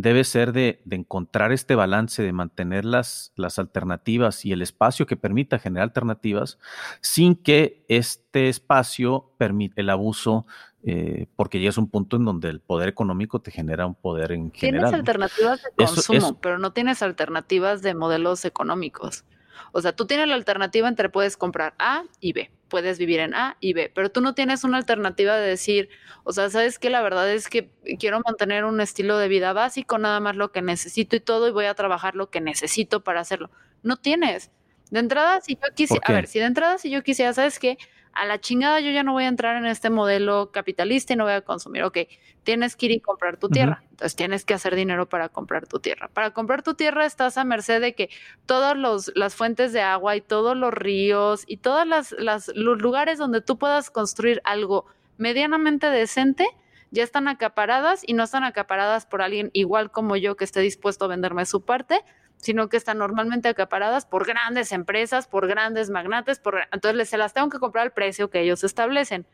debe 0.00 0.24
ser 0.24 0.52
de, 0.52 0.82
encontrar 0.90 1.52
este 1.52 1.74
balance, 1.74 2.22
de 2.22 2.32
mantener 2.32 2.84
las, 2.84 3.32
las, 3.36 3.58
alternativas 3.58 4.44
y 4.44 4.52
el 4.52 4.62
espacio 4.62 5.06
que 5.06 5.16
permita 5.16 5.58
generar 5.58 5.84
alternativas 5.84 6.58
sin 7.00 7.34
que 7.36 7.84
este 7.88 8.48
espacio 8.48 9.32
permita 9.38 9.80
el 9.80 9.90
abuso, 9.90 10.46
eh, 10.82 11.26
porque 11.36 11.60
ya 11.60 11.68
es 11.68 11.78
un 11.78 11.88
punto 11.88 12.16
en 12.16 12.24
donde 12.24 12.48
el 12.48 12.60
poder 12.60 12.88
económico 12.88 13.40
te 13.40 13.50
genera 13.50 13.86
un 13.86 13.94
poder 13.94 14.32
en 14.32 14.52
general. 14.52 14.90
Tienes 14.90 15.00
alternativas 15.00 15.62
de 15.62 15.84
consumo, 15.84 16.40
pero 16.40 16.58
no 16.58 16.72
tienes 16.72 17.02
alternativas 17.02 17.82
de 17.82 17.94
modelos 17.94 18.44
económicos. 18.44 19.24
O 19.72 19.80
sea, 19.80 19.92
tú 19.92 20.06
tienes 20.06 20.28
la 20.28 20.34
alternativa 20.34 20.88
entre 20.88 21.08
puedes 21.08 21.36
comprar 21.36 21.74
A 21.78 22.04
y 22.20 22.32
B, 22.32 22.50
puedes 22.68 22.98
vivir 22.98 23.20
en 23.20 23.34
A 23.34 23.56
y 23.60 23.72
B, 23.72 23.90
pero 23.94 24.10
tú 24.10 24.20
no 24.20 24.34
tienes 24.34 24.64
una 24.64 24.78
alternativa 24.78 25.36
de 25.36 25.48
decir, 25.48 25.88
o 26.24 26.32
sea, 26.32 26.50
sabes 26.50 26.78
que 26.78 26.90
la 26.90 27.02
verdad 27.02 27.30
es 27.30 27.48
que 27.48 27.70
quiero 27.98 28.20
mantener 28.24 28.64
un 28.64 28.80
estilo 28.80 29.18
de 29.18 29.28
vida 29.28 29.52
básico, 29.52 29.98
nada 29.98 30.20
más 30.20 30.36
lo 30.36 30.52
que 30.52 30.62
necesito 30.62 31.16
y 31.16 31.20
todo, 31.20 31.48
y 31.48 31.52
voy 31.52 31.66
a 31.66 31.74
trabajar 31.74 32.14
lo 32.14 32.30
que 32.30 32.40
necesito 32.40 33.02
para 33.02 33.20
hacerlo. 33.20 33.50
No 33.82 33.96
tienes. 33.96 34.50
De 34.90 34.98
entrada, 34.98 35.40
si 35.40 35.54
yo 35.54 35.74
quisiera, 35.74 36.02
a 36.04 36.12
ver, 36.12 36.26
si 36.26 36.40
de 36.40 36.46
entrada, 36.46 36.78
si 36.78 36.90
yo 36.90 37.02
quisiera, 37.02 37.32
¿sabes 37.32 37.58
qué? 37.58 37.78
A 38.12 38.26
la 38.26 38.40
chingada 38.40 38.80
yo 38.80 38.90
ya 38.90 39.02
no 39.02 39.12
voy 39.12 39.24
a 39.24 39.28
entrar 39.28 39.56
en 39.56 39.66
este 39.66 39.90
modelo 39.90 40.50
capitalista 40.50 41.12
y 41.12 41.16
no 41.16 41.24
voy 41.24 41.32
a 41.34 41.42
consumir. 41.42 41.84
Ok, 41.84 41.98
tienes 42.42 42.76
que 42.76 42.86
ir 42.86 42.92
y 42.92 43.00
comprar 43.00 43.36
tu 43.36 43.48
tierra. 43.48 43.82
Entonces 43.90 44.16
tienes 44.16 44.44
que 44.44 44.54
hacer 44.54 44.74
dinero 44.74 45.08
para 45.08 45.28
comprar 45.28 45.66
tu 45.66 45.78
tierra. 45.78 46.08
Para 46.08 46.32
comprar 46.32 46.62
tu 46.62 46.74
tierra 46.74 47.06
estás 47.06 47.38
a 47.38 47.44
merced 47.44 47.80
de 47.80 47.94
que 47.94 48.10
todas 48.46 48.76
las 49.14 49.34
fuentes 49.34 49.72
de 49.72 49.80
agua 49.80 50.16
y 50.16 50.20
todos 50.20 50.56
los 50.56 50.72
ríos 50.72 51.44
y 51.46 51.58
todos 51.58 51.86
las, 51.86 52.14
los 52.18 52.80
lugares 52.80 53.18
donde 53.18 53.40
tú 53.40 53.58
puedas 53.58 53.90
construir 53.90 54.40
algo 54.44 54.86
medianamente 55.16 55.86
decente 55.86 56.46
ya 56.90 57.04
están 57.04 57.28
acaparadas 57.28 58.02
y 58.04 58.14
no 58.14 58.24
están 58.24 58.42
acaparadas 58.42 59.06
por 59.06 59.22
alguien 59.22 59.50
igual 59.52 59.90
como 59.90 60.16
yo 60.16 60.36
que 60.36 60.44
esté 60.44 60.60
dispuesto 60.60 61.04
a 61.04 61.08
venderme 61.08 61.46
su 61.46 61.64
parte 61.64 62.02
sino 62.40 62.68
que 62.68 62.76
están 62.76 62.98
normalmente 62.98 63.48
acaparadas 63.48 64.06
por 64.06 64.26
grandes 64.26 64.72
empresas, 64.72 65.28
por 65.28 65.46
grandes 65.46 65.90
magnates, 65.90 66.38
por, 66.38 66.60
entonces 66.72 67.08
se 67.08 67.18
las 67.18 67.34
tengo 67.34 67.50
que 67.50 67.58
comprar 67.58 67.84
al 67.84 67.92
precio 67.92 68.30
que 68.30 68.40
ellos 68.40 68.64
establecen. 68.64 69.26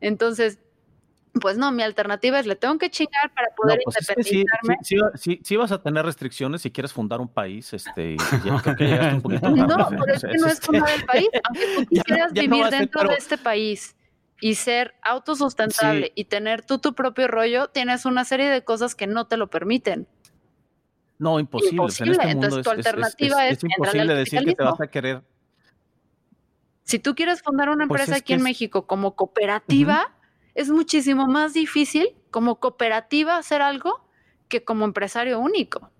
Entonces, 0.00 0.58
pues 1.40 1.56
no, 1.56 1.72
mi 1.72 1.82
alternativa 1.82 2.38
es 2.38 2.46
le 2.46 2.56
tengo 2.56 2.76
que 2.76 2.90
chingar 2.90 3.32
para 3.32 3.48
poder 3.56 3.78
no, 3.78 3.84
pues 3.84 3.96
independizarme. 4.00 4.76
sí, 5.14 5.40
sí, 5.42 5.56
vas 5.56 5.72
a 5.72 5.82
tener 5.82 6.04
restricciones 6.04 6.60
si 6.60 6.70
quieres 6.70 6.92
fundar 6.92 7.20
un 7.20 7.28
país, 7.28 7.72
este, 7.72 8.16
ya 8.44 8.60
creo 8.60 8.76
que 8.76 8.84
llegaste 8.84 9.14
un 9.14 9.22
poquito 9.22 9.48
No, 9.56 9.88
pero 9.88 10.14
es 10.14 10.22
que 10.22 10.36
no 10.36 10.46
es 10.46 10.60
fundar 10.60 10.90
el 10.90 11.04
país, 11.06 11.28
aunque 11.44 11.66
tú 11.74 11.86
quisieras 11.88 12.32
vivir 12.34 12.66
dentro 12.66 13.08
de 13.08 13.14
este 13.14 13.38
país 13.38 13.96
y 14.42 14.56
ser 14.56 14.94
autosustentable 15.02 16.12
y 16.14 16.24
tener 16.24 16.66
tú 16.66 16.78
tu 16.78 16.94
propio 16.94 17.28
rollo, 17.28 17.68
tienes 17.68 18.04
una 18.04 18.24
serie 18.24 18.50
de 18.50 18.62
cosas 18.62 18.94
que 18.94 19.06
no 19.06 19.26
te 19.26 19.38
lo 19.38 19.48
permiten. 19.48 20.06
No, 21.22 21.38
imposible. 21.38 21.76
imposible. 21.76 22.14
En 22.14 22.20
este 22.20 22.32
Entonces, 22.32 22.52
mundo 22.52 22.62
tu 22.64 22.70
alternativa 22.70 23.46
es, 23.46 23.58
es, 23.58 23.64
imposible 23.64 24.14
decir 24.14 24.44
que 24.44 24.54
te 24.56 24.62
vas 24.64 24.80
a 24.80 24.88
querer. 24.88 25.22
Si 26.82 26.98
tú 26.98 27.14
quieres 27.14 27.42
fundar 27.42 27.68
una 27.68 27.86
pues 27.86 28.00
empresa 28.00 28.18
aquí 28.18 28.32
en 28.32 28.42
México 28.42 28.88
como 28.88 29.14
cooperativa, 29.14 30.12
es 30.56 30.68
muchísimo 30.68 31.28
más 31.28 31.54
difícil 31.54 32.08
como 32.32 32.58
cooperativa 32.58 33.36
hacer 33.36 33.62
algo 33.62 34.04
que 34.48 34.64
como 34.64 34.84
empresario 34.84 35.38
único. 35.38 35.92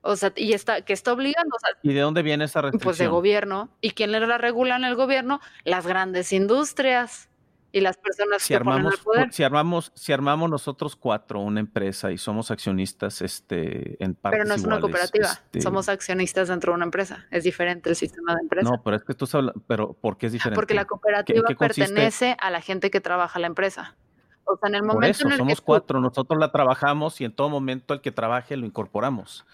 O 0.00 0.16
sea, 0.16 0.32
y 0.34 0.54
está, 0.54 0.82
que 0.82 0.92
está 0.92 1.12
obligando. 1.12 1.56
¿Y 1.84 1.92
de 1.92 2.00
dónde 2.00 2.22
viene 2.22 2.46
esa 2.46 2.62
restricción? 2.62 2.84
Pues 2.84 2.98
de 2.98 3.06
gobierno. 3.06 3.70
¿Y 3.80 3.92
quién 3.92 4.10
la 4.10 4.38
regula 4.38 4.74
en 4.74 4.82
el 4.82 4.96
gobierno? 4.96 5.40
Las 5.62 5.86
grandes 5.86 6.32
industrias 6.32 7.28
y 7.72 7.80
las 7.80 7.96
personas 7.96 8.42
si 8.42 8.48
que 8.48 8.56
armamos, 8.56 9.00
poder. 9.00 9.32
Si 9.32 9.42
armamos, 9.42 9.92
si 9.94 10.12
armamos 10.12 10.50
nosotros 10.50 10.94
cuatro 10.94 11.40
una 11.40 11.60
empresa 11.60 12.12
y 12.12 12.18
somos 12.18 12.50
accionistas 12.50 13.22
este, 13.22 14.02
en 14.04 14.14
partes 14.14 14.40
Pero 14.40 14.48
no 14.48 14.54
es 14.54 14.64
una 14.64 14.78
cooperativa, 14.78 15.28
este 15.28 15.62
somos 15.62 15.88
accionistas 15.88 16.48
dentro 16.48 16.72
de 16.72 16.76
una 16.76 16.84
empresa. 16.84 17.26
Es 17.30 17.44
diferente 17.44 17.88
el 17.88 17.96
sistema 17.96 18.34
de 18.34 18.42
empresa. 18.42 18.70
No, 18.70 18.82
pero 18.82 18.96
es 18.96 19.04
que 19.04 19.14
tú 19.14 19.26
sabes, 19.26 19.52
pero 19.66 19.94
¿por 19.94 20.18
qué 20.18 20.26
es 20.26 20.32
diferente? 20.32 20.56
Porque 20.56 20.74
la 20.74 20.84
cooperativa 20.84 21.48
pertenece 21.58 22.36
a 22.38 22.50
la 22.50 22.60
gente 22.60 22.90
que 22.90 23.00
trabaja 23.00 23.38
la 23.38 23.46
empresa. 23.46 23.96
O 24.44 24.56
sea, 24.58 24.68
en 24.68 24.74
el 24.74 24.82
momento 24.82 25.00
Por 25.00 25.04
eso, 25.04 25.26
en 25.26 25.32
el 25.32 25.38
somos 25.38 25.60
que 25.60 25.64
cuatro, 25.64 26.00
nosotros 26.00 26.38
la 26.38 26.52
trabajamos 26.52 27.20
y 27.22 27.24
en 27.24 27.32
todo 27.32 27.48
momento 27.48 27.94
el 27.94 28.02
que 28.02 28.12
trabaje 28.12 28.56
lo 28.56 28.66
incorporamos. 28.66 29.46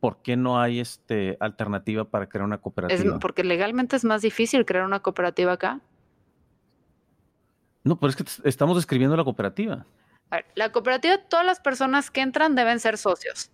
¿Por 0.00 0.22
qué 0.22 0.36
no 0.36 0.60
hay 0.60 0.80
este 0.80 1.36
alternativa 1.40 2.04
para 2.04 2.28
crear 2.28 2.44
una 2.44 2.58
cooperativa? 2.58 3.14
Es 3.16 3.20
porque 3.20 3.44
legalmente 3.44 3.96
es 3.96 4.04
más 4.04 4.22
difícil 4.22 4.64
crear 4.64 4.86
una 4.86 5.00
cooperativa 5.00 5.52
acá. 5.52 5.80
No, 7.86 7.96
pero 7.98 8.10
es 8.10 8.16
que 8.16 8.24
estamos 8.48 8.76
describiendo 8.76 9.16
la 9.16 9.22
cooperativa. 9.22 9.86
A 10.30 10.36
ver, 10.36 10.46
la 10.56 10.72
cooperativa, 10.72 11.18
todas 11.18 11.46
las 11.46 11.60
personas 11.60 12.10
que 12.10 12.20
entran 12.20 12.56
deben 12.56 12.80
ser 12.80 12.98
socios, 12.98 13.52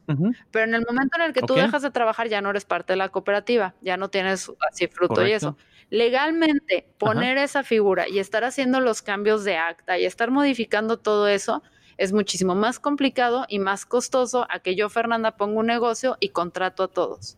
pero 0.51 0.65
en 0.65 0.75
el 0.75 0.87
momento 0.89 1.19
en 1.19 1.25
el 1.25 1.35
que 1.35 1.43
tú 1.43 1.53
dejas 1.53 1.83
de 1.83 1.91
trabajar 1.91 2.29
ya 2.29 2.41
no 2.41 2.49
eres 2.49 2.65
parte 2.65 2.95
de 2.95 2.97
la 2.97 3.11
cooperativa, 3.11 3.75
ya 3.83 3.99
no 3.99 4.09
tienes 4.09 4.51
así 4.71 4.89
fruto 4.89 5.27
y 5.27 5.33
eso. 5.33 5.59
Legalmente, 5.91 6.89
poner 6.97 7.37
esa 7.37 7.63
figura 7.63 8.09
y 8.09 8.21
estar 8.21 8.43
haciendo 8.43 8.81
los 8.81 9.03
cambios 9.03 9.45
de 9.45 9.59
acta 9.59 9.99
y 9.99 10.07
estar 10.07 10.31
modificando 10.31 10.99
todo 10.99 11.29
eso 11.29 11.63
es 11.99 12.15
muchísimo 12.15 12.55
más 12.55 12.81
complicado 12.81 13.45
y 13.49 13.59
más 13.59 13.85
costoso 13.85 14.47
a 14.49 14.61
que 14.61 14.75
yo, 14.75 14.89
Fernanda, 14.89 15.37
ponga 15.37 15.61
un 15.61 15.67
negocio 15.67 16.17
y 16.21 16.31
contrato 16.31 16.85
a 16.85 16.89
todos. 16.89 17.37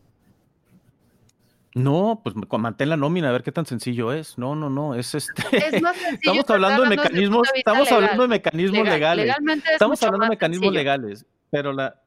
No, 1.75 2.21
pues 2.23 2.35
mantén 2.57 2.89
la 2.89 2.95
nómina 2.97 3.29
a 3.29 3.31
ver 3.33 3.43
qué 3.43 3.51
tan 3.51 3.65
sencillo 3.65 4.13
es. 4.13 4.37
No, 4.37 4.55
no, 4.55 4.69
no, 4.69 4.95
es 4.95 5.13
este. 5.13 5.43
Es 5.51 5.81
más 5.81 5.95
sencillo, 5.97 6.31
Estamos 6.41 6.49
hablando 6.49 6.83
de 6.83 6.89
mecanismos, 6.89 7.49
estamos 7.53 7.91
hablando 7.91 8.21
de 8.23 8.27
mecanismos 8.29 8.83
Legal- 8.85 9.17
legales. 9.17 9.35
Estamos 9.73 10.01
hablando 10.03 10.23
de 10.25 10.29
mecanismos 10.29 10.65
sencillo. 10.67 10.79
legales, 10.79 11.25
pero 11.51 11.73
la 11.73 12.01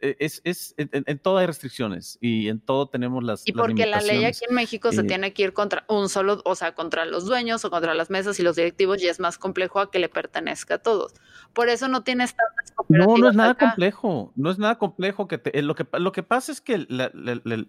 es, 0.00 0.40
es 0.44 0.74
en, 0.76 0.90
en 0.92 1.18
todo 1.18 1.38
hay 1.38 1.46
restricciones 1.46 2.18
y 2.20 2.48
en 2.48 2.60
todo 2.60 2.88
tenemos 2.88 3.24
las 3.24 3.46
Y 3.46 3.52
las 3.52 3.66
porque 3.66 3.86
la 3.86 4.00
ley 4.00 4.24
aquí 4.24 4.44
en 4.48 4.54
México 4.54 4.92
se 4.92 5.00
Eh, 5.00 5.04
tiene 5.04 5.32
que 5.32 5.42
ir 5.44 5.52
contra 5.52 5.84
un 5.88 6.08
solo, 6.08 6.42
o 6.44 6.54
sea, 6.54 6.74
contra 6.74 7.04
los 7.06 7.24
dueños 7.26 7.64
o 7.64 7.70
contra 7.70 7.94
las 7.94 8.10
mesas 8.10 8.38
y 8.40 8.42
los 8.42 8.56
directivos 8.56 9.02
y 9.02 9.08
es 9.08 9.20
más 9.20 9.38
complejo 9.38 9.80
a 9.80 9.90
que 9.90 9.98
le 9.98 10.08
pertenezca 10.08 10.74
a 10.74 10.78
todos. 10.78 11.14
Por 11.52 11.68
eso 11.68 11.88
no 11.88 12.02
tienes 12.02 12.34
tantas 12.34 12.70
No, 12.70 12.74
cooperativas 12.76 13.20
no 13.20 13.28
es 13.30 13.36
nada 13.36 13.50
acá. 13.52 13.66
complejo, 13.70 14.32
no 14.36 14.50
es 14.50 14.58
nada 14.58 14.78
complejo 14.78 15.26
que 15.28 15.38
te- 15.38 15.58
eh, 15.58 15.62
lo 15.62 15.74
que 15.74 15.86
lo 15.98 16.12
que 16.12 16.22
pasa 16.22 16.52
es 16.52 16.60
que 16.60 16.78
la- 16.88 17.10
la- 17.14 17.40
la- 17.44 17.66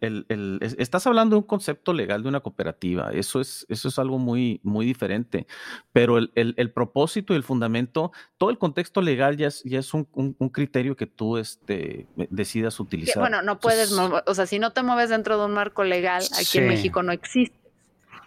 es- 0.61 0.75
estás 0.79 1.07
hablando 1.07 1.35
de 1.35 1.39
un 1.41 1.47
concepto 1.47 1.93
legal 1.93 2.23
de 2.23 2.29
una 2.29 2.39
cooperativa, 2.41 3.11
eso 3.13 3.39
es 3.39 3.65
eso 3.69 3.87
es 3.87 3.99
algo 3.99 4.17
muy 4.19 4.59
muy 4.63 4.85
diferente, 4.85 5.47
pero 5.93 6.17
el, 6.17 6.31
el- 6.35 6.53
el 6.57 6.71
propósito 6.71 7.33
y 7.33 7.37
el 7.37 7.43
fundamento, 7.43 8.11
todo 8.37 8.49
el 8.49 8.57
contexto 8.57 9.01
legal 9.01 9.37
ya 9.37 9.47
es 9.47 9.63
ya 9.63 9.79
es 9.79 9.93
un, 9.93 10.07
un- 10.13 10.35
un 10.39 10.49
criterio 10.49 10.95
que 10.95 11.07
tú 11.07 11.37
este 11.67 12.07
decidas 12.29 12.75
Que, 12.77 12.81
utilizar. 12.83 13.19
bueno, 13.19 13.41
no 13.41 13.59
puedes, 13.59 13.91
Entonces, 13.91 14.11
mover- 14.13 14.23
o 14.25 14.33
sea, 14.33 14.45
si 14.45 14.59
no 14.59 14.71
te 14.71 14.83
mueves 14.83 15.09
dentro 15.09 15.37
de 15.37 15.45
un 15.45 15.51
marco 15.53 15.83
legal, 15.83 16.23
aquí 16.39 16.59
en. 16.59 16.67
México 16.67 17.03
no 17.03 17.11
existe. 17.11 17.57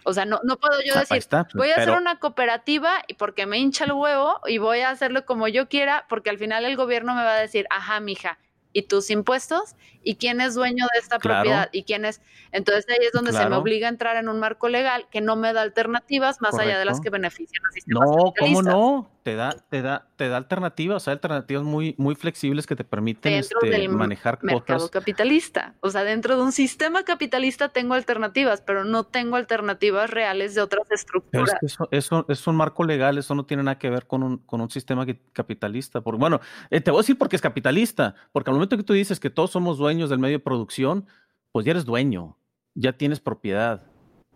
O 0.03 0.13
sea, 0.13 0.25
no, 0.25 0.39
no 0.43 0.57
puedo 0.57 0.79
yo 0.83 0.93
ah, 0.95 1.01
decir, 1.01 1.17
está, 1.17 1.47
voy 1.53 1.69
a 1.69 1.75
pero- 1.75 1.91
hacer 1.93 2.01
una 2.01 2.17
cooperativa 2.19 3.03
y 3.07 3.13
porque 3.15 3.45
me 3.45 3.59
hincha 3.59 3.85
el 3.85 3.91
huevo 3.91 4.39
y 4.47 4.57
voy 4.57 4.79
a 4.79 4.89
hacerlo 4.89 5.25
como 5.25 5.47
yo 5.47 5.69
quiera, 5.69 6.05
porque 6.09 6.29
al 6.31 6.39
final 6.39 6.65
el 6.65 6.75
gobierno 6.75 7.13
me 7.13 7.23
va 7.23 7.33
a 7.33 7.39
decir, 7.39 7.67
ajá, 7.69 7.99
mija, 7.99 8.39
¿y 8.73 8.83
tus 8.83 9.11
impuestos? 9.11 9.75
¿Y 10.03 10.15
quién 10.15 10.41
es 10.41 10.55
dueño 10.55 10.87
de 10.91 10.99
esta 10.99 11.19
Claro. 11.19 11.41
propiedad? 11.41 11.69
¿Y 11.71 11.83
quién 11.83 12.05
es? 12.05 12.19
Entonces 12.51 12.85
ahí 12.89 13.05
es 13.05 13.11
donde 13.11 13.31
se 13.31 13.47
me 13.47 13.55
obliga 13.55 13.87
a 13.87 13.91
entrar 13.91 14.15
en 14.17 14.27
un 14.27 14.39
marco 14.39 14.69
legal 14.69 15.05
que 15.11 15.21
no 15.21 15.35
me 15.35 15.53
da 15.53 15.61
alternativas 15.61 16.41
más 16.41 16.57
allá 16.57 16.79
de 16.79 16.85
las 16.85 16.99
que 16.99 17.11
benefician 17.11 17.63
a 17.67 17.71
sistemas 17.71 18.09
No, 18.09 18.33
¿cómo 18.39 18.61
no? 18.63 19.11
Te 19.23 19.35
da, 19.35 19.51
te 19.51 19.83
da, 19.83 20.07
te 20.15 20.29
da 20.29 20.37
alternativas, 20.37 21.07
hay 21.07 21.11
alternativas 21.11 21.63
muy, 21.63 21.93
muy 21.99 22.15
flexibles 22.15 22.65
que 22.65 22.75
te 22.75 22.83
permiten 22.83 23.33
este, 23.33 23.69
del 23.69 23.89
manejar 23.89 24.39
mercado 24.41 24.79
cosas. 24.79 24.89
capitalista. 24.89 25.75
O 25.81 25.91
sea, 25.91 26.03
dentro 26.03 26.37
de 26.37 26.41
un 26.41 26.51
sistema 26.51 27.03
capitalista 27.03 27.69
tengo 27.69 27.93
alternativas, 27.93 28.61
pero 28.61 28.83
no 28.83 29.03
tengo 29.03 29.35
alternativas 29.35 30.09
reales 30.09 30.55
de 30.55 30.61
otras 30.61 30.89
es 30.89 31.01
estructuras. 31.01 31.55
que 31.59 31.67
eso, 31.67 31.87
eso 31.91 32.25
es 32.29 32.47
un 32.47 32.55
marco 32.55 32.83
legal, 32.83 33.19
eso 33.19 33.35
no 33.35 33.45
tiene 33.45 33.61
nada 33.61 33.77
que 33.77 33.91
ver 33.91 34.07
con 34.07 34.23
un, 34.23 34.37
con 34.39 34.59
un 34.59 34.71
sistema 34.71 35.05
que- 35.05 35.21
capitalista. 35.33 36.01
Porque, 36.01 36.19
bueno, 36.19 36.39
eh, 36.71 36.81
te 36.81 36.89
voy 36.89 36.99
a 36.99 37.01
decir 37.03 37.17
porque 37.19 37.35
es 37.35 37.41
capitalista, 37.43 38.15
porque 38.31 38.49
al 38.49 38.55
momento 38.55 38.75
que 38.75 38.83
tú 38.83 38.93
dices 38.93 39.19
que 39.19 39.29
todos 39.29 39.51
somos 39.51 39.77
dueños 39.77 40.09
del 40.09 40.17
medio 40.17 40.37
de 40.39 40.43
producción, 40.43 41.05
pues 41.51 41.63
ya 41.63 41.71
eres 41.71 41.85
dueño, 41.85 42.37
ya 42.73 42.93
tienes 42.93 43.19
propiedad. 43.19 43.83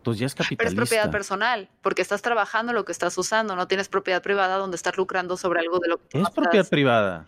Entonces 0.05 0.19
ya 0.19 0.25
es 0.27 0.35
Pero 0.55 0.69
es 0.69 0.75
propiedad 0.75 1.09
personal, 1.09 1.67
porque 1.81 2.03
estás 2.03 2.21
trabajando 2.21 2.73
lo 2.73 2.85
que 2.85 2.91
estás 2.91 3.17
usando, 3.17 3.55
no 3.55 3.67
tienes 3.67 3.89
propiedad 3.89 4.21
privada 4.21 4.57
donde 4.57 4.75
estás 4.75 4.97
lucrando 4.97 5.35
sobre 5.35 5.61
algo 5.61 5.79
de 5.79 5.87
lo 5.87 5.97
que 5.97 6.19
Es 6.19 6.23
no 6.23 6.29
propiedad 6.29 6.53
estás- 6.61 6.69
privada. 6.69 7.27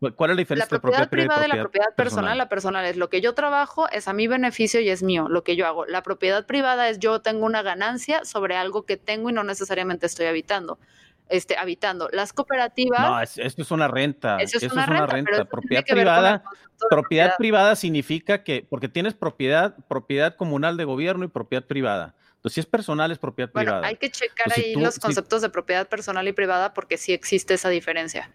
¿Cuál 0.00 0.12
es 0.12 0.18
la 0.20 0.34
La 0.34 0.36
diferencia 0.36 0.64
entre 0.64 0.80
propiedad 0.80 1.08
privada 1.10 1.44
y 1.46 1.48
la 1.48 1.60
propiedad 1.60 1.94
personal, 1.94 2.36
la 2.38 2.48
personal 2.48 2.84
es 2.86 2.96
lo 2.98 3.08
que 3.10 3.20
yo 3.22 3.34
trabajo, 3.34 3.86
es 3.90 4.06
a 4.08 4.12
mi 4.14 4.26
beneficio 4.28 4.80
y 4.80 4.88
es 4.90 5.02
mío, 5.02 5.28
lo 5.28 5.44
que 5.44 5.56
yo 5.56 5.66
hago. 5.66 5.84
La 5.86 6.02
propiedad 6.02 6.46
privada 6.46 6.88
es 6.90 6.98
yo 6.98 7.20
tengo 7.20 7.44
una 7.46 7.60
ganancia 7.62 8.24
sobre 8.24 8.56
algo 8.56 8.84
que 8.86 8.96
tengo 8.98 9.28
y 9.30 9.32
no 9.34 9.44
necesariamente 9.44 10.06
estoy 10.06 10.26
habitando. 10.26 10.78
Este, 11.30 11.56
habitando. 11.56 12.08
Las 12.12 12.32
cooperativas, 12.32 13.00
No, 13.00 13.20
es- 13.20 13.38
esto 13.38 13.62
es 13.62 13.70
una 13.70 13.86
renta. 13.88 14.36
eso 14.38 14.56
es 14.58 14.64
Eso 14.64 14.74
una 14.74 14.82
es 14.84 14.90
una 14.90 15.06
renta, 15.06 15.30
pero 15.32 15.46
Propiedad 15.48 15.84
privada. 15.84 16.42
Propiedad 16.90 17.36
privada 17.36 17.76
significa 17.76 18.42
que, 18.42 18.66
porque 18.68 18.88
tienes 18.88 19.14
propiedad, 19.14 19.76
propiedad 19.88 20.34
comunal 20.34 20.76
de 20.76 20.84
gobierno 20.84 21.24
y 21.24 21.28
propiedad 21.28 21.64
privada. 21.64 22.14
Entonces, 22.36 22.54
si 22.54 22.60
es 22.60 22.66
personal, 22.66 23.10
es 23.12 23.18
propiedad 23.18 23.50
Bueno, 23.52 23.70
privada. 23.72 23.86
hay 23.86 23.96
que 23.96 24.10
checar 24.10 24.50
si 24.52 24.60
ahí 24.60 24.72
tú- 24.74 24.80
los 24.80 24.94
si- 24.94 25.00
conceptos 25.00 25.42
de 25.42 25.50
propiedad 25.50 25.86
personal 25.88 26.26
y 26.26 26.32
privada 26.32 26.74
porque 26.74 26.96
sí 26.96 27.12
existe 27.12 27.54
esa 27.54 27.68
diferencia. 27.68 28.30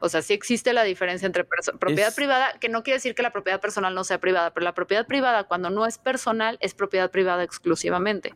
O 0.00 0.08
sea, 0.08 0.20
sí 0.20 0.34
existe 0.34 0.72
la 0.72 0.82
diferencia 0.84 1.26
entre 1.26 1.44
propiedad 1.44 2.08
Es- 2.08 2.14
privada, 2.14 2.52
que 2.60 2.68
no 2.68 2.82
quiere 2.82 2.96
decir 2.98 3.14
que 3.14 3.22
la 3.22 3.30
propiedad 3.32 3.60
personal 3.60 3.94
no 3.94 4.04
sea 4.04 4.18
privada, 4.18 4.52
pero 4.52 4.64
la 4.64 4.74
propiedad 4.74 5.06
privada 5.06 5.44
cuando 5.44 5.70
no 5.70 5.86
es 5.86 5.96
personal 5.98 6.58
es 6.60 6.74
propiedad 6.74 7.10
privada 7.10 7.42
exclusivamente. 7.42 8.34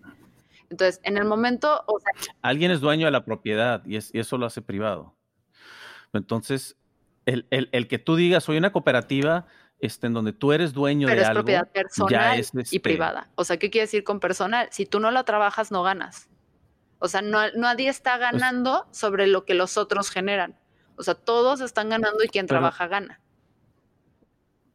Entonces, 0.71 1.01
en 1.05 1.17
el 1.17 1.25
momento, 1.25 1.83
o 1.87 1.99
sea, 2.01 2.13
Alguien 2.43 2.71
es 2.71 2.81
dueño 2.81 3.07
de 3.07 3.11
la 3.13 3.25
propiedad 3.25 3.85
y, 3.87 3.97
es- 3.97 4.11
y 4.15 4.19
eso 4.19 4.37
lo 4.39 4.47
hace 4.47 4.63
privado. 4.63 5.15
Entonces, 6.13 6.77
el, 7.27 7.47
el- 7.51 7.69
el 7.73 7.89
que 7.89 7.99
tú 7.99 8.17
digas, 8.17 8.45
soy 8.45 8.57
una 8.57 8.73
cooperativa 8.73 9.47
este, 9.79 10.07
en 10.07 10.15
donde 10.15 10.33
tú 10.33 10.53
eres 10.53 10.73
dueño 10.73 11.07
pero 11.07 11.17
de 11.17 11.23
es 11.23 11.29
algo, 11.29 11.41
propiedad 11.41 11.67
ya 11.67 11.73
personal 11.73 12.39
es 12.41 12.51
y 12.55 12.61
este, 12.61 12.81
privada. 12.81 13.29
O 13.35 13.45
sea, 13.45 13.59
¿qué 13.59 13.69
quiere 13.71 13.85
decir 13.87 14.05
con 14.05 14.21
personal? 14.21 14.69
Si 14.71 14.87
tú 14.87 15.01
no 15.01 15.11
la 15.11 15.25
trabajas, 15.25 15.71
no 15.71 15.83
ganas. 15.83 16.29
O 16.99 17.09
sea, 17.09 17.21
no, 17.21 17.39
nadie 17.57 17.87
Pues 17.89 17.97
está 17.97 18.17
ganando 18.17 18.87
sobre 18.91 19.27
lo 19.27 19.45
que 19.45 19.53
los 19.55 19.77
otros 19.77 20.11
generan. 20.11 20.59
O 20.97 21.03
sea, 21.03 21.15
todos 21.15 21.61
están 21.61 21.91
ganando 21.91 22.25
y 22.25 22.29
quien 22.29 22.47
Pero- 22.47 22.61
trabaja 22.61 22.87
gana. 22.89 23.21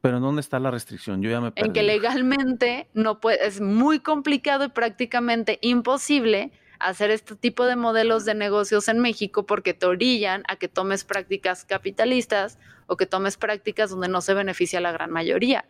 Pero 0.02 0.18
¿en 0.18 0.24
dónde 0.24 0.42
está 0.42 0.60
la 0.60 0.72
restricción? 0.72 1.22
Yo 1.22 1.30
ya 1.30 1.40
me 1.40 1.48
en 1.48 1.54
que 1.54 1.62
perdí. 1.64 1.86
legalmente 1.86 2.88
no 2.94 3.20
puede, 3.20 3.46
es 3.46 3.62
muy 3.62 4.00
complicado 4.00 4.66
y 4.66 4.70
prácticamente 4.70 5.60
imposible 5.62 6.52
hacer 6.80 7.12
este 7.12 7.36
tipo 7.36 7.66
de 7.66 7.76
modelos 7.76 8.26
de 8.26 8.34
negocios 8.34 8.88
en 8.88 9.00
México 9.00 9.46
porque 9.46 9.74
te 9.76 9.86
orillan 9.86 10.44
a 10.48 10.56
que 10.56 10.68
tomes 10.68 11.04
prácticas 11.04 11.64
capitalistas 11.66 12.58
o 12.88 12.98
que 12.98 13.06
tomes 13.06 13.38
prácticas 13.38 13.92
donde 13.92 14.08
no 14.08 14.22
se 14.22 14.34
beneficia 14.34 14.80
a 14.80 14.82
la 14.82 14.92
gran 14.92 15.12
mayoría. 15.12 15.66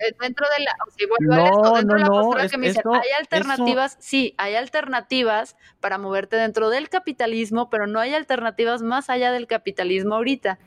Eh, 0.00 0.14
dentro 0.20 0.46
de 0.56 0.64
la, 0.64 0.72
o 0.86 0.90
sea, 0.90 1.08
vuelvo 1.08 1.34
a 1.34 1.48
esto, 1.48 1.74
dentro 1.74 1.96
de 1.96 2.00
la 2.02 2.08
postura 2.08 2.48
que 2.48 2.58
me 2.58 2.68
dicen, 2.68 2.82
hay 2.92 3.10
alternativas, 3.18 3.96
sí, 4.00 4.34
hay 4.38 4.54
alternativas 4.54 5.56
para 5.80 5.98
moverte 5.98 6.36
dentro 6.36 6.70
del 6.70 6.88
capitalismo, 6.88 7.68
pero 7.70 7.86
no 7.86 8.00
hay 8.00 8.14
alternativas 8.14 8.82
más 8.82 9.10
allá 9.10 9.32
del 9.32 9.46
capitalismo 9.46 10.14
ahorita. 10.14 10.58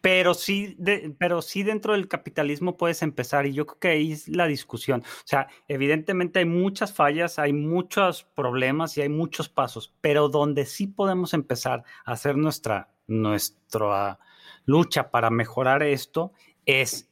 Pero 0.00 0.34
sí, 0.34 0.76
pero 1.18 1.42
sí 1.42 1.62
dentro 1.62 1.92
del 1.92 2.08
capitalismo 2.08 2.76
puedes 2.76 3.02
empezar, 3.02 3.46
y 3.46 3.52
yo 3.52 3.66
creo 3.66 3.78
que 3.78 3.88
ahí 3.88 4.12
es 4.12 4.28
la 4.28 4.46
discusión. 4.46 5.02
O 5.02 5.26
sea, 5.26 5.48
evidentemente 5.68 6.38
hay 6.38 6.44
muchas 6.46 6.92
fallas, 6.92 7.38
hay 7.38 7.52
muchos 7.52 8.24
problemas 8.34 8.96
y 8.96 9.02
hay 9.02 9.08
muchos 9.08 9.48
pasos, 9.48 9.94
pero 10.00 10.28
donde 10.28 10.66
sí 10.66 10.86
podemos 10.86 11.34
empezar 11.34 11.84
a 12.04 12.12
hacer 12.12 12.36
nuestra, 12.36 12.88
nuestra 13.06 14.18
lucha 14.64 15.10
para 15.10 15.30
mejorar 15.30 15.82
esto 15.82 16.32
es 16.66 17.07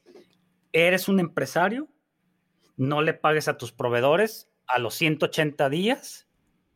eres 0.73 1.07
un 1.07 1.19
empresario, 1.19 1.87
no 2.75 3.01
le 3.01 3.13
pagues 3.13 3.47
a 3.47 3.57
tus 3.57 3.71
proveedores 3.71 4.49
a 4.67 4.79
los 4.79 4.95
180 4.95 5.69
días 5.69 6.27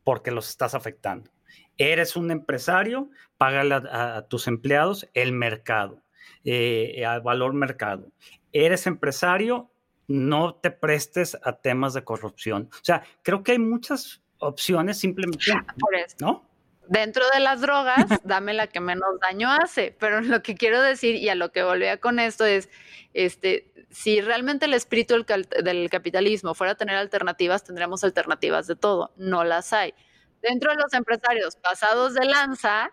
porque 0.04 0.32
los 0.32 0.49
estás 0.49 0.73
afectando. 0.73 1.32
Eres 1.77 2.15
un 2.15 2.32
empresario, 2.32 3.10
págale 3.38 3.75
a, 3.75 4.25
tus 4.30 4.47
empleados 4.47 5.08
el 5.13 5.32
mercado, 5.32 6.04
eh, 6.43 7.06
al 7.06 7.21
valor 7.21 7.54
mercado. 7.54 8.12
Eres 8.51 8.88
empresario, 8.88 9.71
no 10.08 10.56
te 10.56 10.71
prestes 10.71 11.38
a 11.43 11.54
temas 11.54 11.93
de 11.93 12.04
corrupción. 12.04 12.69
O 12.71 12.84
sea, 12.84 13.04
creo 13.23 13.43
que 13.43 13.54
hay 13.54 13.60
muchas 13.60 14.23
opciones 14.39 14.97
simplemente, 14.97 15.45
Por 15.80 15.95
¿no? 16.19 16.50
Dentro 16.91 17.23
de 17.34 17.39
las 17.39 17.62
drogas, 17.62 18.06
dame 18.25 18.54
la 18.54 18.67
que 18.67 18.82
menos 18.82 19.10
daño 19.21 19.49
hace. 19.49 19.95
Pero 19.97 20.21
lo 20.21 20.43
que 20.43 20.56
quiero 20.56 20.82
decir 20.82 21.15
y 21.15 21.30
a 21.30 21.36
lo 21.36 21.51
que 21.51 21.63
volvía 21.63 21.97
con 21.97 22.19
esto 22.19 22.45
es, 22.45 22.69
este, 23.13 23.73
si 23.89 24.19
realmente 24.21 24.65
el 24.65 24.73
espíritu 24.73 25.15
del, 25.15 25.89
capitalismo 25.89 26.54
fuera 26.54 26.73
a 26.73 26.75
tener 26.75 26.97
alternativas, 26.97 27.63
tendríamos 27.63 28.04
alternativas 28.04 28.67
de 28.67 28.75
todo. 28.75 29.13
No 29.15 29.43
las 29.43 29.71
hay. 29.73 29.93
Dentro 30.41 30.71
de 30.71 30.77
los 30.77 30.93
empresarios 30.93 31.56
pasados 31.56 32.13
de 32.13 32.25
lanza, 32.25 32.91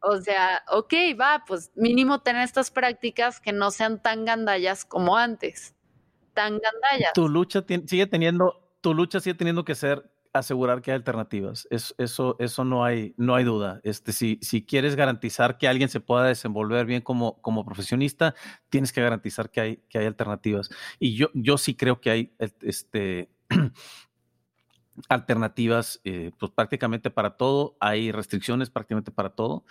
o 0.00 0.18
sea, 0.18 0.62
ok, 0.68 0.92
va, 1.18 1.44
pues 1.46 1.72
mínimo 1.74 2.20
tener 2.20 2.42
estas 2.42 2.70
prácticas 2.70 3.40
que 3.40 3.52
no 3.52 3.70
sean 3.70 4.02
tan 4.02 4.26
gandallas 4.26 4.84
como 4.84 5.16
antes. 5.16 5.74
Tan 6.34 6.58
gandallas. 6.58 7.12
Tu 7.14 7.28
lucha 7.28 7.64
sigue 7.86 8.06
teniendo, 8.06 8.70
tu 8.82 8.92
lucha 8.92 9.20
sigue 9.20 9.34
teniendo 9.34 9.64
que 9.64 9.74
ser 9.74 10.09
asegurar 10.32 10.80
que 10.80 10.92
hay 10.92 10.96
alternativas. 10.96 11.66
eso, 11.70 12.36
eso 12.38 12.64
no 12.64 12.84
hay, 12.84 13.14
no 13.16 13.34
hay 13.34 13.44
duda. 13.44 13.80
Este, 13.82 14.12
si, 14.12 14.38
si 14.42 14.64
quieres 14.64 14.96
garantizar 14.96 15.58
que 15.58 15.68
alguien 15.68 15.88
se 15.88 16.00
pueda 16.00 16.24
desenvolver 16.26 16.86
bien 16.86 17.02
como, 17.02 17.40
como 17.42 17.64
profesionista, 17.64 18.34
tienes 18.68 18.92
que 18.92 19.02
garantizar 19.02 19.50
que 19.50 19.60
hay, 19.60 19.76
que 19.88 19.98
hay 19.98 20.06
alternativas. 20.06 20.70
Y 20.98 21.14
yo, 21.14 21.28
yo 21.34 21.58
sí 21.58 21.74
creo 21.74 22.00
que 22.00 22.10
hay 22.10 22.34
este, 22.60 23.30
alternativas 25.08 26.00
eh, 26.04 26.30
pues 26.38 26.52
prácticamente 26.52 27.10
para 27.10 27.36
todo. 27.36 27.76
Hay 27.80 28.12
restricciones 28.12 28.70
prácticamente 28.70 29.10
para 29.10 29.30
todo. 29.30 29.64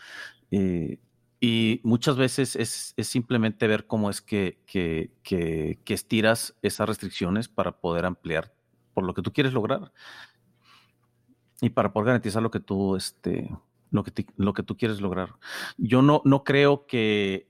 Eh, 0.52 1.00
y 1.42 1.80
muchas 1.84 2.18
veces 2.18 2.58
es, 2.58 2.94
simplemente 3.08 3.66
ver 3.68 3.88
cómo 3.88 4.10
es 4.10 4.22
que, 4.22 4.62
que, 4.66 5.12
que, 5.24 5.80
que, 5.86 5.94
estiras 5.94 6.58
esas 6.62 6.90
restricciones 6.90 7.48
para 7.48 7.80
poder 7.80 8.06
ampliar 8.06 8.54
por 8.94 9.06
lo 9.06 9.14
que 9.14 9.22
tú 9.22 9.32
quieres 9.32 9.54
lograr 9.54 9.94
y 11.62 11.70
para 11.70 11.92
poder 11.92 12.08
garantizar 12.08 12.42
lo 12.42 12.52
que 12.52 12.60
tú, 12.60 12.96
este, 12.96 13.50
lo 13.92 14.04
que, 14.04 14.26
lo 14.38 14.54
que 14.54 14.64
tú 14.64 14.78
quieres 14.78 15.02
lograr. 15.02 15.36
Yo 15.78 16.02
no, 16.02 16.22
no 16.26 16.44
creo 16.44 16.86
que 16.86 17.50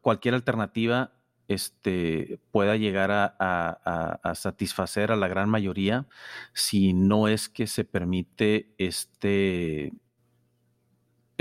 cualquier 0.00 0.34
alternativa 0.34 1.12
este, 1.48 2.40
pueda 2.50 2.76
llegar 2.76 3.10
a, 3.10 3.34
a, 3.38 4.34
satisfacer 4.34 5.12
a 5.12 5.16
la 5.16 5.28
gran 5.28 5.50
mayoría 5.50 6.06
si 6.54 6.92
no 6.94 7.28
es 7.28 7.48
que 7.48 7.66
se 7.66 7.84
permite 7.84 8.74
este, 8.78 9.92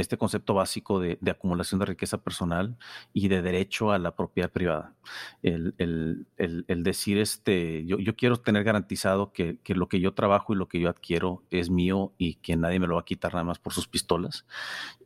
este 0.01 0.17
concepto 0.17 0.53
básico 0.53 0.99
de, 0.99 1.17
acumulación 1.29 1.79
de 1.79 1.85
riqueza 1.85 2.17
personal 2.17 2.77
y 3.13 3.27
de 3.27 3.41
derecho 3.41 3.91
a 3.91 3.99
la 3.99 4.15
propiedad 4.15 4.51
privada. 4.51 4.93
El, 5.41 6.25
decir, 6.67 7.17
este, 7.17 7.85
yo, 7.85 7.97
quiero 8.15 8.37
tener 8.37 8.63
garantizado 8.63 9.31
que, 9.31 9.59
lo 9.67 9.87
que 9.87 9.99
yo 9.99 10.13
trabajo 10.13 10.53
y 10.53 10.57
lo 10.57 10.67
que 10.67 10.79
yo 10.79 10.89
adquiero 10.89 11.43
es 11.49 11.69
mío 11.69 12.13
y 12.17 12.35
que 12.35 12.55
nadie 12.57 12.79
me 12.79 12.87
lo 12.87 12.95
va 12.95 13.01
a 13.01 13.05
quitar 13.05 13.33
nada 13.33 13.43
más 13.43 13.59
por 13.59 13.73
sus 13.73 13.87
pistolas. 13.87 14.45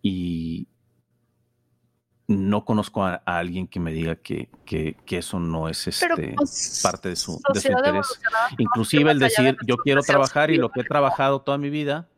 Y 0.01 0.67
no 2.27 2.65
conozco 2.65 3.03
a, 3.03 3.15
alguien 3.25 3.67
que 3.67 3.79
me 3.79 3.93
diga 3.93 4.15
que, 4.15 4.49
eso 5.07 5.39
no 5.39 5.69
es 5.69 5.87
este, 5.87 6.33
pues, 6.35 6.79
parte 6.81 7.09
de 7.09 7.15
su, 7.15 7.39
de 7.53 7.59
su 7.59 7.71
interés. 7.71 8.19
Inclusive 8.57 9.11
el 9.11 9.19
decir, 9.19 9.57
yo 9.65 9.77
quiero 9.77 10.01
trabajar 10.01 10.51
y 10.51 10.57
lo 10.57 10.69
que 10.69 10.81
he 10.81 10.85
trabajado 10.85 11.41
toda 11.41 11.57
mi 11.57 11.69
vida 11.69 12.09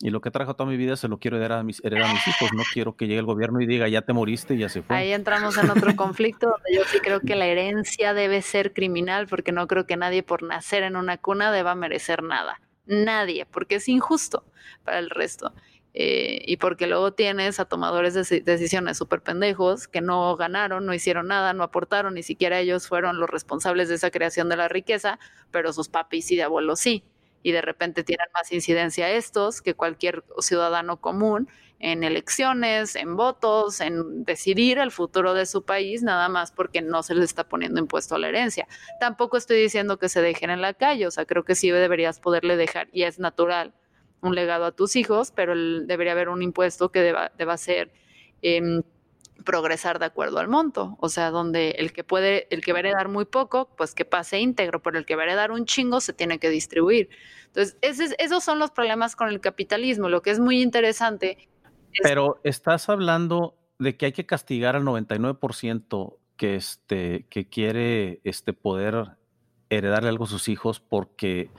y 0.00 0.10
lo 0.10 0.20
que 0.20 0.30
trajo 0.30 0.54
toda 0.54 0.70
mi 0.70 0.76
vida 0.76 0.96
se 0.96 1.08
lo 1.08 1.18
quiero 1.18 1.38
heredar 1.38 1.58
a 1.58 1.62
mis, 1.64 1.82
heredar 1.84 2.10
a 2.10 2.12
mis 2.12 2.26
hijos. 2.28 2.52
No 2.52 2.62
quiero 2.72 2.96
que 2.96 3.08
llegue 3.08 3.18
el 3.18 3.26
gobierno 3.26 3.60
y 3.60 3.66
diga, 3.66 3.88
ya 3.88 4.02
te 4.02 4.12
moriste 4.12 4.54
y 4.54 4.58
ya 4.58 4.68
se 4.68 4.82
fue. 4.82 4.94
Ahí 4.94 5.12
entramos 5.12 5.56
en 5.58 5.70
otro 5.70 5.96
conflicto 5.96 6.46
donde 6.48 6.76
yo 6.76 6.84
sí 6.84 7.00
creo 7.00 7.20
que 7.20 7.34
la 7.34 7.46
herencia 7.46 8.14
debe 8.14 8.40
ser 8.42 8.72
criminal 8.72 9.26
porque 9.26 9.50
no 9.50 9.66
creo 9.66 9.86
que 9.86 9.96
nadie 9.96 10.22
por 10.22 10.44
nacer 10.44 10.84
en 10.84 10.94
una 10.94 11.18
cuna 11.18 11.50
deba 11.50 11.74
merecer 11.74 12.22
nada. 12.22 12.60
Nadie, 12.86 13.44
porque 13.44 13.76
es 13.76 13.88
injusto 13.88 14.44
para 14.84 15.00
el 15.00 15.10
resto. 15.10 15.52
Eh, 15.94 16.42
y 16.46 16.58
porque 16.58 16.86
luego 16.86 17.12
tienes 17.14 17.58
a 17.58 17.64
tomadores 17.64 18.14
de 18.14 18.40
decisiones 18.42 18.98
súper 18.98 19.20
pendejos 19.20 19.88
que 19.88 20.00
no 20.00 20.36
ganaron, 20.36 20.86
no 20.86 20.94
hicieron 20.94 21.26
nada, 21.26 21.54
no 21.54 21.64
aportaron, 21.64 22.14
ni 22.14 22.22
siquiera 22.22 22.60
ellos 22.60 22.86
fueron 22.86 23.18
los 23.18 23.28
responsables 23.28 23.88
de 23.88 23.96
esa 23.96 24.12
creación 24.12 24.48
de 24.48 24.56
la 24.56 24.68
riqueza, 24.68 25.18
pero 25.50 25.72
sus 25.72 25.88
papis 25.88 26.30
y 26.30 26.36
de 26.36 26.44
abuelos 26.44 26.78
sí 26.78 27.02
y 27.42 27.52
de 27.52 27.62
repente 27.62 28.04
tienen 28.04 28.26
más 28.34 28.52
incidencia 28.52 29.10
estos 29.10 29.62
que 29.62 29.74
cualquier 29.74 30.24
ciudadano 30.40 31.00
común 31.00 31.48
en 31.80 32.02
elecciones, 32.02 32.96
en 32.96 33.16
votos, 33.16 33.80
en 33.80 34.24
decidir 34.24 34.78
el 34.78 34.90
futuro 34.90 35.34
de 35.34 35.46
su 35.46 35.64
país, 35.64 36.02
nada 36.02 36.28
más 36.28 36.50
porque 36.50 36.82
no 36.82 37.02
se 37.02 37.14
les 37.14 37.24
está 37.24 37.48
poniendo 37.48 37.80
impuesto 37.80 38.16
a 38.16 38.18
la 38.18 38.28
herencia. 38.28 38.66
Tampoco 38.98 39.36
estoy 39.36 39.60
diciendo 39.60 39.98
que 39.98 40.08
se 40.08 40.20
dejen 40.20 40.50
en 40.50 40.60
la 40.60 40.74
calle, 40.74 41.06
o 41.06 41.10
sea, 41.10 41.24
creo 41.24 41.44
que 41.44 41.54
sí 41.54 41.70
deberías 41.70 42.18
poderle 42.18 42.56
dejar, 42.56 42.88
y 42.92 43.04
es 43.04 43.18
natural, 43.18 43.74
un 44.20 44.34
legado 44.34 44.64
a 44.64 44.72
tus 44.72 44.96
hijos, 44.96 45.30
pero 45.30 45.54
debería 45.56 46.12
haber 46.12 46.28
un 46.28 46.42
impuesto 46.42 46.90
que 46.90 47.00
deba, 47.00 47.30
deba 47.38 47.56
ser... 47.56 47.92
Em, 48.42 48.82
progresar 49.44 49.98
de 49.98 50.06
acuerdo 50.06 50.38
al 50.38 50.48
monto, 50.48 50.96
o 51.00 51.08
sea, 51.08 51.30
donde 51.30 51.70
el 51.78 51.92
que 51.92 52.04
puede, 52.04 52.48
el 52.50 52.62
que 52.62 52.72
va 52.72 52.78
a 52.78 52.80
heredar 52.80 53.08
muy 53.08 53.24
poco, 53.24 53.70
pues 53.76 53.94
que 53.94 54.04
pase 54.04 54.38
íntegro, 54.38 54.82
pero 54.82 54.98
el 54.98 55.06
que 55.06 55.16
va 55.16 55.22
a 55.22 55.24
heredar 55.26 55.50
un 55.52 55.64
chingo 55.64 56.00
se 56.00 56.12
tiene 56.12 56.38
que 56.38 56.50
distribuir. 56.50 57.08
Entonces, 57.46 57.76
esos 58.18 58.44
son 58.44 58.58
los 58.58 58.70
problemas 58.70 59.16
con 59.16 59.28
el 59.28 59.40
capitalismo, 59.40 60.08
lo 60.08 60.22
que 60.22 60.30
es 60.30 60.40
muy 60.40 60.60
interesante. 60.60 61.48
Pero 62.02 62.40
estás 62.44 62.88
hablando 62.88 63.56
de 63.78 63.96
que 63.96 64.06
hay 64.06 64.12
que 64.12 64.26
castigar 64.26 64.76
al 64.76 64.82
99% 64.84 66.16
que, 66.36 66.56
este, 66.56 67.26
que 67.28 67.48
quiere 67.48 68.20
este 68.24 68.52
poder 68.52 69.17
heredarle 69.70 70.08
algo 70.08 70.24
a 70.24 70.28
sus 70.28 70.48
hijos 70.48 70.80
porque 70.80 71.50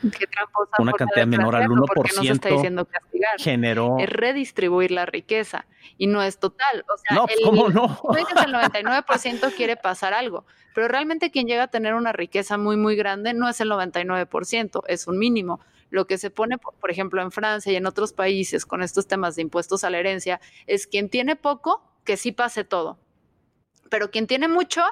una 0.77 0.93
cantidad 0.93 1.27
menor 1.27 1.55
al 1.55 1.67
1% 1.69 2.31
está 2.31 2.49
diciendo 2.49 2.85
castigar, 2.85 3.39
generó... 3.39 3.97
Es 3.99 4.09
redistribuir 4.09 4.91
la 4.91 5.05
riqueza 5.05 5.65
y 5.97 6.07
no 6.07 6.21
es 6.23 6.39
total. 6.39 6.85
O 6.93 6.97
sea, 6.97 7.15
no, 7.15 7.25
pues, 7.25 7.37
¿cómo 7.43 7.69
no? 7.69 8.01
el 8.17 8.25
99% 8.53 9.53
quiere 9.55 9.75
pasar 9.75 10.13
algo, 10.13 10.45
pero 10.73 10.87
realmente 10.87 11.31
quien 11.31 11.47
llega 11.47 11.63
a 11.63 11.67
tener 11.67 11.93
una 11.93 12.11
riqueza 12.11 12.57
muy, 12.57 12.77
muy 12.77 12.95
grande 12.95 13.33
no 13.33 13.47
es 13.47 13.61
el 13.61 13.69
99%, 13.69 14.83
es 14.87 15.07
un 15.07 15.19
mínimo. 15.19 15.59
Lo 15.91 16.05
que 16.05 16.17
se 16.17 16.29
pone, 16.29 16.57
por 16.57 16.91
ejemplo, 16.91 17.21
en 17.21 17.31
Francia 17.31 17.71
y 17.71 17.75
en 17.75 17.87
otros 17.87 18.13
países 18.13 18.65
con 18.65 18.83
estos 18.83 19.07
temas 19.07 19.35
de 19.35 19.41
impuestos 19.41 19.83
a 19.83 19.89
la 19.89 19.97
herencia 19.99 20.39
es 20.67 20.85
quien 20.87 21.09
tiene 21.09 21.35
poco, 21.35 21.83
que 22.03 22.15
sí 22.15 22.31
pase 22.31 22.63
todo. 22.63 22.99
Pero 23.89 24.11
quien 24.11 24.27
tiene 24.27 24.47
mucho, 24.47 24.83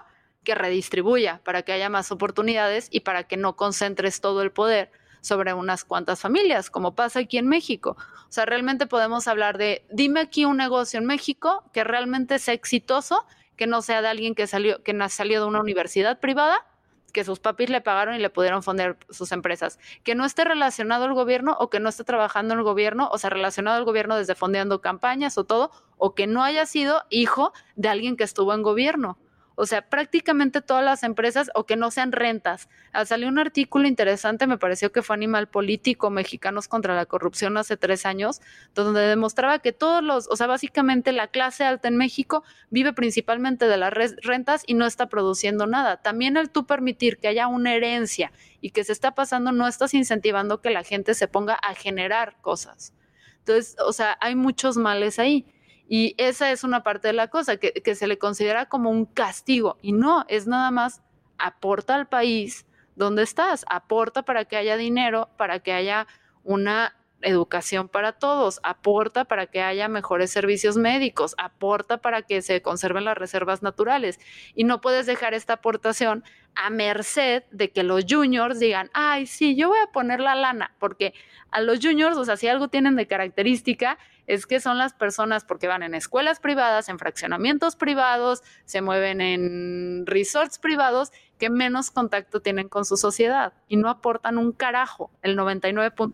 que 0.48 0.56
redistribuya 0.56 1.42
para 1.44 1.64
que 1.64 1.74
haya 1.74 1.90
más 1.90 2.10
oportunidades 2.10 2.88
y 2.90 3.02
para 3.02 3.26
que 3.26 3.36
no 3.36 3.58
concentres 3.58 4.22
todo 4.22 4.42
el 4.42 4.54
poder 4.54 4.90
sobre 5.20 5.54
unas 5.54 5.84
cuantas 5.84 6.22
familias, 6.22 6.70
como 6.70 6.96
pasa 6.96 7.20
aquí 7.20 7.38
en 7.38 7.50
México. 7.50 7.98
O 8.00 8.32
sea, 8.32 8.46
realmente 8.46 8.88
podemos 8.88 9.28
hablar 9.28 9.58
de, 9.58 9.86
dime 9.92 10.22
aquí 10.22 10.46
un 10.46 10.56
negocio 10.56 11.00
en 11.00 11.06
México 11.06 11.70
que 11.74 11.84
realmente 11.84 12.40
sea 12.40 12.54
exitoso, 12.54 13.26
que 13.58 13.68
no 13.68 13.82
sea 13.82 14.02
de 14.02 14.08
alguien 14.08 14.36
que 14.36 14.48
salió, 14.48 14.82
que 14.84 14.98
salió 15.10 15.42
de 15.42 15.48
una 15.48 15.60
universidad 15.60 16.22
privada, 16.22 16.66
que 17.12 17.26
sus 17.26 17.40
papis 17.40 17.70
le 17.70 17.82
pagaron 17.82 18.16
y 18.16 18.20
le 18.20 18.30
pudieron 18.30 18.64
fundar 18.64 18.96
sus 19.10 19.34
empresas, 19.34 19.80
que 20.06 20.16
no 20.16 20.24
esté 20.24 20.46
relacionado 20.46 21.04
al 21.04 21.14
gobierno 21.14 21.58
o 21.60 21.70
que 21.70 21.82
no 21.82 21.90
esté 21.90 22.06
trabajando 22.06 22.54
en 22.54 22.60
el 22.60 22.64
gobierno, 22.64 23.10
o 23.12 23.18
sea, 23.18 23.30
relacionado 23.30 23.76
al 23.76 23.84
gobierno 23.84 24.16
desde 24.16 24.34
fondeando 24.34 24.80
campañas 24.80 25.38
o 25.38 25.44
todo, 25.44 25.72
o 25.98 26.16
que 26.16 26.26
no 26.26 26.42
haya 26.42 26.66
sido 26.66 27.04
hijo 27.10 27.52
de 27.76 27.90
alguien 27.90 28.16
que 28.16 28.24
estuvo 28.24 28.54
en 28.54 28.62
gobierno 28.62 29.18
O 29.60 29.66
sea, 29.66 29.82
prácticamente 29.82 30.62
todas 30.62 30.86
las 30.86 31.02
empresas 31.02 31.50
o 31.56 31.66
que 31.66 31.76
no 31.76 31.90
sean 31.90 32.12
rentas. 32.12 32.70
Ah, 32.94 33.06
salió 33.06 33.28
un 33.28 33.40
artículo 33.40 33.88
interesante, 33.88 34.46
me 34.46 34.60
pareció 34.60 34.92
que 34.92 35.02
fue 35.02 35.16
Animal 35.16 35.48
Político 35.48 36.12
Mexicanos 36.12 36.68
contra 36.68 36.94
la 36.96 37.08
Corrupción 37.08 37.58
hace 37.58 37.76
tres 37.76 38.06
años, 38.06 38.40
donde 38.76 39.02
demostraba 39.02 39.58
que 39.58 39.74
todos 39.74 40.04
los, 40.04 40.28
o 40.30 40.36
sea, 40.36 40.46
básicamente 40.46 41.12
la 41.12 41.28
clase 41.28 41.64
alta 41.64 41.88
en 41.88 41.98
México 41.98 42.44
vive 42.70 42.94
principalmente 42.94 43.68
de 43.68 43.78
las 43.78 43.92
rentas 44.22 44.62
y 44.68 44.76
no 44.76 44.86
está 44.86 45.10
produciendo 45.10 45.66
nada. 45.66 45.98
También 46.04 46.38
el 46.38 46.52
tú 46.52 46.68
permitir 46.68 47.18
que 47.18 47.28
haya 47.28 47.48
una 47.48 47.74
herencia 47.74 48.32
y 48.62 48.70
que 48.70 48.84
se 48.84 48.92
está 48.92 49.16
pasando, 49.16 49.52
no 49.52 49.68
estás 49.68 49.96
incentivando 49.96 50.62
que 50.62 50.70
la 50.70 50.84
gente 50.84 51.16
se 51.16 51.28
ponga 51.28 51.56
a 51.56 51.74
generar 51.74 52.38
cosas. 52.42 52.94
Entonces, 53.40 53.76
o 53.84 53.92
sea, 53.92 54.20
hay 54.22 54.36
muchos 54.36 54.78
males 54.78 55.18
ahí. 55.18 55.48
Y 55.88 56.16
esa 56.18 56.52
es 56.52 56.64
una 56.64 56.84
parte 56.84 57.08
de 57.08 57.14
la 57.14 57.30
cosa, 57.30 57.58
que, 57.58 57.96
se 57.96 58.08
le 58.08 58.18
considera 58.18 58.68
como 58.68 58.90
un 58.90 59.06
castigo. 59.06 59.78
Y 59.82 59.94
no, 59.94 60.26
es 60.28 60.48
nada 60.48 60.72
más 60.72 61.02
aporta 61.38 61.96
al 61.96 62.08
país 62.08 62.66
donde 62.96 63.24
estás, 63.24 63.64
aporta 63.70 64.24
para 64.24 64.46
que 64.46 64.58
haya 64.58 64.76
dinero, 64.76 65.30
para 65.38 65.60
que 65.60 65.72
haya 65.72 66.08
una 66.44 66.96
educación 67.22 67.90
para 67.90 68.14
todos, 68.14 68.60
aporta 68.64 69.26
para 69.26 69.48
que 69.48 69.62
haya 69.62 69.88
mejores 69.88 70.32
servicios 70.32 70.78
médicos, 70.78 71.36
aporta 71.38 71.98
para 71.98 72.22
que 72.22 72.42
se 72.42 72.62
conserven 72.62 73.06
las 73.06 73.18
reservas 73.18 73.64
naturales. 73.64 74.20
Y 74.56 74.64
no 74.64 74.82
puedes 74.82 75.06
dejar 75.06 75.34
esta 75.34 75.54
aportación 75.54 76.24
a 76.56 76.70
merced 76.70 77.44
de 77.52 77.72
que 77.72 77.84
los 77.84 78.06
juniors 78.10 78.60
digan, 78.60 78.90
ay, 78.94 79.26
sí, 79.26 79.56
yo 79.56 79.70
voy 79.70 79.80
a 79.80 79.92
poner 79.92 80.20
la 80.20 80.36
lana, 80.36 80.76
porque 80.80 81.14
a 81.52 81.62
los 81.62 81.80
juniors, 81.82 82.18
o 82.18 82.26
sea, 82.26 82.38
si 82.38 82.48
algo 82.48 82.68
tienen 82.68 82.96
de 82.96 83.08
característica, 83.08 83.98
es 84.28 84.46
que 84.46 84.60
son 84.60 84.78
las 84.78 84.94
personas 84.94 85.46
porque 85.46 85.68
van 85.68 85.84
en 85.84 85.96
escuelas 85.96 86.40
privadas, 86.40 86.90
en 86.90 87.00
fraccionamientos 87.00 87.76
privados, 87.76 88.44
se 88.66 88.82
mueven 88.82 89.22
en 89.22 90.06
resorts 90.06 90.60
privados 90.60 91.12
que 91.38 91.50
menos 91.50 91.92
contacto 91.92 92.42
tienen 92.42 92.68
con 92.68 92.84
su 92.84 92.98
sociedad 92.98 93.54
y 93.68 93.78
no 93.78 93.90
aportan 93.90 94.38
un 94.38 94.52
carajo, 94.52 95.12
el 95.22 95.38
99.9. 95.38 96.14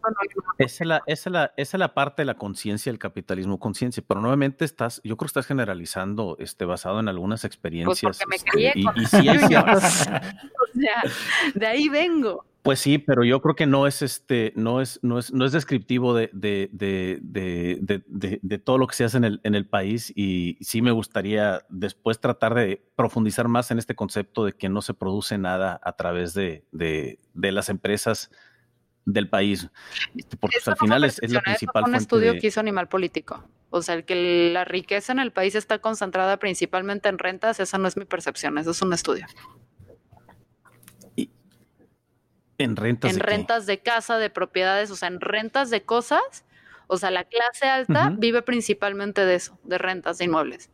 Esa 0.59 0.83
es 0.83 0.87
la, 0.87 1.01
esa 1.07 1.29
es 1.29 1.33
la, 1.33 1.53
esa 1.57 1.77
es 1.77 1.79
la 1.79 1.93
parte 1.93 2.21
de 2.21 2.25
la 2.25 2.35
conciencia 2.35 2.91
del 2.91 2.99
capitalismo 2.99 3.59
conciencia, 3.59 4.03
pero 4.05 4.21
nuevamente 4.21 4.65
estás, 4.65 5.01
yo 5.03 5.17
creo 5.17 5.27
que 5.27 5.29
estás 5.29 5.47
generalizando 5.47 6.35
este, 6.39 6.65
basado 6.65 6.99
en 6.99 7.07
algunas 7.07 7.41
pues 7.41 7.45
experiencias. 7.45 8.19
me 8.27 8.35
este, 8.35 8.73
y, 8.75 8.85
y 8.95 9.05
sí 9.05 9.27
o 9.29 9.79
sea, 9.79 11.03
de 11.55 11.65
ahí 11.65 11.89
vengo. 11.89 12.45
Pues 12.63 12.79
sí, 12.79 12.97
pero 12.97 13.25
yo 13.25 13.41
creo 13.41 13.55
que 13.55 13.65
no 13.65 13.87
es 13.87 14.01
este, 14.01 14.53
no 14.55 14.79
es, 14.79 14.97
no 15.03 15.19
es, 15.19 15.33
no 15.33 15.43
es 15.43 15.51
descriptivo 15.51 16.13
de, 16.13 16.29
de, 16.31 16.69
de, 16.71 17.19
de, 17.21 18.57
todo 18.57 18.77
lo 18.77 18.87
que 18.87 18.95
se 18.95 19.03
hace 19.03 19.17
en 19.17 19.25
el, 19.25 19.41
en 19.43 19.53
el 19.53 19.67
país. 19.67 20.13
Y 20.15 20.57
sí 20.61 20.81
me 20.81 20.91
gustaría 20.91 21.65
después 21.67 22.21
tratar 22.21 22.55
de 22.55 22.81
profundizar 22.95 23.49
más 23.49 23.69
en 23.71 23.79
este 23.79 23.95
concepto 23.95 24.45
de 24.45 24.53
que 24.53 24.69
no 24.69 24.81
se 24.81 24.93
produce 24.93 25.37
nada 25.37 25.77
a 25.83 25.97
través 25.97 26.33
de, 26.33 26.63
las 27.33 27.67
empresas 27.67 28.31
del 29.03 29.27
país. 29.27 29.69
Este, 30.15 30.37
porque 30.37 30.55
pues, 30.63 30.67
al 30.69 30.77
final 30.77 31.03
es, 31.03 31.19
la 31.29 31.41
principal. 31.41 31.83
un 31.83 31.95
estudio 31.95 32.31
que 32.39 32.47
hizo 32.47 32.61
Animal 32.61 32.87
Político. 32.87 33.43
O 33.71 33.81
sea, 33.81 33.95
el 33.95 34.05
que 34.05 34.51
la 34.53 34.63
riqueza 34.63 35.11
en 35.11 35.19
el 35.19 35.33
país 35.33 35.55
está 35.55 35.79
concentrada 35.79 36.37
principalmente 36.37 37.09
en 37.09 37.17
rentas, 37.17 37.59
esa 37.59 37.77
no 37.77 37.89
es 37.89 37.97
mi 37.97 38.05
percepción, 38.05 38.57
eso 38.57 38.71
es 38.71 38.81
un 38.81 38.93
estudio. 38.93 39.25
En 42.63 42.75
rentas. 42.75 43.11
En 43.11 43.19
rentas 43.19 43.65
de 43.65 43.79
casa, 43.79 44.17
de 44.17 44.29
propiedades, 44.29 44.91
o 44.91 44.95
sea, 44.95 45.07
en 45.07 45.21
rentas 45.21 45.69
de 45.69 45.83
cosas. 45.83 46.45
O 46.87 46.97
sea, 46.97 47.11
la 47.11 47.23
clase 47.23 47.67
alta 47.67 48.13
vive 48.17 48.41
principalmente 48.41 49.25
de 49.25 49.35
eso, 49.35 49.57
de 49.63 49.77
rentas 49.77 50.17
de 50.17 50.25
inmuebles. 50.25 50.69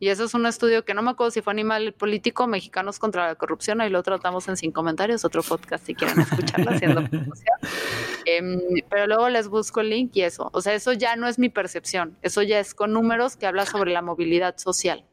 Y 0.00 0.08
eso 0.08 0.24
es 0.24 0.34
un 0.34 0.44
estudio 0.44 0.84
que 0.84 0.92
no 0.92 1.02
me 1.02 1.12
acuerdo 1.12 1.30
si 1.30 1.40
fue 1.40 1.52
Animal 1.52 1.94
Político 1.94 2.46
Mexicanos 2.46 2.98
contra 2.98 3.28
la 3.28 3.34
Corrupción, 3.36 3.80
ahí 3.80 3.90
lo 3.90 4.02
tratamos 4.02 4.48
en 4.48 4.56
Sin 4.56 4.72
Comentarios, 4.72 5.24
otro 5.24 5.42
podcast 5.42 5.86
si 5.86 5.94
quieren 5.94 6.20
escucharlo 6.20 6.72
haciendo 6.72 7.04
promoción. 7.08 7.58
Em, 8.26 8.60
pero 8.90 9.06
luego 9.06 9.28
les 9.28 9.48
busco 9.48 9.80
el 9.80 9.90
link 9.90 10.10
y 10.14 10.22
eso. 10.22 10.50
O 10.52 10.60
sea, 10.60 10.74
eso 10.74 10.92
ya 10.92 11.16
no 11.16 11.28
es 11.28 11.38
mi 11.38 11.48
percepción, 11.48 12.18
eso 12.22 12.42
ya 12.42 12.58
es 12.58 12.74
con 12.74 12.92
números 12.92 13.36
que 13.36 13.46
habla 13.46 13.66
sobre 13.66 13.92
la 13.92 14.02
movilidad 14.02 14.58
social. 14.58 15.04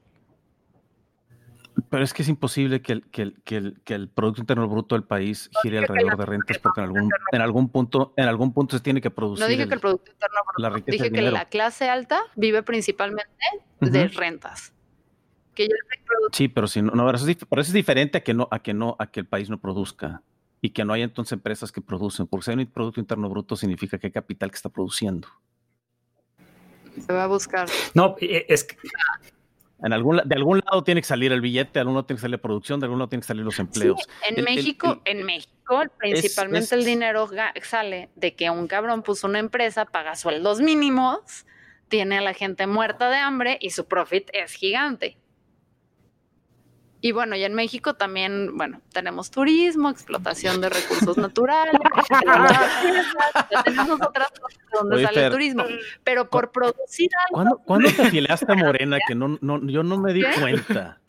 Pero 1.92 2.06
es 2.06 2.14
que 2.14 2.22
es 2.22 2.30
imposible 2.30 2.82
que 2.82 2.94
el, 2.94 3.06
que 3.10 3.22
el, 3.22 3.42
que 3.44 3.58
el, 3.58 3.82
que 3.84 3.94
el 3.94 4.08
Producto 4.08 4.40
Interno 4.40 4.66
Bruto 4.70 4.96
del 4.96 5.04
país 5.04 5.50
gire 5.62 5.78
alrededor 5.80 6.16
de 6.16 6.26
rentas 6.26 6.58
porque 6.58 6.80
en 6.80 6.86
algún, 6.86 7.10
en 7.34 7.42
algún 7.42 7.68
punto 7.68 8.14
en 8.16 8.30
algún 8.30 8.54
punto 8.54 8.78
se 8.78 8.82
tiene 8.82 9.02
que 9.02 9.12
producir. 9.12 9.44
No 9.44 9.50
dije 9.50 9.68
que 9.68 9.74
el 9.74 9.82
Producto 9.82 10.10
Interno 10.10 10.40
Bruto, 10.56 10.86
dije 10.90 11.12
que 11.12 11.22
la 11.22 11.50
clase 11.50 11.90
alta 11.90 12.22
vive 12.38 12.64
principalmente 12.64 13.28
de 13.82 14.08
rentas. 14.08 14.74
sí, 16.32 16.48
pero 16.48 16.68
si 16.68 16.82
no, 16.82 17.12
eso 17.12 17.28
es, 17.28 17.38
pero 17.50 17.62
eso 17.62 17.70
es 17.70 17.74
diferente 17.74 18.20
a 18.20 18.24
que 18.24 18.34
no 18.34 18.48
a 18.52 18.60
que 18.60 18.74
no 18.74 18.96
a 18.98 19.08
que 19.08 19.20
el 19.20 19.26
país 19.26 19.50
no 19.50 19.60
produzca 19.60 20.22
y 20.62 20.70
que 20.70 20.86
no 20.86 20.94
haya 20.94 21.04
entonces 21.04 21.34
empresas 21.34 21.74
que 21.74 21.82
producen, 21.82 22.26
porque 22.26 22.46
si 22.46 22.52
hay 22.52 22.58
un 22.58 22.68
Producto 22.68 23.02
Interno 23.02 23.28
Bruto 23.28 23.58
significa 23.58 23.98
que 23.98 24.08
hay 24.08 24.14
capital 24.14 24.50
que 24.50 24.56
está 24.56 24.70
produciendo. 24.70 25.28
Se 27.06 27.12
va 27.12 27.26
a 27.26 27.28
buscar. 27.28 27.68
No, 27.94 28.16
es 28.22 28.64
que 28.64 28.78
en 29.84 29.94
algún, 29.94 30.22
de 30.24 30.36
algún 30.36 30.62
lado 30.66 30.84
tiene 30.84 31.02
que 31.02 31.08
salir 31.08 31.32
el 31.32 31.42
billete, 31.42 31.74
de 31.74 31.80
algún 31.80 31.96
lado 31.96 32.06
tiene 32.06 32.18
que 32.18 32.22
salir 32.22 32.38
la 32.38 32.42
producción, 32.42 32.80
de 32.80 32.86
algún 32.86 33.00
lado 33.00 33.10
tienen 33.10 33.22
que 33.22 33.28
salir 33.28 33.44
los 33.44 33.60
empleos. 33.60 34.00
en 34.28 34.44
México, 34.44 35.02
en 35.06 35.24
México, 35.24 35.84
principalmente 35.98 36.76
el 36.76 36.86
dinero 36.86 37.28
sale 37.64 38.10
de 38.16 38.36
que 38.36 38.50
un 38.50 38.68
cabrón 38.68 39.02
puso 39.02 39.28
una 39.28 39.40
empresa, 39.40 39.86
paga 39.86 40.16
sueldos 40.16 40.62
mínimos, 40.62 41.46
tiene 41.88 42.20
a 42.20 42.22
la 42.22 42.34
gente 42.34 42.68
muerta 42.68 43.10
de 43.10 43.18
hambre 43.18 43.58
y 43.60 43.72
su 43.72 43.88
profit 43.88 44.30
es 44.34 44.54
gigante. 44.54 45.18
Y 47.04 47.14
bueno, 47.14 47.36
y 47.36 47.44
en 47.44 47.56
México 47.56 47.96
también, 47.96 48.56
bueno, 48.56 48.80
tenemos 48.94 49.32
turismo, 49.32 49.90
explotación 49.90 50.62
de 50.62 50.70
recursos 50.70 51.18
naturales, 51.18 51.74
tenemos 53.66 54.00
otras 54.00 54.30
cosas 54.40 54.60
donde 54.72 55.04
sale 55.04 55.26
el 55.26 55.32
turismo, 55.32 55.64
pero 56.04 56.30
por 56.30 56.52
producir 56.52 57.10
algo... 57.28 57.58
¿Cuándo, 57.66 57.90
te 57.92 58.04
afiliaste 58.04 58.52
a 58.52 58.56
Morena? 58.56 59.00
Que 59.08 59.16
no, 59.16 59.40
no, 59.42 59.66
yo 59.68 59.82
no 59.82 59.98
me 59.98 60.14
di 60.14 60.24
cuenta. 60.40 61.02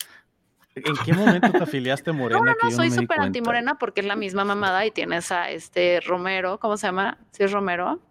¿En 0.73 0.95
qué 1.05 1.13
momento 1.13 1.51
te 1.51 1.63
afiliaste 1.63 2.09
a 2.09 2.13
Morena? 2.13 2.39
No, 2.39 2.45
no, 2.45 2.57
no, 2.63 2.71
soy 2.71 2.89
súper 2.89 3.19
anti-Morena 3.19 3.77
porque 3.77 4.01
es 4.01 4.07
la 4.07 4.15
misma 4.15 4.43
mamada 4.43 4.83
y 4.87 4.91
tienes 4.91 5.31
a 5.31 5.51
este 5.51 5.99
Romero, 6.01 6.59
¿cómo 6.59 6.75
se 6.75 6.87
llama? 6.87 7.19
¿Sí 7.29 7.43
es 7.43 7.51
Romero? 7.51 8.01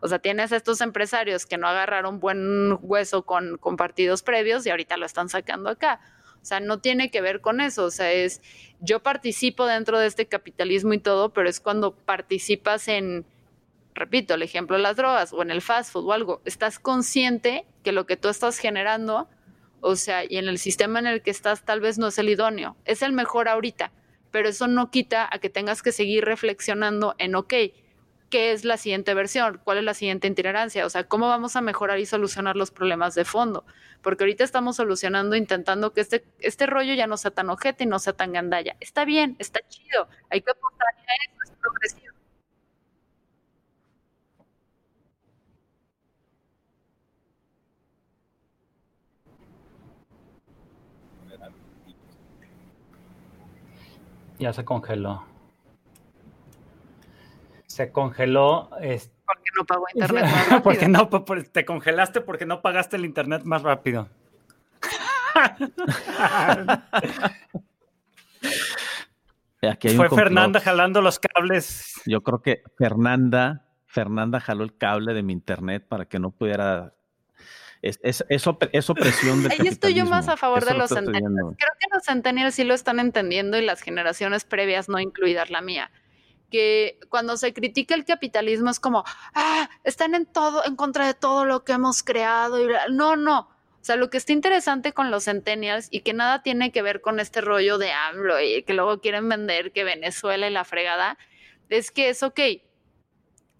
O 0.00 0.08
sea, 0.08 0.18
tienes 0.18 0.52
a 0.52 0.56
estos 0.56 0.82
empresarios 0.82 1.46
que 1.46 1.56
no 1.56 1.66
agarraron 1.66 2.20
buen 2.20 2.78
hueso 2.82 3.22
con, 3.22 3.56
con 3.56 3.78
partidos 3.78 4.22
previos 4.22 4.66
y 4.66 4.70
ahorita 4.70 4.98
lo 4.98 5.06
están 5.06 5.30
sacando 5.30 5.70
acá. 5.70 6.00
O 6.46 6.48
sea, 6.48 6.60
no 6.60 6.78
tiene 6.78 7.10
que 7.10 7.20
ver 7.20 7.40
con 7.40 7.60
eso. 7.60 7.84
O 7.86 7.90
sea, 7.90 8.12
es 8.12 8.40
yo 8.78 9.02
participo 9.02 9.66
dentro 9.66 9.98
de 9.98 10.06
este 10.06 10.26
capitalismo 10.26 10.92
y 10.92 10.98
todo, 10.98 11.32
pero 11.32 11.48
es 11.48 11.58
cuando 11.58 11.96
participas 11.96 12.86
en, 12.86 13.26
repito, 13.96 14.34
el 14.34 14.44
ejemplo 14.44 14.76
de 14.76 14.82
las 14.84 14.94
drogas 14.94 15.32
o 15.32 15.42
en 15.42 15.50
el 15.50 15.60
fast 15.60 15.90
food 15.90 16.06
o 16.06 16.12
algo. 16.12 16.42
Estás 16.44 16.78
consciente 16.78 17.66
que 17.82 17.90
lo 17.90 18.06
que 18.06 18.16
tú 18.16 18.28
estás 18.28 18.58
generando, 18.58 19.28
o 19.80 19.96
sea, 19.96 20.22
y 20.22 20.36
en 20.36 20.46
el 20.46 20.58
sistema 20.58 21.00
en 21.00 21.08
el 21.08 21.20
que 21.20 21.32
estás 21.32 21.64
tal 21.64 21.80
vez 21.80 21.98
no 21.98 22.06
es 22.06 22.18
el 22.18 22.28
idóneo. 22.28 22.76
Es 22.84 23.02
el 23.02 23.12
mejor 23.12 23.48
ahorita, 23.48 23.90
pero 24.30 24.48
eso 24.48 24.68
no 24.68 24.92
quita 24.92 25.28
a 25.28 25.40
que 25.40 25.50
tengas 25.50 25.82
que 25.82 25.90
seguir 25.90 26.24
reflexionando 26.24 27.16
en, 27.18 27.34
ok, 27.34 27.54
qué 28.36 28.52
es 28.52 28.66
la 28.66 28.76
siguiente 28.76 29.14
versión, 29.14 29.62
cuál 29.64 29.78
es 29.78 29.84
la 29.84 29.94
siguiente 29.94 30.28
itinerancia, 30.28 30.84
o 30.84 30.90
sea, 30.90 31.04
cómo 31.04 31.26
vamos 31.26 31.56
a 31.56 31.62
mejorar 31.62 31.98
y 31.98 32.04
solucionar 32.04 32.54
los 32.54 32.70
problemas 32.70 33.14
de 33.14 33.24
fondo. 33.24 33.64
Porque 34.02 34.24
ahorita 34.24 34.44
estamos 34.44 34.76
solucionando, 34.76 35.36
intentando 35.36 35.94
que 35.94 36.02
este, 36.02 36.22
este 36.40 36.66
rollo 36.66 36.92
ya 36.92 37.06
no 37.06 37.16
sea 37.16 37.30
tan 37.30 37.48
ojete 37.48 37.84
y 37.84 37.86
no 37.86 37.98
sea 37.98 38.12
tan 38.12 38.34
gandalla. 38.34 38.76
Está 38.78 39.06
bien, 39.06 39.36
está 39.38 39.60
chido, 39.68 40.08
hay 40.28 40.42
que 40.42 40.50
apostar 40.50 40.86
a 40.86 41.14
eso, 41.24 41.44
es 41.44 41.58
progresivo. 41.58 42.14
Ya 54.38 54.52
se 54.52 54.62
congeló 54.66 55.35
se 57.76 57.92
congeló. 57.92 58.70
porque 58.70 59.50
no 59.54 59.64
pagó 59.66 59.84
internet 59.94 60.24
más 60.24 60.62
porque 60.62 60.88
no, 60.88 61.10
te 61.52 61.66
congelaste 61.66 62.22
porque 62.22 62.46
no 62.46 62.62
pagaste 62.62 62.96
el 62.96 63.04
internet 63.04 63.42
más 63.44 63.62
rápido. 63.62 64.08
Fue 69.96 70.08
Fernanda 70.08 70.60
jalando 70.60 71.02
los 71.02 71.18
cables. 71.18 72.00
Yo 72.06 72.22
creo 72.22 72.40
que 72.40 72.62
Fernanda, 72.78 73.66
Fernanda 73.86 74.40
jaló 74.40 74.64
el 74.64 74.76
cable 74.76 75.12
de 75.12 75.22
mi 75.22 75.32
internet 75.32 75.84
para 75.86 76.06
que 76.06 76.18
no 76.18 76.30
pudiera 76.30 76.94
es, 77.82 78.00
es, 78.02 78.24
eso, 78.28 78.58
eso 78.72 78.94
presión 78.94 79.42
del 79.42 79.52
Ahí 79.52 79.66
estoy 79.66 79.92
yo 79.92 80.06
más 80.06 80.28
a 80.28 80.36
favor 80.36 80.64
de 80.64 80.74
los 80.74 80.88
centennials. 80.88 81.56
Creo 81.58 81.72
que 81.78 81.88
los 81.92 82.04
centennials 82.04 82.54
sí 82.54 82.64
lo 82.64 82.74
están 82.74 83.00
entendiendo 83.00 83.58
y 83.58 83.62
las 83.62 83.82
generaciones 83.82 84.44
previas, 84.44 84.88
no 84.88 84.98
incluidas 84.98 85.50
la 85.50 85.60
mía 85.60 85.90
que 86.50 86.98
cuando 87.08 87.36
se 87.36 87.52
critica 87.52 87.94
el 87.94 88.04
capitalismo 88.04 88.70
es 88.70 88.80
como, 88.80 89.04
ah, 89.34 89.68
están 89.84 90.14
en 90.14 90.26
todo, 90.26 90.64
en 90.64 90.76
contra 90.76 91.06
de 91.06 91.14
todo 91.14 91.44
lo 91.44 91.64
que 91.64 91.72
hemos 91.72 92.02
creado. 92.02 92.62
Y 92.62 92.72
no, 92.90 93.16
no. 93.16 93.40
O 93.40 93.84
sea, 93.86 93.96
lo 93.96 94.10
que 94.10 94.16
está 94.16 94.32
interesante 94.32 94.92
con 94.92 95.10
los 95.10 95.24
centennials 95.24 95.88
y 95.90 96.00
que 96.00 96.12
nada 96.12 96.42
tiene 96.42 96.72
que 96.72 96.82
ver 96.82 97.00
con 97.00 97.20
este 97.20 97.40
rollo 97.40 97.78
de 97.78 97.92
AMLO 97.92 98.40
y 98.40 98.62
que 98.64 98.74
luego 98.74 99.00
quieren 99.00 99.28
vender 99.28 99.72
que 99.72 99.84
Venezuela 99.84 100.48
y 100.48 100.50
la 100.50 100.64
fregada, 100.64 101.18
es 101.68 101.90
que 101.90 102.08
es 102.08 102.22
ok. 102.22 102.40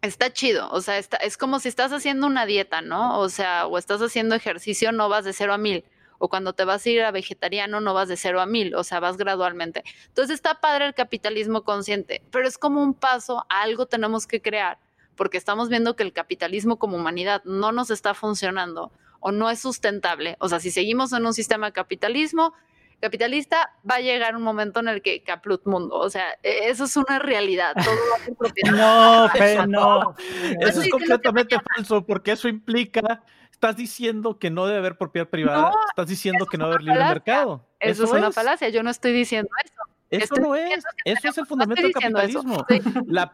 Está 0.02 0.32
chido, 0.32 0.68
o 0.70 0.80
sea, 0.80 0.98
está, 0.98 1.16
es 1.18 1.36
como 1.36 1.58
si 1.58 1.68
estás 1.68 1.92
haciendo 1.92 2.26
una 2.26 2.46
dieta, 2.46 2.80
¿no? 2.80 3.18
O 3.18 3.28
sea, 3.28 3.66
o 3.66 3.78
estás 3.78 4.00
haciendo 4.02 4.34
ejercicio, 4.34 4.92
no 4.92 5.08
vas 5.08 5.24
de 5.24 5.32
cero 5.32 5.54
a 5.54 5.58
mil 5.58 5.84
o 6.18 6.28
cuando 6.28 6.52
te 6.52 6.64
vas 6.64 6.84
a 6.84 6.90
ir 6.90 7.02
a 7.02 7.10
vegetariano 7.10 7.80
no 7.80 7.94
vas 7.94 8.08
de 8.08 8.16
cero 8.16 8.40
a 8.40 8.46
mil, 8.46 8.74
o 8.74 8.84
sea, 8.84 9.00
vas 9.00 9.16
gradualmente. 9.16 9.84
Entonces 10.08 10.34
está 10.34 10.60
padre 10.60 10.86
el 10.86 10.94
capitalismo 10.94 11.62
consciente, 11.62 12.22
pero 12.30 12.46
es 12.46 12.58
como 12.58 12.82
un 12.82 12.94
paso 12.94 13.46
a 13.48 13.62
algo 13.62 13.86
tenemos 13.86 14.26
que 14.26 14.40
crear, 14.42 14.78
porque 15.14 15.38
estamos 15.38 15.68
viendo 15.68 15.96
que 15.96 16.02
el 16.02 16.12
capitalismo 16.12 16.78
como 16.78 16.96
humanidad 16.96 17.42
no 17.44 17.72
nos 17.72 17.90
está 17.90 18.14
funcionando 18.14 18.92
o 19.20 19.32
no 19.32 19.50
es 19.50 19.60
sustentable. 19.60 20.36
O 20.38 20.48
sea, 20.48 20.60
si 20.60 20.70
seguimos 20.70 21.12
en 21.12 21.26
un 21.26 21.34
sistema 21.34 21.72
capitalismo, 21.72 22.52
capitalista, 23.00 23.72
va 23.88 23.96
a 23.96 24.00
llegar 24.00 24.36
un 24.36 24.42
momento 24.42 24.80
en 24.80 24.88
el 24.88 25.02
que 25.02 25.22
caplut 25.22 25.64
mundo. 25.66 25.96
O 25.96 26.10
sea, 26.10 26.30
e, 26.42 26.68
eso 26.68 26.84
es 26.84 26.96
una 26.96 27.18
realidad. 27.18 27.74
Todo 27.74 27.94
va 28.10 28.16
a 28.16 28.24
ser 28.24 28.34
propiedad. 28.34 28.72
No, 28.76 29.30
pero 29.32 29.66
no. 29.66 30.14
Eso 30.60 30.82
es 30.82 30.90
completamente 30.90 31.56
falso, 31.74 32.04
porque 32.04 32.32
eso 32.32 32.48
implica, 32.48 33.22
estás 33.50 33.76
diciendo 33.76 34.38
que 34.38 34.50
no 34.50 34.66
debe 34.66 34.78
haber 34.78 34.96
propiedad 34.98 35.28
privada, 35.28 35.72
estás 35.90 36.08
diciendo 36.08 36.46
que 36.46 36.58
no 36.58 36.64
debe 36.64 36.76
haber 36.76 36.84
libre 36.84 37.04
mercado. 37.04 37.66
Eso, 37.80 38.04
es 38.04 38.10
una 38.10 38.32
falacia, 38.32 38.68
yo 38.68 38.82
no 38.82 38.90
estoy 38.90 39.12
diciendo 39.12 39.48
eso. 39.64 39.82
Eso 40.08 40.36
no 40.36 40.54
es, 40.54 40.84
eso 41.04 41.28
es 41.28 41.38
el 41.38 41.46
fundamento 41.46 41.82
del 41.82 41.92
capitalismo. 41.92 42.64
La, 43.06 43.32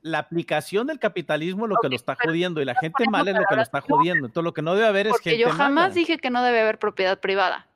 la 0.00 0.18
aplicación 0.18 0.86
del 0.86 0.98
capitalismo 0.98 1.66
es 1.66 1.70
lo 1.70 1.76
que 1.76 1.88
lo 1.90 1.96
está 1.96 2.16
jodiendo 2.16 2.62
y 2.62 2.64
la 2.64 2.74
gente 2.74 3.04
mala 3.10 3.32
es 3.32 3.36
lo 3.36 3.44
que 3.46 3.56
lo 3.56 3.62
está 3.62 3.82
jodiendo. 3.82 4.26
Entonces 4.26 4.44
lo 4.44 4.54
que 4.54 4.62
no 4.62 4.74
debe 4.74 4.86
haber 4.86 5.08
es 5.08 5.12
Porque 5.12 5.36
yo 5.36 5.50
jamás 5.50 5.94
dije 5.94 6.16
que 6.16 6.30
no 6.30 6.42
debe 6.42 6.60
haber 6.62 6.78
propiedad 6.78 7.20
privada. 7.20 7.66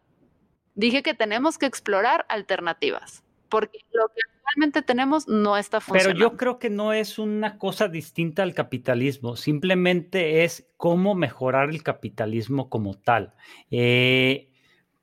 Dije 0.81 1.03
que 1.03 1.12
tenemos 1.12 1.59
que 1.59 1.66
explorar 1.66 2.24
alternativas, 2.31 3.22
porque 3.51 3.81
lo 3.93 4.09
que 4.09 4.20
actualmente 4.35 4.81
tenemos 4.81 5.28
no 5.28 5.59
está 5.59 5.78
funcionando. 5.81 6.18
Pero 6.18 6.31
yo 6.31 6.37
creo 6.39 6.59
que 6.59 6.70
no 6.70 6.95
es 6.95 7.18
una 7.18 7.59
cosa 7.59 7.87
distinta 7.89 8.43
al 8.43 8.55
capitalismo, 8.55 9.37
simplemente 9.37 10.43
es 10.45 10.66
cómo 10.78 11.14
mejorar 11.14 11.68
el 11.68 11.83
capitalismo 11.83 12.70
como 12.70 12.95
tal. 12.95 13.35
Eh, 13.70 14.51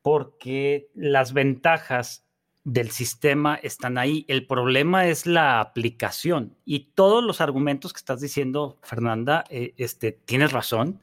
porque 0.02 0.90
las 0.96 1.34
ventajas 1.34 2.26
del 2.64 2.90
sistema 2.90 3.56
están 3.56 4.00
ahí. 4.00 4.26
El 4.28 4.48
problema 4.48 5.06
es 5.06 5.28
la 5.28 5.60
aplicación 5.60 6.58
y 6.66 6.92
todos 6.96 7.24
los 7.24 7.40
argumentos 7.40 7.94
que 7.94 8.00
estás 8.00 8.20
diciendo, 8.20 8.80
Fernanda, 8.82 9.44
eh, 9.52 9.76
este, 9.78 10.12
tienes 10.12 10.54
razón. 10.54 11.02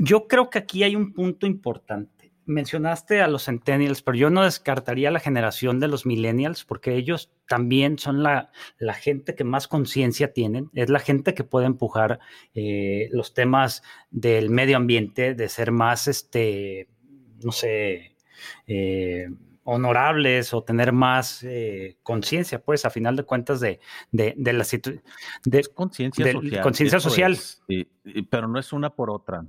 Yo 0.00 0.28
creo 0.28 0.50
que 0.50 0.58
aquí 0.58 0.82
hay 0.82 0.94
un 0.94 1.14
punto 1.14 1.46
importante. 1.46 2.17
Mencionaste 2.48 3.20
a 3.20 3.28
los 3.28 3.44
centennials, 3.44 4.00
pero 4.00 4.16
yo 4.16 4.30
no 4.30 4.42
descartaría 4.42 5.10
la 5.10 5.20
generación 5.20 5.80
de 5.80 5.88
los 5.88 6.06
millennials 6.06 6.64
porque 6.64 6.94
ellos 6.94 7.30
también 7.46 7.98
son 7.98 8.22
la, 8.22 8.50
la 8.78 8.94
gente 8.94 9.34
que 9.34 9.44
más 9.44 9.68
conciencia 9.68 10.32
tienen, 10.32 10.70
es 10.72 10.88
la 10.88 10.98
gente 10.98 11.34
que 11.34 11.44
puede 11.44 11.66
empujar 11.66 12.20
eh, 12.54 13.10
los 13.12 13.34
temas 13.34 13.82
del 14.10 14.48
medio 14.48 14.78
ambiente, 14.78 15.34
de 15.34 15.48
ser 15.50 15.72
más, 15.72 16.08
este, 16.08 16.88
no 17.44 17.52
sé, 17.52 18.16
eh, 18.66 19.28
honorables 19.64 20.54
o 20.54 20.64
tener 20.64 20.94
más 20.94 21.42
eh, 21.44 21.98
conciencia, 22.02 22.62
pues 22.62 22.86
a 22.86 22.90
final 22.90 23.14
de 23.14 23.24
cuentas 23.24 23.60
de, 23.60 23.78
de, 24.10 24.52
la 24.54 24.64
situación. 24.64 25.04
Conciencia 25.74 26.32
social. 26.32 26.62
Conciencia 26.62 27.00
social. 27.00 27.38
pero 28.30 28.48
no 28.48 28.58
es 28.58 28.72
una 28.72 28.88
por 28.88 29.10
otra. 29.10 29.44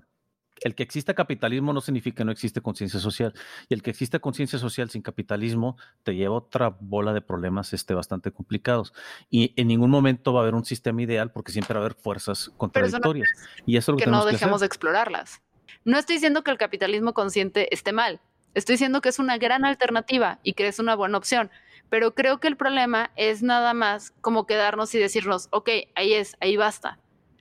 El 0.62 0.76
que 0.76 0.84
exista 0.84 1.14
capitalismo 1.14 1.74
no 1.74 1.82
significa 1.82 2.18
que 2.18 2.26
no 2.26 2.32
existe 2.32 2.62
conciencia 2.62 3.00
social. 3.00 3.34
Y 3.68 3.74
el 3.74 3.82
que 3.82 3.92
exista 3.92 4.20
conciencia 4.20 4.60
social 4.60 4.90
sin 4.90 5.02
capitalismo 5.02 5.78
te 6.04 6.16
lleva 6.16 6.36
otra 6.36 6.76
bola 6.80 7.14
de 7.14 7.22
problemas 7.22 7.74
este, 7.74 7.94
bastante 7.94 8.32
complicados. 8.32 8.94
Y 9.30 9.54
en 9.56 9.68
ningún 9.68 9.90
momento 9.90 10.34
va 10.34 10.42
a 10.42 10.44
haber 10.44 10.56
un 10.56 10.66
sistema 10.66 11.02
ideal 11.02 11.32
porque 11.32 11.52
siempre 11.52 11.74
va 11.74 11.82
a 11.82 11.86
haber 11.86 11.96
fuerzas 11.96 12.52
contradictorias. 12.58 13.30
y 13.66 13.78
eso 13.78 13.92
es 13.92 14.00
lo 14.00 14.06
que, 14.06 14.10
no 14.10 14.26
dejemos 14.26 14.62
de 14.62 14.66
explorarlas. 14.66 15.42
No 15.86 15.98
estoy 15.98 16.16
diciendo 16.16 16.44
que 16.44 16.52
el 16.52 16.58
capitalismo 16.58 17.14
consciente 17.14 17.74
esté 17.74 17.94
mal. 17.94 18.20
Estoy 18.54 18.74
diciendo 18.74 19.02
que 19.02 19.10
es 19.10 19.20
una 19.20 19.38
gran 19.38 19.64
alternativa 19.64 20.40
y 20.44 20.54
que 20.54 20.68
es 20.68 20.80
una 20.80 20.96
buena 20.96 21.18
opción, 21.18 21.52
pero 21.90 22.16
creo 22.16 22.40
que 22.40 22.48
el 22.48 22.58
problema 22.58 23.12
es 23.16 23.44
nada 23.44 23.74
más 23.74 24.12
como 24.22 24.46
quedarnos 24.46 24.94
y 24.96 25.00
decirnos, 25.00 25.48
ok, 25.52 25.70
ahí 25.96 26.14
es, 26.14 26.36
ahí 26.40 26.58
basta. 26.58 27.00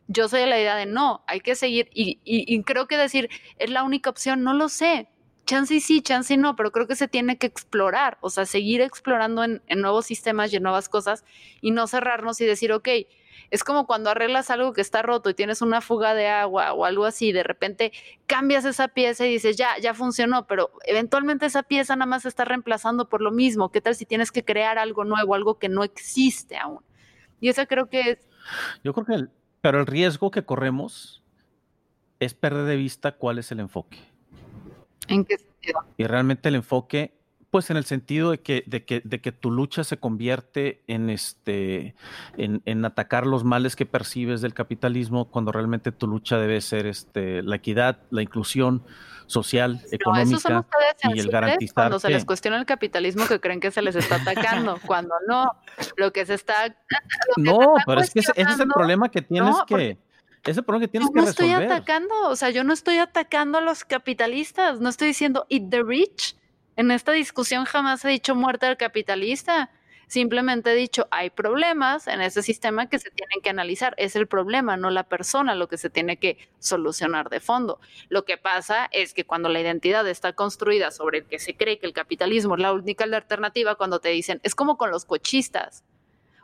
Yo 0.08 0.28
soy 0.28 0.40
de 0.40 0.46
la 0.46 0.58
idea 0.58 0.74
de 0.74 0.86
no, 0.86 1.22
hay 1.26 1.40
que 1.40 1.54
seguir 1.54 1.88
y, 1.92 2.62
creo 2.64 2.88
que 2.88 2.96
decir 2.96 3.28
es 3.58 3.70
la 3.70 3.82
única 3.84 4.10
opción, 4.10 4.42
no 4.42 4.54
lo 4.54 4.68
sé. 4.68 5.08
Chance 5.46 5.76
y 5.76 5.80
sí, 5.80 6.02
chance 6.02 6.34
y 6.34 6.36
no, 6.36 6.56
pero 6.56 6.72
creo 6.72 6.86
que 6.86 6.96
se 6.96 7.08
tiene 7.08 7.38
que 7.38 7.46
explorar, 7.46 8.18
o 8.20 8.28
sea, 8.28 8.44
seguir 8.44 8.82
explorando 8.82 9.44
en, 9.44 9.62
en 9.66 9.80
nuevos 9.80 10.04
sistemas 10.04 10.52
y 10.52 10.56
en 10.56 10.62
nuevas 10.62 10.90
cosas 10.90 11.24
y 11.62 11.70
no 11.70 11.86
cerrarnos 11.86 12.38
y 12.42 12.44
decir, 12.44 12.70
ok, 12.72 12.88
es 13.50 13.64
como 13.64 13.86
cuando 13.86 14.10
arreglas 14.10 14.50
algo 14.50 14.72
que 14.72 14.80
está 14.80 15.02
roto 15.02 15.30
y 15.30 15.34
tienes 15.34 15.62
una 15.62 15.80
fuga 15.80 16.14
de 16.14 16.28
agua 16.28 16.72
o 16.72 16.84
algo 16.84 17.04
así, 17.06 17.32
de 17.32 17.42
repente 17.42 17.92
cambias 18.26 18.64
esa 18.64 18.88
pieza 18.88 19.26
y 19.26 19.30
dices, 19.30 19.56
ya, 19.56 19.78
ya 19.80 19.94
funcionó, 19.94 20.46
pero 20.46 20.70
eventualmente 20.84 21.46
esa 21.46 21.62
pieza 21.62 21.96
nada 21.96 22.06
más 22.06 22.22
se 22.22 22.28
está 22.28 22.44
reemplazando 22.44 23.08
por 23.08 23.22
lo 23.22 23.30
mismo. 23.30 23.70
¿Qué 23.70 23.80
tal 23.80 23.94
si 23.94 24.04
tienes 24.04 24.32
que 24.32 24.44
crear 24.44 24.78
algo 24.78 25.04
nuevo, 25.04 25.34
algo 25.34 25.58
que 25.58 25.68
no 25.68 25.82
existe 25.82 26.56
aún? 26.56 26.80
Y 27.40 27.48
eso 27.48 27.66
creo 27.66 27.88
que 27.88 28.10
es... 28.10 28.28
Yo 28.82 28.92
creo 28.92 29.06
que, 29.06 29.14
el, 29.14 29.30
pero 29.60 29.80
el 29.80 29.86
riesgo 29.86 30.30
que 30.30 30.44
corremos 30.44 31.22
es 32.20 32.34
perder 32.34 32.66
de 32.66 32.76
vista 32.76 33.12
cuál 33.12 33.38
es 33.38 33.50
el 33.52 33.60
enfoque. 33.60 33.98
¿En 35.08 35.24
qué 35.24 35.38
sentido? 35.38 35.84
Y 35.96 36.04
realmente 36.04 36.48
el 36.48 36.56
enfoque 36.56 37.17
pues 37.50 37.70
en 37.70 37.78
el 37.78 37.84
sentido 37.84 38.30
de 38.30 38.40
que, 38.40 38.62
de 38.66 38.84
que, 38.84 39.00
de 39.04 39.20
que 39.20 39.32
tu 39.32 39.50
lucha 39.50 39.82
se 39.82 39.96
convierte 39.96 40.82
en, 40.86 41.08
este, 41.08 41.94
en, 42.36 42.84
atacar 42.84 43.26
los 43.26 43.44
males 43.44 43.74
que 43.74 43.86
percibes 43.86 44.42
del 44.42 44.52
capitalismo 44.52 45.30
cuando 45.30 45.50
realmente 45.50 45.90
tu 45.90 46.06
lucha 46.06 46.38
debe 46.38 46.60
ser 46.60 46.86
este, 46.86 47.42
la 47.42 47.56
equidad, 47.56 48.00
la 48.10 48.22
inclusión 48.22 48.84
social, 49.26 49.80
económica 49.92 50.66
y 51.14 51.20
el 51.20 51.28
garantizar 51.28 51.74
cuando 51.74 51.98
se 52.00 52.10
les 52.10 52.24
cuestiona 52.24 52.58
el 52.58 52.66
capitalismo 52.66 53.26
que 53.26 53.40
creen 53.40 53.60
que 53.60 53.70
se 53.70 53.82
les 53.82 53.96
está 53.96 54.16
atacando, 54.16 54.78
cuando 54.86 55.14
no, 55.26 55.50
lo 55.96 56.12
que 56.12 56.26
se 56.26 56.34
está... 56.34 56.76
no, 57.36 57.58
pero 57.86 58.00
es 58.00 58.10
que 58.10 58.20
ese, 58.20 58.32
es 58.36 58.60
el 58.60 58.68
problema 58.68 59.10
que 59.10 59.22
tienes 59.22 59.56
que... 59.66 59.98
Ese 60.44 60.62
problema 60.62 60.86
que 60.86 60.88
tienes 60.88 61.10
que 61.10 61.20
resolver. 61.20 61.50
No 61.50 61.58
estoy 61.58 61.66
atacando, 61.66 62.28
o 62.28 62.36
sea, 62.36 62.50
yo 62.50 62.64
no 62.64 62.72
estoy 62.72 62.98
atacando 62.98 63.58
a 63.58 63.60
los 63.60 63.84
capitalistas, 63.84 64.80
no 64.80 64.88
estoy 64.88 65.08
diciendo 65.08 65.46
eat 65.50 65.68
the 65.68 65.82
rich, 65.82 66.37
en 66.78 66.92
esta 66.92 67.10
discusión 67.10 67.64
jamás 67.64 68.04
he 68.04 68.08
dicho 68.08 68.36
muerte 68.36 68.66
al 68.66 68.76
capitalista. 68.76 69.68
Simplemente 70.06 70.70
he 70.70 70.74
dicho, 70.76 71.08
hay 71.10 71.28
problemas 71.28 72.06
en 72.06 72.20
ese 72.20 72.40
sistema 72.40 72.88
que 72.88 73.00
se 73.00 73.10
tienen 73.10 73.40
que 73.42 73.50
analizar. 73.50 73.94
Es 73.98 74.14
el 74.14 74.28
problema, 74.28 74.76
no 74.76 74.88
la 74.88 75.02
persona, 75.02 75.56
lo 75.56 75.68
que 75.68 75.76
se 75.76 75.90
tiene 75.90 76.18
que 76.18 76.38
solucionar 76.60 77.30
de 77.30 77.40
fondo. 77.40 77.80
Lo 78.08 78.24
que 78.24 78.36
pasa 78.36 78.88
es 78.92 79.12
que 79.12 79.26
cuando 79.26 79.48
la 79.48 79.60
identidad 79.60 80.06
está 80.06 80.34
construida 80.34 80.92
sobre 80.92 81.18
el 81.18 81.24
que 81.24 81.40
se 81.40 81.56
cree 81.56 81.80
que 81.80 81.86
el 81.86 81.92
capitalismo 81.92 82.54
es 82.54 82.60
la 82.60 82.72
única 82.72 83.02
alternativa, 83.02 83.74
cuando 83.74 83.98
te 83.98 84.10
dicen, 84.10 84.38
es 84.44 84.54
como 84.54 84.78
con 84.78 84.92
los 84.92 85.04
cochistas. 85.04 85.82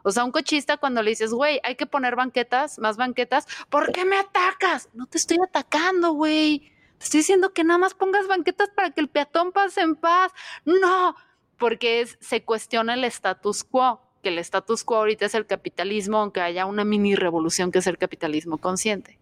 O 0.03 0.11
sea, 0.11 0.25
un 0.25 0.33
cochista 0.33 0.79
cuando 0.79 1.01
le 1.01 1.11
dices, 1.11 1.33
güey, 1.33 1.61
hay 1.63 1.77
que 1.77 1.87
poner 1.87 2.17
banquetas, 2.17 2.81
más 2.81 2.97
banquetas, 2.97 3.47
¿por 3.71 3.93
qué 3.93 4.05
me 4.05 4.17
atacas? 4.17 4.89
No 4.95 5.07
te 5.07 5.17
estoy 5.17 5.39
atacando, 5.41 6.11
güey 6.11 6.74
estoy 7.01 7.21
diciendo 7.21 7.53
que 7.53 7.65
nada 7.65 7.79
más 7.79 7.95
pongas 7.95 8.27
banquetas 8.27 8.71
para 8.71 8.91
que 8.91 9.01
el 9.01 9.09
peatón 9.09 9.53
pase 9.53 9.81
en 9.83 9.97
paz. 9.97 10.33
No, 10.65 11.17
porque 11.59 12.07
se 12.21 12.45
cuestiona 12.45 12.95
el 12.95 13.05
status 13.05 13.65
quo, 13.65 14.01
que 14.23 14.31
el 14.31 14.39
status 14.39 14.85
quo 14.85 14.97
ahorita 14.97 15.27
es 15.27 15.35
el 15.35 15.47
capitalismo, 15.47 16.19
aunque 16.19 16.41
haya 16.41 16.67
una 16.67 16.85
mini 16.85 17.15
revolución 17.15 17.71
que 17.71 17.79
es 17.79 17.87
el 17.87 17.99
capitalismo 17.99 18.59
consciente. 18.59 19.19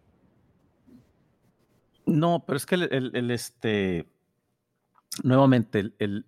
No, 2.06 2.44
pero 2.46 2.56
es 2.56 2.66
que 2.66 2.74
el, 2.74 3.30
este, 3.30 4.06
nuevamente, 5.22 5.92
el, 5.98 6.24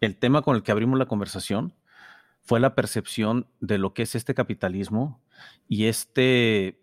el 0.00 0.16
tema 0.18 0.42
con 0.42 0.56
el 0.56 0.62
que 0.62 0.72
abrimos 0.72 0.98
la 0.98 1.06
conversación 1.06 1.74
fue 2.44 2.60
la 2.60 2.74
percepción 2.74 3.46
de 3.60 3.78
lo 3.78 3.94
que 3.94 4.02
es 4.02 4.14
este 4.14 4.34
capitalismo 4.34 5.20
y 5.66 5.86
este 5.86 6.78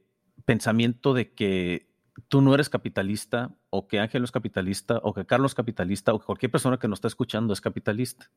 pensamiento 0.46 1.14
de 1.14 1.32
que 1.34 1.91
tú 2.28 2.42
no 2.42 2.54
eres 2.54 2.70
capitalista 2.70 3.52
o 3.70 3.88
que 3.88 4.00
Ángel 4.00 4.24
es 4.24 4.32
capitalista 4.32 5.00
o 5.04 5.14
que 5.14 5.26
Carlos 5.26 5.52
es 5.52 5.56
capitalista 5.56 6.14
o 6.14 6.20
que 6.20 6.26
cualquier 6.26 6.52
persona 6.52 6.78
que 6.78 6.88
nos 6.88 6.98
está 6.98 7.08
escuchando 7.08 7.54
es 7.54 7.62
capitalista. 7.62 8.30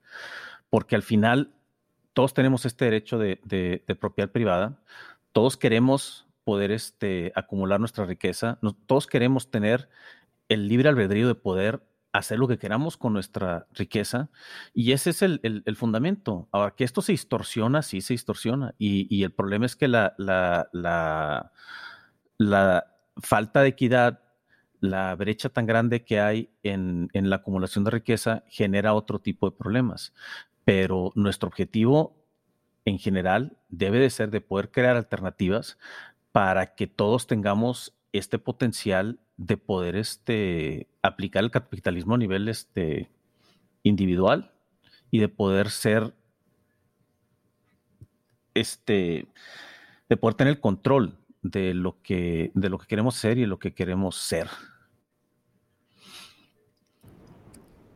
Porque 0.70 0.94
al 0.96 1.02
final 1.02 1.52
todos 2.12 2.34
tenemos 2.34 2.64
este 2.64 2.84
derecho 2.84 3.18
de, 3.18 3.84
propiedad 4.00 4.30
privada, 4.30 4.78
todos 5.32 5.56
queremos 5.56 6.26
poder 6.44 6.70
este, 6.70 7.32
acumular 7.34 7.80
nuestra 7.80 8.04
riqueza, 8.04 8.58
todos 8.86 9.06
queremos 9.06 9.50
tener 9.50 9.88
el 10.48 10.68
libre 10.68 10.88
albedrío 10.88 11.26
de 11.26 11.34
poder 11.34 11.82
hacer 12.12 12.38
lo 12.38 12.46
que 12.46 12.58
queramos 12.58 12.96
con 12.96 13.12
nuestra 13.12 13.66
riqueza 13.72 14.30
y 14.72 14.92
ese 14.92 15.10
es 15.10 15.22
el, 15.22 15.76
fundamento. 15.76 16.48
Ahora, 16.52 16.72
que 16.76 16.84
esto 16.84 17.02
se 17.02 17.10
distorsiona, 17.10 17.82
sí 17.82 18.00
se 18.00 18.14
distorsiona 18.14 18.74
y, 18.78 19.24
el 19.24 19.32
problema 19.32 19.66
es 19.66 19.74
que 19.74 19.88
la, 19.88 20.14
la, 20.18 20.68
la 22.38 22.93
falta 23.16 23.62
de 23.62 23.68
equidad, 23.68 24.20
la 24.80 25.14
brecha 25.14 25.48
tan 25.48 25.66
grande 25.66 26.04
que 26.04 26.20
hay 26.20 26.50
en, 26.62 27.08
la 27.12 27.36
acumulación 27.36 27.84
de 27.84 27.90
riqueza 27.90 28.44
genera 28.48 28.94
otro 28.94 29.18
tipo 29.18 29.48
de 29.48 29.56
problemas. 29.56 30.12
Pero 30.64 31.12
nuestro 31.14 31.48
objetivo 31.48 32.16
en 32.84 32.98
general 32.98 33.56
debe 33.68 33.98
de 33.98 34.10
ser 34.10 34.30
de 34.30 34.40
poder 34.40 34.70
crear 34.70 34.96
alternativas 34.96 35.78
para 36.32 36.74
que 36.74 36.86
todos 36.86 37.26
tengamos 37.26 37.94
este 38.12 38.38
potencial 38.38 39.20
de 39.36 39.56
poder 39.56 39.96
este, 39.96 40.88
aplicar 41.02 41.44
el 41.44 41.50
capitalismo 41.50 42.14
a 42.14 42.18
nivel 42.18 42.48
este, 42.48 43.10
individual 43.82 44.52
y 45.10 45.18
de 45.18 45.28
poder 45.28 45.70
ser, 45.70 46.14
este, 48.52 49.28
de 50.08 50.16
poder 50.16 50.34
tener 50.34 50.52
el 50.52 50.60
control 50.60 51.23
de 51.44 51.74
lo 51.74 52.00
que, 52.02 52.50
de 52.54 52.68
lo 52.68 52.78
que 52.78 52.86
queremos 52.86 53.14
ser 53.14 53.38
y 53.38 53.42
de 53.42 53.46
lo 53.46 53.58
que 53.58 53.74
queremos 53.74 54.16
ser. 54.16 54.48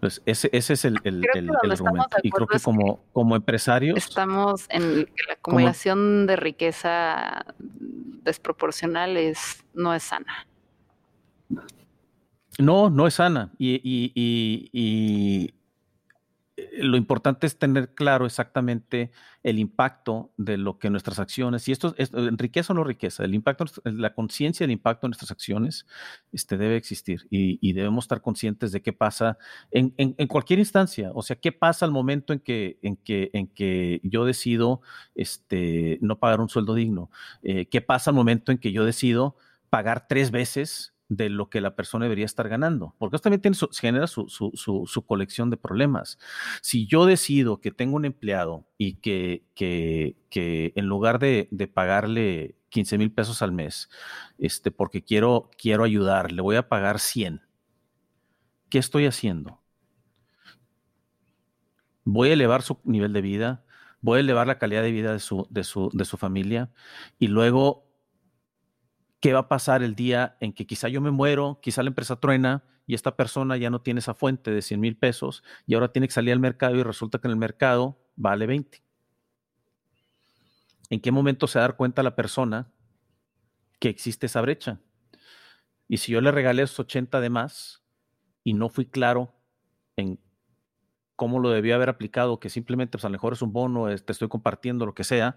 Pues 0.00 0.22
ese, 0.26 0.48
ese 0.52 0.74
es 0.74 0.84
el, 0.84 0.96
el, 1.02 1.24
el, 1.34 1.50
argumento. 1.72 2.18
Y 2.22 2.30
creo 2.30 2.46
que 2.46 2.60
como, 2.60 3.02
como 3.12 3.34
empresarios... 3.34 3.96
Estamos 3.96 4.66
en 4.68 5.06
que 5.06 5.22
la 5.26 5.34
acumulación 5.34 6.26
de 6.28 6.36
riqueza 6.36 7.46
desproporcional 7.58 9.16
es, 9.16 9.64
no 9.74 9.92
es 9.92 10.04
sana. 10.04 10.46
No, 12.58 12.90
no 12.90 13.06
es 13.08 13.14
sana. 13.14 13.50
Y, 13.58 13.80
y, 13.82 14.12
y, 14.14 15.54
lo 16.78 16.96
importante 16.96 17.46
es 17.46 17.58
tener 17.58 17.94
claro 17.94 18.26
exactamente 18.26 19.10
el 19.42 19.58
impacto 19.58 20.32
de 20.36 20.56
lo 20.56 20.78
que 20.78 20.90
nuestras 20.90 21.18
acciones, 21.18 21.68
y 21.68 21.72
esto 21.72 21.94
es 21.96 22.10
riqueza 22.12 22.72
o 22.72 22.76
no 22.76 22.84
riqueza, 22.84 23.24
el 23.24 23.34
impacto, 23.34 23.64
la 23.84 24.14
conciencia 24.14 24.64
del 24.64 24.72
impacto 24.72 25.06
de 25.06 25.10
nuestras 25.10 25.30
acciones 25.30 25.86
este, 26.32 26.56
debe 26.56 26.76
existir 26.76 27.26
y, 27.30 27.72
debemos 27.72 28.04
estar 28.04 28.20
conscientes 28.20 28.72
de 28.72 28.82
qué 28.82 28.92
pasa 28.92 29.38
en, 29.70 29.90
cualquier 30.26 30.58
instancia, 30.58 31.10
o 31.14 31.22
sea, 31.22 31.36
qué 31.36 31.52
pasa 31.52 31.84
al 31.84 31.92
momento 31.92 32.32
en 32.32 32.40
que, 32.40 32.78
en 32.82 32.96
que, 32.96 33.30
en 33.32 33.46
que 33.48 34.00
yo 34.02 34.24
decido 34.24 34.80
este, 35.14 35.98
no 36.00 36.18
pagar 36.18 36.40
un 36.40 36.48
sueldo 36.48 36.74
digno, 36.74 37.10
eh, 37.42 37.66
qué 37.66 37.80
pasa 37.80 38.10
al 38.10 38.16
momento 38.16 38.50
en 38.50 38.58
que 38.58 38.72
yo 38.72 38.84
decido 38.84 39.36
pagar 39.70 40.08
tres 40.08 40.30
veces 40.30 40.94
de 41.08 41.30
lo 41.30 41.48
que 41.48 41.60
la 41.60 41.74
persona 41.74 42.04
debería 42.04 42.26
estar 42.26 42.48
ganando, 42.48 42.94
porque 42.98 43.16
eso 43.16 43.22
también 43.22 43.40
tiene 43.40 43.56
genera 43.72 44.06
su, 44.06 45.04
colección 45.06 45.50
de 45.50 45.56
problemas. 45.56 46.18
Si 46.60 46.86
yo 46.86 47.06
decido 47.06 47.60
que 47.60 47.70
tengo 47.70 47.96
un 47.96 48.04
empleado 48.04 48.66
y 48.76 48.96
que, 48.96 49.44
que, 49.54 50.72
en 50.76 50.86
lugar 50.86 51.18
de, 51.18 51.48
pagarle 51.72 52.56
15 52.68 52.98
mil 52.98 53.12
pesos 53.12 53.40
al 53.40 53.52
mes, 53.52 53.88
este, 54.36 54.70
porque 54.70 55.02
quiero, 55.02 55.50
quiero 55.58 55.84
ayudar, 55.84 56.30
le 56.30 56.42
voy 56.42 56.56
a 56.56 56.68
pagar 56.68 57.00
100, 57.00 57.40
¿qué 58.68 58.78
estoy 58.78 59.06
haciendo? 59.06 59.62
Voy 62.04 62.30
a 62.30 62.34
elevar 62.34 62.62
su 62.62 62.78
nivel 62.84 63.14
de 63.14 63.22
vida, 63.22 63.64
voy 64.02 64.18
a 64.18 64.20
elevar 64.20 64.46
la 64.46 64.58
calidad 64.58 64.82
de 64.82 64.92
vida 64.92 65.12
de 65.12 65.20
su, 65.20 65.46
de 65.50 65.64
su, 65.64 65.90
de 65.92 66.04
su 66.04 66.18
familia 66.18 66.70
y 67.18 67.28
luego 67.28 67.87
¿Qué 69.20 69.32
va 69.32 69.40
a 69.40 69.48
pasar 69.48 69.82
el 69.82 69.94
día 69.94 70.36
en 70.40 70.52
que 70.52 70.66
quizá 70.66 70.88
yo 70.88 71.00
me 71.00 71.10
muero, 71.10 71.58
quizá 71.60 71.82
la 71.82 71.88
empresa 71.88 72.16
truena 72.16 72.64
y 72.86 72.94
esta 72.94 73.16
persona 73.16 73.56
ya 73.56 73.68
no 73.68 73.80
tiene 73.80 73.98
esa 73.98 74.14
fuente 74.14 74.50
de 74.50 74.62
100 74.62 74.80
mil 74.80 74.96
pesos 74.96 75.42
y 75.66 75.74
ahora 75.74 75.92
tiene 75.92 76.06
que 76.06 76.14
salir 76.14 76.32
al 76.32 76.40
mercado 76.40 76.76
y 76.76 76.82
resulta 76.82 77.18
que 77.18 77.26
en 77.26 77.32
el 77.32 77.36
mercado 77.36 77.98
vale 78.16 78.46
20? 78.46 78.82
¿En 80.90 81.00
qué 81.00 81.12
momento 81.12 81.46
se 81.46 81.58
va 81.58 81.64
a 81.64 81.68
dar 81.68 81.76
cuenta 81.76 82.02
la 82.02 82.16
persona 82.16 82.70
que 83.78 83.88
existe 83.88 84.26
esa 84.26 84.40
brecha? 84.40 84.80
Y 85.88 85.98
si 85.98 86.12
yo 86.12 86.20
le 86.20 86.30
regalé 86.30 86.62
esos 86.62 86.80
80 86.80 87.20
de 87.20 87.30
más 87.30 87.82
y 88.44 88.54
no 88.54 88.68
fui 88.68 88.86
claro 88.86 89.34
en 89.96 90.20
cómo 91.16 91.40
lo 91.40 91.50
debía 91.50 91.74
haber 91.74 91.88
aplicado, 91.88 92.38
que 92.38 92.48
simplemente 92.48 92.92
pues 92.92 93.04
a 93.04 93.08
lo 93.08 93.12
mejor 93.12 93.32
es 93.32 93.42
un 93.42 93.52
bono, 93.52 93.86
te 93.96 94.12
estoy 94.12 94.28
compartiendo 94.28 94.86
lo 94.86 94.94
que 94.94 95.02
sea, 95.02 95.36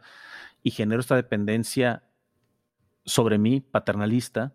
y 0.61 0.71
genero 0.71 1.01
esta 1.01 1.15
dependencia 1.15 2.03
sobre 3.05 3.37
mí, 3.37 3.61
paternalista, 3.61 4.53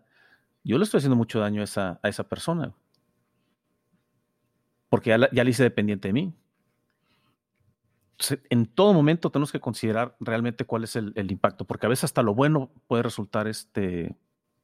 yo 0.63 0.77
le 0.77 0.83
estoy 0.83 0.99
haciendo 0.99 1.15
mucho 1.15 1.39
daño 1.39 1.61
a 1.61 1.63
esa, 1.63 1.99
a 2.03 2.09
esa 2.09 2.27
persona. 2.27 2.73
Porque 4.89 5.11
ya, 5.11 5.29
ya 5.31 5.43
le 5.43 5.49
hice 5.49 5.63
dependiente 5.63 6.09
de 6.09 6.13
mí. 6.13 6.33
en 8.49 8.65
todo 8.65 8.93
momento 8.93 9.29
tenemos 9.29 9.51
que 9.51 9.59
considerar 9.59 10.15
realmente 10.19 10.65
cuál 10.65 10.83
es 10.83 10.95
el, 10.95 11.13
impacto, 11.31 11.65
porque 11.65 11.85
a 11.85 11.89
veces 11.89 12.05
hasta 12.05 12.21
lo 12.21 12.33
bueno 12.33 12.71
puede 12.87 13.03
resultar 13.03 13.47
este, 13.47 14.15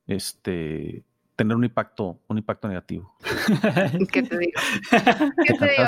este, 0.08 1.04
tener 1.36 1.56
un 1.56 1.64
impacto, 1.64 2.20
un 2.28 2.38
impacto 2.38 2.68
negativo. 2.68 3.16
¿Qué 4.12 4.24
te 4.24 4.38
digo? 4.38 4.62
¿Qué 4.90 5.54
te 5.54 5.70
digo? 5.70 5.86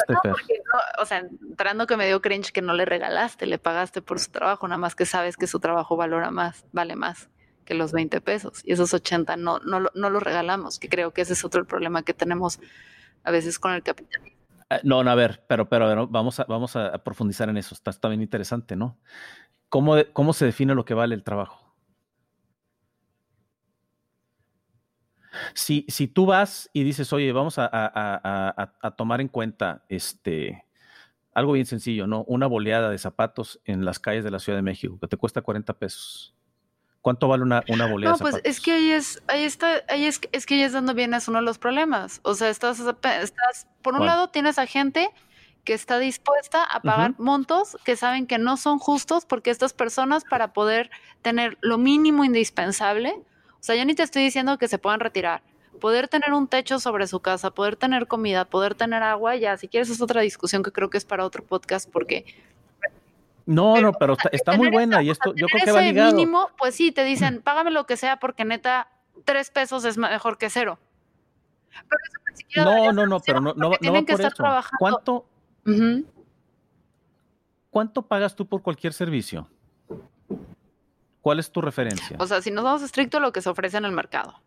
o 1.00 1.06
sea, 1.06 1.20
entrando 1.20 1.88
que 1.88 1.98
me 1.98 2.08
dio 2.08 2.22
cringe 2.22 2.52
que 2.52 2.62
no 2.62 2.74
le 2.74 2.86
regalaste, 2.86 3.46
le 3.48 3.58
pagaste 3.58 4.02
por 4.02 4.20
su 4.20 4.32
trabajo, 4.32 4.68
nada 4.68 4.78
más 4.78 4.96
que 4.96 5.06
sabes 5.06 5.38
que 5.38 5.48
su 5.48 5.60
trabajo 5.60 5.98
valora 5.98 6.32
más, 6.32 6.66
vale 6.72 6.96
más 6.96 7.30
que 7.66 7.74
los 7.74 7.91
20 7.91 8.22
pesos. 8.22 8.61
Y 8.63 8.74
esos 8.74 8.93
80 8.93 9.36
no, 9.38 9.59
no, 9.59 9.89
no 9.93 10.09
los 10.09 10.24
regalamos, 10.24 10.80
que 10.80 10.88
creo 10.88 11.11
que 11.11 11.22
ese 11.22 11.34
es 11.34 11.43
otro 11.43 11.66
problema 11.66 12.03
que 12.03 12.13
tenemos 12.13 12.59
a 13.24 13.32
veces 13.32 13.59
con 13.59 13.74
el 13.74 13.84
capitalismo. 13.84 14.36
Eh, 14.70 14.80
no, 14.84 15.03
no, 15.03 15.11
a 15.11 15.16
ver, 15.16 15.43
pero, 15.47 15.68
pero 15.68 16.07
vamos, 16.07 16.39
a, 16.39 16.45
vamos 16.45 16.76
a 16.76 16.97
profundizar 17.03 17.49
en 17.49 17.57
eso. 17.57 17.76
Está, 17.76 17.91
está 17.91 18.07
bien 18.07 18.22
interesante, 18.22 18.76
¿no? 18.76 18.97
¿Cómo, 19.70 19.95
¿Cómo 20.13 20.34
se 20.34 20.45
define 20.45 20.76
lo 20.76 20.86
que 20.86 20.93
vale 20.93 21.16
el 21.16 21.24
trabajo? 21.24 21.66
Si, 25.53 25.86
si 25.89 26.07
tú 26.07 26.26
vas 26.26 26.70
y 26.72 26.84
dices, 26.84 27.11
oye, 27.11 27.32
vamos 27.34 27.59
a, 27.59 27.70
a, 27.72 28.72
a, 28.82 28.91
tomar 28.91 29.20
en 29.20 29.28
cuenta 29.28 29.84
este, 29.89 30.66
algo 31.34 31.53
bien 31.53 31.66
sencillo, 31.66 32.07
¿no? 32.07 32.24
Una 32.24 32.47
boleada 32.47 32.89
de 32.89 32.97
zapatos 32.97 33.59
en 33.66 33.84
las 33.84 33.99
calles 33.99 34.24
de 34.24 34.32
la 34.32 34.39
Ciudad 34.39 34.57
de 34.57 34.63
México 34.63 34.97
que 34.99 35.07
te 35.07 35.18
cuesta 35.18 35.41
40 35.41 35.74
pesos. 35.78 36.34
¿Cuánto 37.06 37.28
vale 37.28 37.43
una, 37.43 37.64
una 37.68 37.86
boleta? 37.86 38.14
No, 38.14 38.18
pues 38.18 38.41
es 38.43 38.60
que 38.60 38.72
ahí 38.72 38.89
es, 38.89 39.22
ahí 39.28 39.43
está, 39.43 39.84
ahí 39.89 40.08
es, 40.08 40.20
es 40.32 40.47
que 40.47 40.56
ahí 40.56 40.64
es 40.64 40.74
donde 40.74 40.95
viene 40.95 41.20
uno 41.28 41.38
de 41.38 41.45
los 41.45 41.60
problemas. 41.60 42.20
O 42.24 42.34
sea, 42.34 42.49
estás, 42.49 42.80
estás 42.80 43.68
por 43.84 43.93
un 43.93 44.08
lado 44.08 44.30
tienes 44.30 44.58
a 44.58 44.66
gente 44.66 45.12
que 45.64 45.76
está 45.76 45.99
dispuesta 45.99 46.64
a 46.64 46.80
pagar 46.80 47.14
montos 47.20 47.78
que 47.84 47.95
saben 47.95 48.26
que 48.26 48.39
no 48.39 48.58
son 48.58 48.80
justos 48.80 49.28
porque 49.28 49.51
estas 49.51 49.72
personas 49.72 50.24
para 50.24 50.51
poder 50.51 50.89
tener 51.22 51.60
lo 51.62 51.78
mínimo 51.78 52.24
indispensable, 52.24 53.12
o 53.12 53.60
sea, 53.60 53.76
yo 53.76 53.86
ni 53.86 53.93
te 53.93 54.01
estoy 54.01 54.24
diciendo 54.24 54.58
que 54.58 54.68
se 54.68 54.80
puedan 54.80 54.99
retirar, 54.99 55.43
poder 55.80 56.08
tener 56.08 56.34
un 56.34 56.47
techo 56.47 56.80
sobre 56.80 57.06
su 57.06 57.20
casa, 57.20 57.51
poder 57.51 57.76
tener 57.76 58.08
comida, 58.08 58.45
poder 58.45 58.74
tener 58.74 59.03
agua, 59.03 59.36
ya, 59.36 59.58
si 59.58 59.68
quieres 59.68 59.91
es 59.91 60.01
otra 60.01 60.22
discusión 60.22 60.64
que 60.64 60.72
creo 60.72 60.89
que 60.89 60.97
es 60.97 61.06
para 61.06 61.24
otro 61.24 61.43
podcast 61.43 61.88
porque 61.88 62.26
no, 63.46 63.80
no, 63.80 63.93
pero 63.93 64.18
está, 64.32 64.58
muy 64.58 64.70
buena 64.70 65.04
y 65.04 65.10
esto 65.10 65.34
yo 65.36 65.48
creo 65.48 65.66
que 65.66 65.72
va 65.72 65.82
ligado. 65.82 66.12
mínimo, 66.12 66.50
pues 66.58 66.76
sí, 66.76 66.91
te 66.91 67.04
dicen, 67.04 67.41
págame 67.41 67.72
lo 67.72 67.86
que 67.86 67.98
sea 67.98 68.18
porque 68.18 68.43
neta, 68.43 68.89
tres 69.24 69.52
pesos 69.52 69.86
es 69.86 69.98
mejor 69.98 70.38
que 70.38 70.50
cero. 70.50 70.80
no, 72.56 72.91
no, 72.91 73.06
no, 73.06 73.20
pero 73.20 73.39
no, 73.39 73.54
no, 73.54 73.72
no 73.80 73.93
va 73.93 74.02
por 74.02 74.22
eso. 74.22 74.43
¿Cuánto, 74.80 75.26
¿Cuánto 77.70 78.02
pagas 78.04 78.36
tú 78.36 78.48
por 78.48 78.62
cualquier 78.62 78.93
servicio? 78.93 79.48
¿Cuál 81.22 81.39
es 81.39 81.52
tu 81.52 81.62
referencia? 81.62 82.18
O 82.20 82.28
sea, 82.28 82.41
si 82.41 82.52
nos 82.52 82.64
vamos 82.64 82.82
estricto 82.82 83.20
lo 83.20 83.32
que 83.32 83.41
se 83.41 83.50
ofrece 83.50 83.78
en 83.78 83.86
el 83.86 83.91
mercado. 83.91 84.41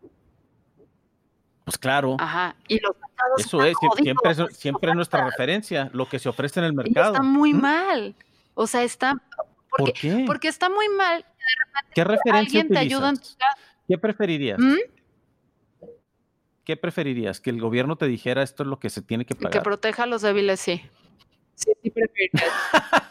Pues 1.65 1.77
claro. 1.77 2.15
Ajá. 2.19 2.55
Y 2.67 2.79
los 2.79 2.95
Eso 3.37 3.63
es, 3.63 3.75
siempre, 3.97 4.33
siempre 4.51 4.89
es 4.89 4.95
nuestra 4.95 5.23
referencia, 5.23 5.89
lo 5.93 6.09
que 6.09 6.17
se 6.17 6.27
ofrece 6.27 6.59
en 6.59 6.65
el 6.65 6.73
mercado. 6.73 7.13
está 7.13 7.21
muy 7.21 7.53
mal. 7.53 8.15
O 8.53 8.67
sea, 8.67 8.83
está... 8.83 9.21
Porque, 9.69 9.91
¿Por 9.91 9.93
qué? 9.93 10.23
Porque 10.25 10.47
está 10.47 10.69
muy 10.69 10.89
mal. 10.89 11.25
¿Qué 11.93 12.03
referencia 12.03 12.61
alguien 12.61 12.69
te 12.69 12.79
ayuda 12.79 13.09
en 13.09 13.17
tu 13.17 13.29
casa. 13.37 13.57
¿Qué 13.87 13.97
preferirías? 13.97 14.59
¿Mm? 14.59 14.77
¿Qué 16.63 16.77
preferirías? 16.77 17.39
¿Que 17.39 17.49
el 17.49 17.59
gobierno 17.61 17.95
te 17.95 18.05
dijera 18.05 18.43
esto 18.43 18.63
es 18.63 18.69
lo 18.69 18.79
que 18.79 18.89
se 18.89 19.01
tiene 19.01 19.25
que 19.25 19.35
pagar? 19.35 19.51
Que 19.51 19.61
proteja 19.61 20.03
a 20.03 20.05
los 20.05 20.21
débiles, 20.21 20.59
sí. 20.59 20.81
Sí, 21.55 21.71
sí 21.81 21.89
preferiría. 21.89 22.43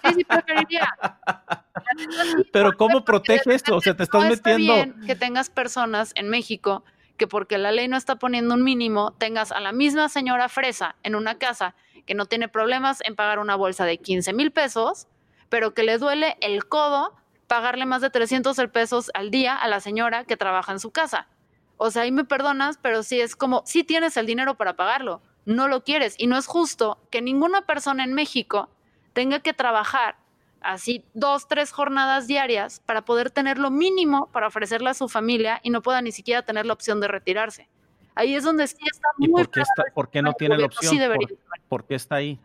Sí, 0.05 0.15
sí 0.15 0.25
preferiría. 0.25 0.89
Pero 2.53 2.77
¿cómo 2.77 3.05
protege 3.05 3.55
esto? 3.55 3.77
O 3.77 3.81
sea, 3.81 3.97
te 3.97 4.05
estás 4.05 4.23
metiendo... 4.23 4.75
Está 4.75 4.85
bien 4.85 5.07
que 5.07 5.17
tengas 5.17 5.51
personas 5.51 6.13
en 6.15 6.29
México 6.29 6.85
que 7.19 7.27
porque 7.27 7.59
la 7.59 7.73
ley 7.73 7.89
no 7.89 7.97
está 7.97 8.17
poniendo 8.17 8.55
un 8.55 8.63
mínimo, 8.63 9.13
tengas 9.19 9.53
a 9.53 9.61
la 9.61 9.73
misma 9.73 10.09
señora 10.09 10.49
fresa 10.49 10.97
en 11.03 11.15
una 11.17 11.37
casa 11.37 11.75
que 12.07 12.15
no 12.15 12.25
tiene 12.25 12.49
problemas 12.49 13.01
en 13.05 13.17
pagar 13.17 13.39
una 13.41 13.57
bolsa 13.57 13.85
de 13.85 13.99
15 13.99 14.33
mil 14.33 14.53
pesos, 14.53 15.09
pero 15.49 15.75
que 15.75 15.83
le 15.83 15.99
duele 15.99 16.37
el 16.41 16.67
codo 16.67 17.15
pagarle 17.47 17.87
más 17.87 18.03
de 18.03 18.11
300 18.11 18.57
pesos 18.73 19.11
al 19.15 19.31
día 19.31 19.57
a 19.57 19.69
la 19.69 19.81
señora 19.81 20.25
que 20.25 20.37
trabaja 20.37 20.73
en 20.73 20.81
su 20.81 20.91
casa. 20.91 21.29
O 21.77 21.91
sea, 21.91 22.03
ahí 22.03 22.13
me 22.13 22.25
perdonas, 22.25 22.79
pero 22.81 23.03
sí 23.03 23.21
es 23.21 23.37
como, 23.37 23.63
sí 23.65 23.85
tienes 23.85 24.17
el 24.17 24.27
dinero 24.27 24.57
para 24.57 24.77
pagarlo, 24.77 25.23
no 25.47 25.69
lo 25.69 25.83
quieres. 25.83 26.15
Y 26.19 26.27
no 26.27 26.37
es 26.37 26.47
justo 26.47 26.99
que 27.11 27.23
ninguna 27.23 27.63
persona 27.63 28.05
en 28.05 28.15
México 28.15 28.69
tenga 29.13 29.41
que 29.41 29.55
trabajar 29.55 30.17
así 30.61 31.05
dos, 31.15 31.49
tres 31.49 31.73
jornadas 31.73 32.27
diarias 32.27 32.81
para 32.85 33.05
poder 33.05 33.31
tener 33.31 33.59
lo 33.59 33.71
mínimo 33.71 34.29
para 34.33 34.49
ofrecerle 34.49 34.91
a 34.91 34.95
su 34.95 35.09
familia 35.09 35.61
y 35.63 35.71
no 35.71 35.83
pueda 35.83 36.03
ni 36.03 36.13
siquiera 36.13 36.43
tener 36.43 36.67
la 36.67 36.73
opción 36.73 37.01
de 37.01 37.09
retirarse. 37.09 37.69
Ahí 38.15 38.35
es 38.35 38.43
donde 38.43 38.67
sí 38.67 38.77
está 38.85 39.09
¿Y 39.19 39.29
muy 39.29 39.45
por 39.45 39.53
qué, 39.53 39.61
está, 39.61 39.85
por 39.95 40.11
qué 40.11 40.21
no 40.21 40.33
tiene 40.33 40.59
la 40.59 40.67
opción? 40.67 40.93
Sí 40.93 40.99
debería 40.99 41.29
¿Por, 41.29 41.61
¿Por 41.69 41.85
qué 41.87 41.95
está 41.95 42.17
ahí? 42.17 42.41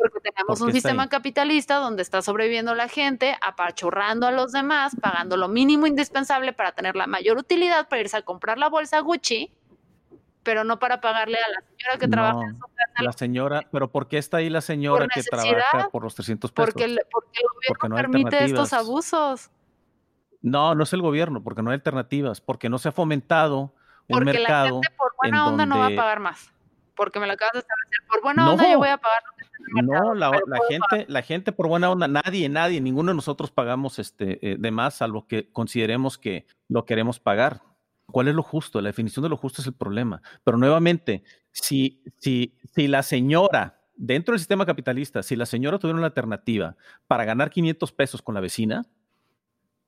Porque 0.00 0.20
tenemos 0.20 0.58
¿Por 0.58 0.68
un 0.68 0.72
sistema 0.72 1.08
capitalista 1.08 1.76
donde 1.76 2.02
está 2.02 2.22
sobreviviendo 2.22 2.74
la 2.74 2.88
gente, 2.88 3.36
apachurrando 3.40 4.26
a 4.26 4.30
los 4.30 4.52
demás, 4.52 4.96
pagando 5.00 5.36
lo 5.36 5.48
mínimo 5.48 5.86
indispensable 5.86 6.52
para 6.52 6.72
tener 6.72 6.96
la 6.96 7.06
mayor 7.06 7.38
utilidad 7.38 7.88
para 7.88 8.00
irse 8.00 8.16
a 8.16 8.22
comprar 8.22 8.58
la 8.58 8.68
bolsa 8.68 9.00
Gucci, 9.00 9.52
pero 10.42 10.64
no 10.64 10.78
para 10.78 11.00
pagarle 11.00 11.38
a 11.38 11.50
la 11.50 11.60
señora 11.66 11.98
que 11.98 12.08
trabaja 12.08 12.40
en 12.46 12.56
su 12.56 12.66
casa. 12.66 13.02
La 13.02 13.12
señora, 13.12 13.66
pero 13.70 13.90
¿por 13.90 14.08
qué 14.08 14.18
está 14.18 14.38
ahí 14.38 14.48
la 14.48 14.60
señora 14.60 15.06
que 15.06 15.22
trabaja 15.22 15.88
por 15.90 16.02
los 16.02 16.14
300 16.14 16.50
pesos? 16.50 16.72
porque, 16.72 16.84
el, 16.84 17.00
porque 17.10 17.40
el 17.40 17.48
gobierno 17.48 17.68
Porque 17.68 17.88
no 17.88 17.96
permite 17.96 18.44
estos 18.44 18.72
abusos. 18.72 19.50
No, 20.42 20.74
no 20.74 20.84
es 20.84 20.92
el 20.94 21.02
gobierno, 21.02 21.42
porque 21.42 21.62
no 21.62 21.70
hay 21.70 21.74
alternativas, 21.74 22.40
porque 22.40 22.70
no 22.70 22.78
se 22.78 22.88
ha 22.88 22.92
fomentado 22.92 23.74
un 24.08 24.18
Porque 24.18 24.32
la 24.32 24.38
mercado. 24.40 24.80
gente 24.80 24.88
por 24.96 25.12
en 25.12 25.16
buena 25.18 25.46
onda 25.46 25.66
no 25.66 25.78
va 25.78 25.86
a 25.86 25.94
pagar 25.94 26.20
más. 26.20 26.50
Porque 26.96 27.20
me 27.20 27.26
lo 27.26 27.34
acabas 27.34 27.52
de 27.52 27.58
establecer. 27.60 27.98
Por 28.08 28.22
buena 28.22 28.50
onda 28.50 28.70
yo 28.70 28.78
voy 28.78 28.88
a 28.88 28.96
pagar 28.96 29.22
lo 29.24 29.36
No, 29.82 30.14
la, 30.14 30.30
la 30.46 30.58
gente, 30.68 31.06
la 31.08 31.22
gente 31.22 31.52
por 31.52 31.68
buena 31.68 31.90
onda, 31.90 32.08
nadie, 32.08 32.48
nadie, 32.48 32.80
ninguno 32.80 33.12
de 33.12 33.16
nosotros 33.16 33.50
pagamos 33.50 33.98
este 33.98 34.38
eh, 34.46 34.56
de 34.58 34.70
más, 34.70 34.94
salvo 34.94 35.26
que 35.26 35.50
consideremos 35.52 36.18
que 36.18 36.46
lo 36.68 36.84
queremos 36.84 37.20
pagar. 37.20 37.62
¿Cuál 38.06 38.28
es 38.28 38.34
lo 38.34 38.42
justo? 38.42 38.80
La 38.80 38.88
definición 38.88 39.22
de 39.22 39.28
lo 39.28 39.36
justo 39.36 39.62
es 39.62 39.68
el 39.68 39.74
problema. 39.74 40.20
Pero 40.42 40.56
nuevamente, 40.58 41.22
si, 41.52 42.02
si, 42.18 42.56
si 42.74 42.88
la 42.88 43.02
señora, 43.02 43.80
dentro 43.94 44.32
del 44.32 44.40
sistema 44.40 44.66
capitalista, 44.66 45.22
si 45.22 45.36
la 45.36 45.46
señora 45.46 45.78
tuviera 45.78 45.98
una 45.98 46.06
alternativa 46.06 46.76
para 47.06 47.24
ganar 47.24 47.50
500 47.50 47.92
pesos 47.92 48.22
con 48.22 48.34
la 48.34 48.40
vecina, 48.40 48.84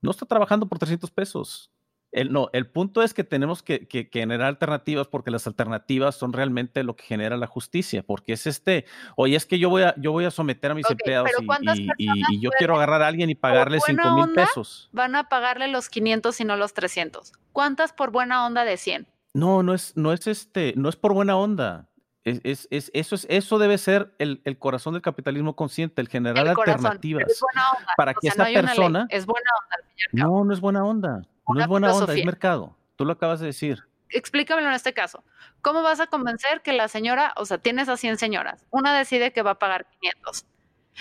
no 0.00 0.10
está 0.10 0.26
trabajando 0.26 0.66
por 0.66 0.78
300 0.78 1.10
pesos. 1.10 1.70
El, 2.12 2.30
no, 2.30 2.50
el 2.52 2.66
punto 2.66 3.02
es 3.02 3.14
que 3.14 3.24
tenemos 3.24 3.62
que, 3.62 3.88
que- 3.88 4.10
que 4.10 4.20
generar 4.20 4.46
alternativas 4.48 5.08
porque 5.08 5.30
las 5.30 5.46
alternativas 5.46 6.14
son 6.14 6.34
realmente 6.34 6.82
lo 6.84 6.94
que 6.94 7.04
genera 7.04 7.38
la 7.38 7.46
justicia, 7.46 8.02
porque 8.02 8.34
es 8.34 8.46
este, 8.46 8.84
oye, 9.16 9.34
es 9.34 9.46
que 9.46 9.58
yo 9.58 9.70
voy 9.70 9.82
a, 9.84 9.94
yo 9.96 10.12
voy 10.12 10.26
a 10.26 10.30
someter 10.30 10.72
a 10.72 10.74
mis 10.74 10.88
empleados 10.90 11.30
y, 11.40 11.46
¿cuántas 11.46 11.78
y- 11.78 11.84
y- 11.84 11.86
personas 12.06 12.28
y 12.30 12.40
yo 12.40 12.50
quiero 12.58 12.76
agarrar 12.76 13.02
a 13.02 13.06
alguien 13.08 13.30
y 13.30 13.34
pagarle 13.34 13.78
buena 13.78 14.02
5 14.04 14.16
mil 14.26 14.34
pesos. 14.34 14.90
van 14.92 15.16
a 15.16 15.30
pagarle 15.30 15.68
los 15.68 15.88
500 15.88 16.38
y 16.40 16.44
no 16.44 16.56
los 16.56 16.74
300. 16.74 17.32
¿Cuántas 17.52 17.94
por 17.94 18.10
buena 18.10 18.44
onda 18.46 18.64
de 18.64 18.76
100? 18.76 19.06
No, 19.32 19.62
no 19.62 19.72
es, 19.72 19.96
no 19.96 20.12
es 20.12 20.26
este, 20.26 20.74
no 20.76 20.90
es 20.90 20.96
por 20.96 21.14
buena 21.14 21.36
onda. 21.38 21.88
Es, 22.24 22.40
es- 22.44 22.68
es- 22.70 22.90
eso, 22.92 23.14
es, 23.14 23.26
eso 23.30 23.58
debe 23.58 23.78
ser 23.78 24.12
el, 24.18 24.42
el 24.44 24.58
corazón 24.58 24.92
del 24.92 25.00
capitalismo 25.02 25.56
consciente, 25.56 26.02
el 26.02 26.08
generar 26.08 26.46
El 26.46 26.52
corazón. 26.54 26.64
pero 26.64 26.86
alternativas 26.88 27.30
Es 27.30 27.40
buena 27.40 27.70
onda. 27.70 27.92
para 27.96 28.12
o 28.12 28.14
que 28.20 28.30
sea, 28.30 28.36
no 28.36 28.44
ley, 28.44 28.54
persona. 28.54 29.06
Es 29.08 29.24
buena 29.24 29.48
onda. 29.62 29.88
No, 30.12 30.44
no 30.44 30.52
es 30.52 30.60
buena 30.60 30.84
onda. 30.84 31.22
No 31.54 31.60
es 31.60 31.68
buena 31.68 31.88
onda, 31.88 31.98
es 31.98 32.00
filosofía. 32.00 32.24
mercado. 32.26 32.76
Tú 32.96 33.04
lo 33.04 33.12
acabas 33.12 33.40
de 33.40 33.46
decir. 33.46 33.84
Explícamelo 34.08 34.68
en 34.68 34.74
este 34.74 34.92
caso. 34.92 35.24
¿Cómo 35.62 35.82
vas 35.82 36.00
a 36.00 36.06
convencer 36.06 36.62
que 36.62 36.72
la 36.72 36.88
señora, 36.88 37.32
o 37.36 37.46
sea, 37.46 37.58
tienes 37.58 37.88
a 37.88 37.96
100 37.96 38.18
señoras, 38.18 38.66
una 38.70 38.96
decide 38.96 39.32
que 39.32 39.42
va 39.42 39.52
a 39.52 39.58
pagar 39.58 39.86
500, 40.00 40.44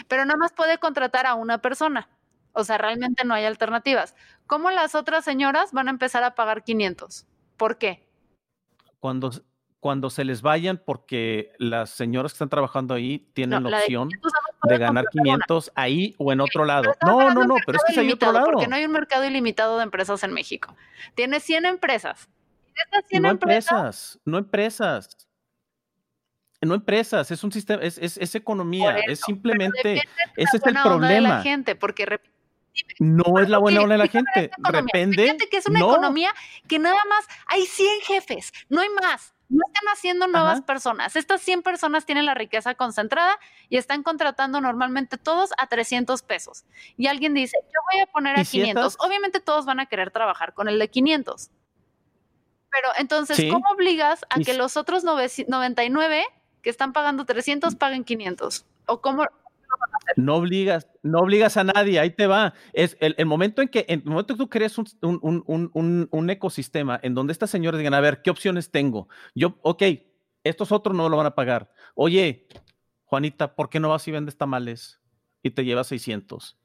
pero 0.08 0.26
nada 0.26 0.38
más 0.38 0.54
puede 0.54 0.78
contratar 0.78 1.26
a 1.26 1.36
una 1.36 1.58
persona? 1.60 2.10
O 2.54 2.64
sea, 2.64 2.78
realmente 2.78 3.24
no 3.26 3.34
hay 3.34 3.46
alternativas. 3.46 4.16
¿Cómo 4.48 4.72
las 4.72 4.96
otras 4.96 5.24
señoras 5.24 5.72
van 5.72 5.88
a 5.88 5.92
empezar 5.92 6.24
a 6.24 6.36
pagar 6.36 6.64
500? 6.64 7.26
¿Por 7.58 7.78
qué? 7.78 8.08
Cuando, 9.00 9.32
cuando 9.82 10.12
se 10.12 10.24
les 10.24 10.44
vayan, 10.44 10.78
porque 10.78 11.52
las 11.58 11.90
señoras 11.90 12.32
que 12.32 12.36
están 12.36 12.50
trabajando 12.50 12.94
ahí 12.94 13.28
tienen 13.34 13.64
No, 13.64 13.70
la 13.70 13.80
opción 13.80 14.10
500 14.10 14.32
nada 14.32 14.44
más 14.44 14.60
puede 14.62 14.74
de 14.76 14.80
ganar 14.80 15.04
contratar 15.06 15.36
una. 15.36 15.46
500 15.46 15.72
ahí 15.76 16.16
o 16.20 16.32
en 16.32 16.40
otro 16.42 16.66
lado. 16.66 16.94
No, 17.04 17.32
no, 17.32 17.46
no, 17.46 17.56
pero 17.66 17.80
es 17.80 17.84
que 17.94 18.00
hay 18.00 18.12
otro 18.12 18.32
lado. 18.32 18.46
Porque 18.54 18.68
no 18.68 18.76
hay 18.76 18.86
un 18.86 18.92
mercado 18.92 19.26
ilimitado 19.26 19.78
de 19.78 19.84
empresas 19.84 20.24
en 20.24 20.34
México. 20.34 20.76
Tienes 21.16 21.44
100 21.44 21.66
empresas. 21.66 22.30
Y 22.68 22.74
de 22.74 22.82
esas 22.92 23.10
100 23.10 23.24
No 23.24 23.30
empresas, 23.32 23.72
empresas, 23.72 24.20
no 24.24 24.38
empresas. 24.38 25.28
No 26.64 26.76
empresas, 26.76 27.32
es 27.32 27.44
un 27.44 27.52
sistema, 27.52 27.82
es, 27.82 27.98
es, 27.98 28.18
es 28.18 28.36
economía, 28.36 29.00
es 29.00 29.22
simplemente, 29.22 30.04
ese 30.36 30.60
la 30.60 30.60
es 30.60 30.64
el 30.68 30.74
buena 30.74 30.86
onda 30.94 31.08
de 31.08 31.22
la 31.22 31.30
problema. 31.30 31.42
gente, 31.42 31.76
porque 31.76 32.20
No 33.00 33.40
es 33.40 33.50
la 33.50 33.58
buena 33.58 33.82
onda 33.82 33.96
de 33.96 33.98
la 33.98 34.08
gente. 34.08 34.52
Depende. 34.72 35.24
Fíjate 35.24 35.50
que 35.50 35.58
es 35.58 35.66
una 35.66 35.80
no, 35.80 35.92
economía 35.92 36.32
que 36.68 36.78
nada 36.78 37.04
más 37.10 37.26
hay 37.48 37.66
100 37.66 38.02
jefes, 38.02 38.54
no 38.70 38.80
hay 38.82 38.90
más. 38.90 39.34
No 39.52 39.66
están 39.68 39.86
haciendo 39.94 40.28
nuevas 40.28 40.60
Ajá. 40.60 40.66
personas. 40.66 41.16
Estas 41.18 41.42
100 41.42 41.62
personas 41.62 42.06
tienen 42.06 42.26
la 42.26 42.34
riqueza 42.34 42.74
concentrada 42.76 43.38
y 43.68 43.76
están 43.78 44.02
contratando 44.02 44.62
normalmente 44.62 45.18
todos 45.18 45.52
a 45.58 45.68
300 45.68 46.22
pesos. 46.24 46.64
Y 46.96 47.08
alguien 47.08 47.34
dice, 47.34 47.58
yo 47.66 47.80
voy 47.92 48.02
a 48.02 48.06
poner 48.08 48.38
a 48.38 48.42
¿Y 48.42 48.46
si 48.46 48.60
500. 48.60 48.94
estas- 48.94 49.06
Obviamente 49.06 49.42
todos 49.42 49.66
van 49.66 49.82
a 49.82 49.88
querer 49.88 50.10
trabajar 50.12 50.54
con 50.54 50.70
el 50.70 50.80
de 50.80 50.90
500. 50.90 51.52
Pero 52.72 52.88
entonces, 52.98 53.36
Sí. 53.36 53.50
¿cómo 53.50 53.66
obligas 53.72 54.22
a 54.30 54.40
que 54.40 54.54
los 54.54 54.78
otros 54.78 55.04
9 55.04 55.28
99 55.50 56.26
que 56.62 56.70
están 56.70 56.94
pagando 56.94 57.26
300 57.26 57.76
paguen 57.76 58.06
500? 58.06 58.66
¿O 58.86 59.02
cómo? 59.02 59.26
No 60.18 60.36
obligas, 60.36 60.88
no 61.04 61.20
obligas 61.20 61.58
a 61.58 61.64
nadie, 61.64 62.00
ahí 62.00 62.10
te 62.12 62.28
va. 62.28 62.54
Es 62.74 62.98
el, 63.00 63.26
momento 63.26 63.62
en 63.62 63.70
que, 63.70 63.86
en 63.88 64.02
el 64.02 64.06
momento 64.06 64.34
que 64.34 64.38
tú 64.40 64.50
crees 64.50 64.78
un, 64.78 64.86
un- 65.02 65.44
un- 65.48 66.10
un- 66.12 66.30
ecosistema 66.30 67.00
en 67.04 67.14
donde 67.16 67.32
estas 67.34 67.50
señoras 67.50 67.80
digan, 67.80 67.94
a 67.94 68.02
ver, 68.02 68.22
¿qué 68.22 68.30
opciones 68.30 68.72
tengo? 68.72 69.08
Yo, 69.36 69.58
ok, 69.62 69.84
estos 70.44 70.72
otros 70.72 70.96
no 70.96 71.08
lo 71.10 71.18
van 71.18 71.28
a 71.28 71.36
pagar. 71.36 71.72
Oye, 71.96 72.48
Juanita, 73.06 73.56
¿por 73.56 73.70
qué 73.70 73.80
no 73.80 73.90
vas 73.90 74.08
y 74.08 74.12
vendes 74.12 74.38
tamales 74.38 75.00
y 75.44 75.52
te 75.52 75.64
llevas 75.66 75.88
600? 75.88 76.58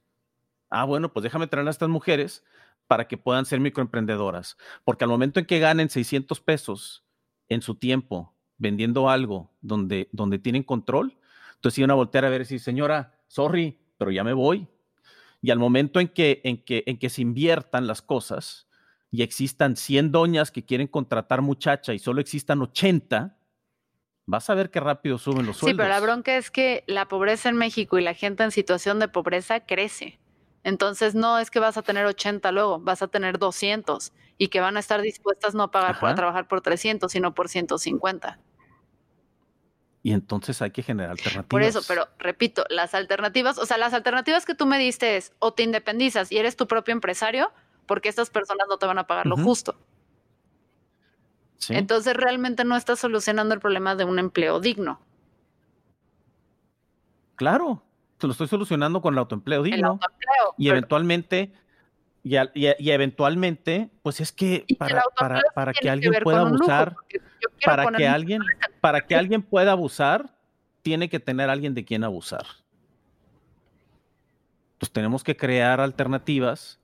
Ah, 0.70 0.84
bueno, 0.84 1.12
pues 1.12 1.22
déjame 1.24 1.46
traer 1.46 1.66
a 1.66 1.70
estas 1.70 1.88
mujeres 1.88 2.44
para 2.86 3.08
que 3.08 3.16
puedan 3.18 3.46
ser 3.46 3.60
microemprendedoras. 3.60 4.56
Porque 4.84 5.04
al 5.04 5.10
momento 5.10 5.40
en 5.40 5.46
que 5.46 5.58
ganen 5.58 5.90
600 5.90 6.40
pesos 6.40 7.04
en 7.48 7.62
su 7.62 7.76
tiempo 7.76 8.34
vendiendo 8.58 9.08
algo 9.10 9.52
donde, 9.60 10.08
donde 10.12 10.38
tienen 10.38 10.62
control, 10.62 11.16
entonces 11.66 11.78
iban 11.78 11.90
a 11.90 11.94
voltear 11.94 12.24
a 12.24 12.28
ver 12.28 12.42
y 12.42 12.44
decir, 12.44 12.60
señora, 12.60 13.18
sorry, 13.26 13.76
pero 13.98 14.12
ya 14.12 14.22
me 14.22 14.32
voy. 14.32 14.68
Y 15.42 15.50
al 15.50 15.58
momento 15.58 15.98
en 15.98 16.06
que, 16.06 16.40
en 16.44 16.62
que, 16.64 16.84
en 16.86 16.96
que 16.96 17.10
se 17.10 17.22
inviertan 17.22 17.88
las 17.88 18.02
cosas 18.02 18.68
y 19.10 19.22
existan 19.22 19.74
100 19.74 20.12
doñas 20.12 20.52
que 20.52 20.64
quieren 20.64 20.86
contratar 20.86 21.42
muchacha 21.42 21.92
y 21.92 21.98
solo 21.98 22.20
existan 22.20 22.62
80, 22.62 23.36
vas 24.26 24.48
a 24.48 24.54
ver 24.54 24.70
qué 24.70 24.78
rápido 24.78 25.18
suben 25.18 25.44
los 25.44 25.56
Sí, 25.56 25.62
sueldos. 25.62 25.78
pero 25.78 25.88
la 25.88 25.98
bronca 25.98 26.36
es 26.36 26.52
que 26.52 26.84
la 26.86 27.08
pobreza 27.08 27.48
en 27.48 27.56
México 27.56 27.98
y 27.98 28.02
la 28.02 28.14
gente 28.14 28.44
en 28.44 28.52
situación 28.52 29.00
de 29.00 29.08
pobreza 29.08 29.58
crece. 29.58 30.20
Entonces 30.62 31.16
no 31.16 31.40
es 31.40 31.50
que 31.50 31.58
vas 31.58 31.76
a 31.76 31.82
tener 31.82 32.06
80 32.06 32.52
luego, 32.52 32.78
vas 32.78 33.02
a 33.02 33.08
tener 33.08 33.40
200 33.40 34.12
y 34.38 34.48
que 34.48 34.60
van 34.60 34.76
a 34.76 34.80
estar 34.80 35.02
dispuestas 35.02 35.56
no 35.56 35.64
a 35.64 35.70
pagar 35.72 35.94
por, 35.98 36.04
a 36.04 36.12
Ajá. 36.12 36.14
trabajar 36.14 36.46
por 36.46 36.60
300, 36.60 37.10
sino 37.10 37.34
por 37.34 37.48
150. 37.48 38.38
Y 40.06 40.12
entonces 40.12 40.62
hay 40.62 40.70
que 40.70 40.84
generar 40.84 41.10
alternativas. 41.10 41.46
Por 41.48 41.62
eso, 41.64 41.80
pero 41.88 42.06
repito, 42.20 42.64
las 42.68 42.94
alternativas, 42.94 43.58
o 43.58 43.66
sea, 43.66 43.76
las 43.76 43.92
alternativas 43.92 44.44
que 44.46 44.54
tú 44.54 44.64
me 44.64 44.78
diste 44.78 45.16
es 45.16 45.32
o 45.40 45.52
te 45.52 45.64
independizas 45.64 46.30
y 46.30 46.38
eres 46.38 46.54
tu 46.54 46.68
propio 46.68 46.92
empresario, 46.92 47.50
porque 47.86 48.08
estas 48.08 48.30
personas 48.30 48.68
no 48.68 48.78
te 48.78 48.86
van 48.86 48.98
a 49.00 49.08
pagar 49.08 49.26
lo 49.26 49.36
justo. 49.36 49.74
Sí, 51.56 51.74
Entonces 51.74 52.14
realmente 52.14 52.62
no 52.62 52.76
estás 52.76 53.00
solucionando 53.00 53.52
el 53.52 53.58
problema 53.58 53.96
de 53.96 54.04
un 54.04 54.20
empleo 54.20 54.60
digno. 54.60 55.00
claro, 57.34 57.82
te 58.18 58.28
lo 58.28 58.30
estoy 58.32 58.46
solucionando 58.46 59.02
con 59.02 59.12
el 59.14 59.18
autoempleo 59.18 59.64
El 59.64 59.72
digno. 59.72 59.88
autoempleo. 59.88 60.54
y 60.56 60.66
pero- 60.66 60.76
eventualmente, 60.78 61.52
y, 62.28 62.36
a- 62.36 62.50
y 62.54 62.66
a- 62.66 62.74
y 62.76 62.90
eventualmente, 62.90 63.88
pues 64.02 64.20
es 64.20 64.32
que 64.32 64.64
para, 64.78 65.00
para, 65.16 65.40
para 65.54 65.72
que 65.72 65.88
alguien 65.88 66.12
pueda 66.24 66.40
lujo, 66.42 66.56
abusar, 66.56 66.96
para 67.64 67.86
que 67.92 68.08
alguien, 68.08 68.42
para 68.80 69.00
que 69.06 69.14
alguien 69.14 69.42
pueda 69.42 69.70
abusar, 69.70 70.34
tiene 70.82 71.08
que 71.08 71.20
tener 71.20 71.50
alguien 71.50 71.72
de 71.74 71.84
quien 71.84 72.02
abusar. 72.02 72.44
Pues 74.78 74.90
tenemos 74.90 75.22
que 75.22 75.36
crear 75.36 75.80
alternativas 75.80 76.80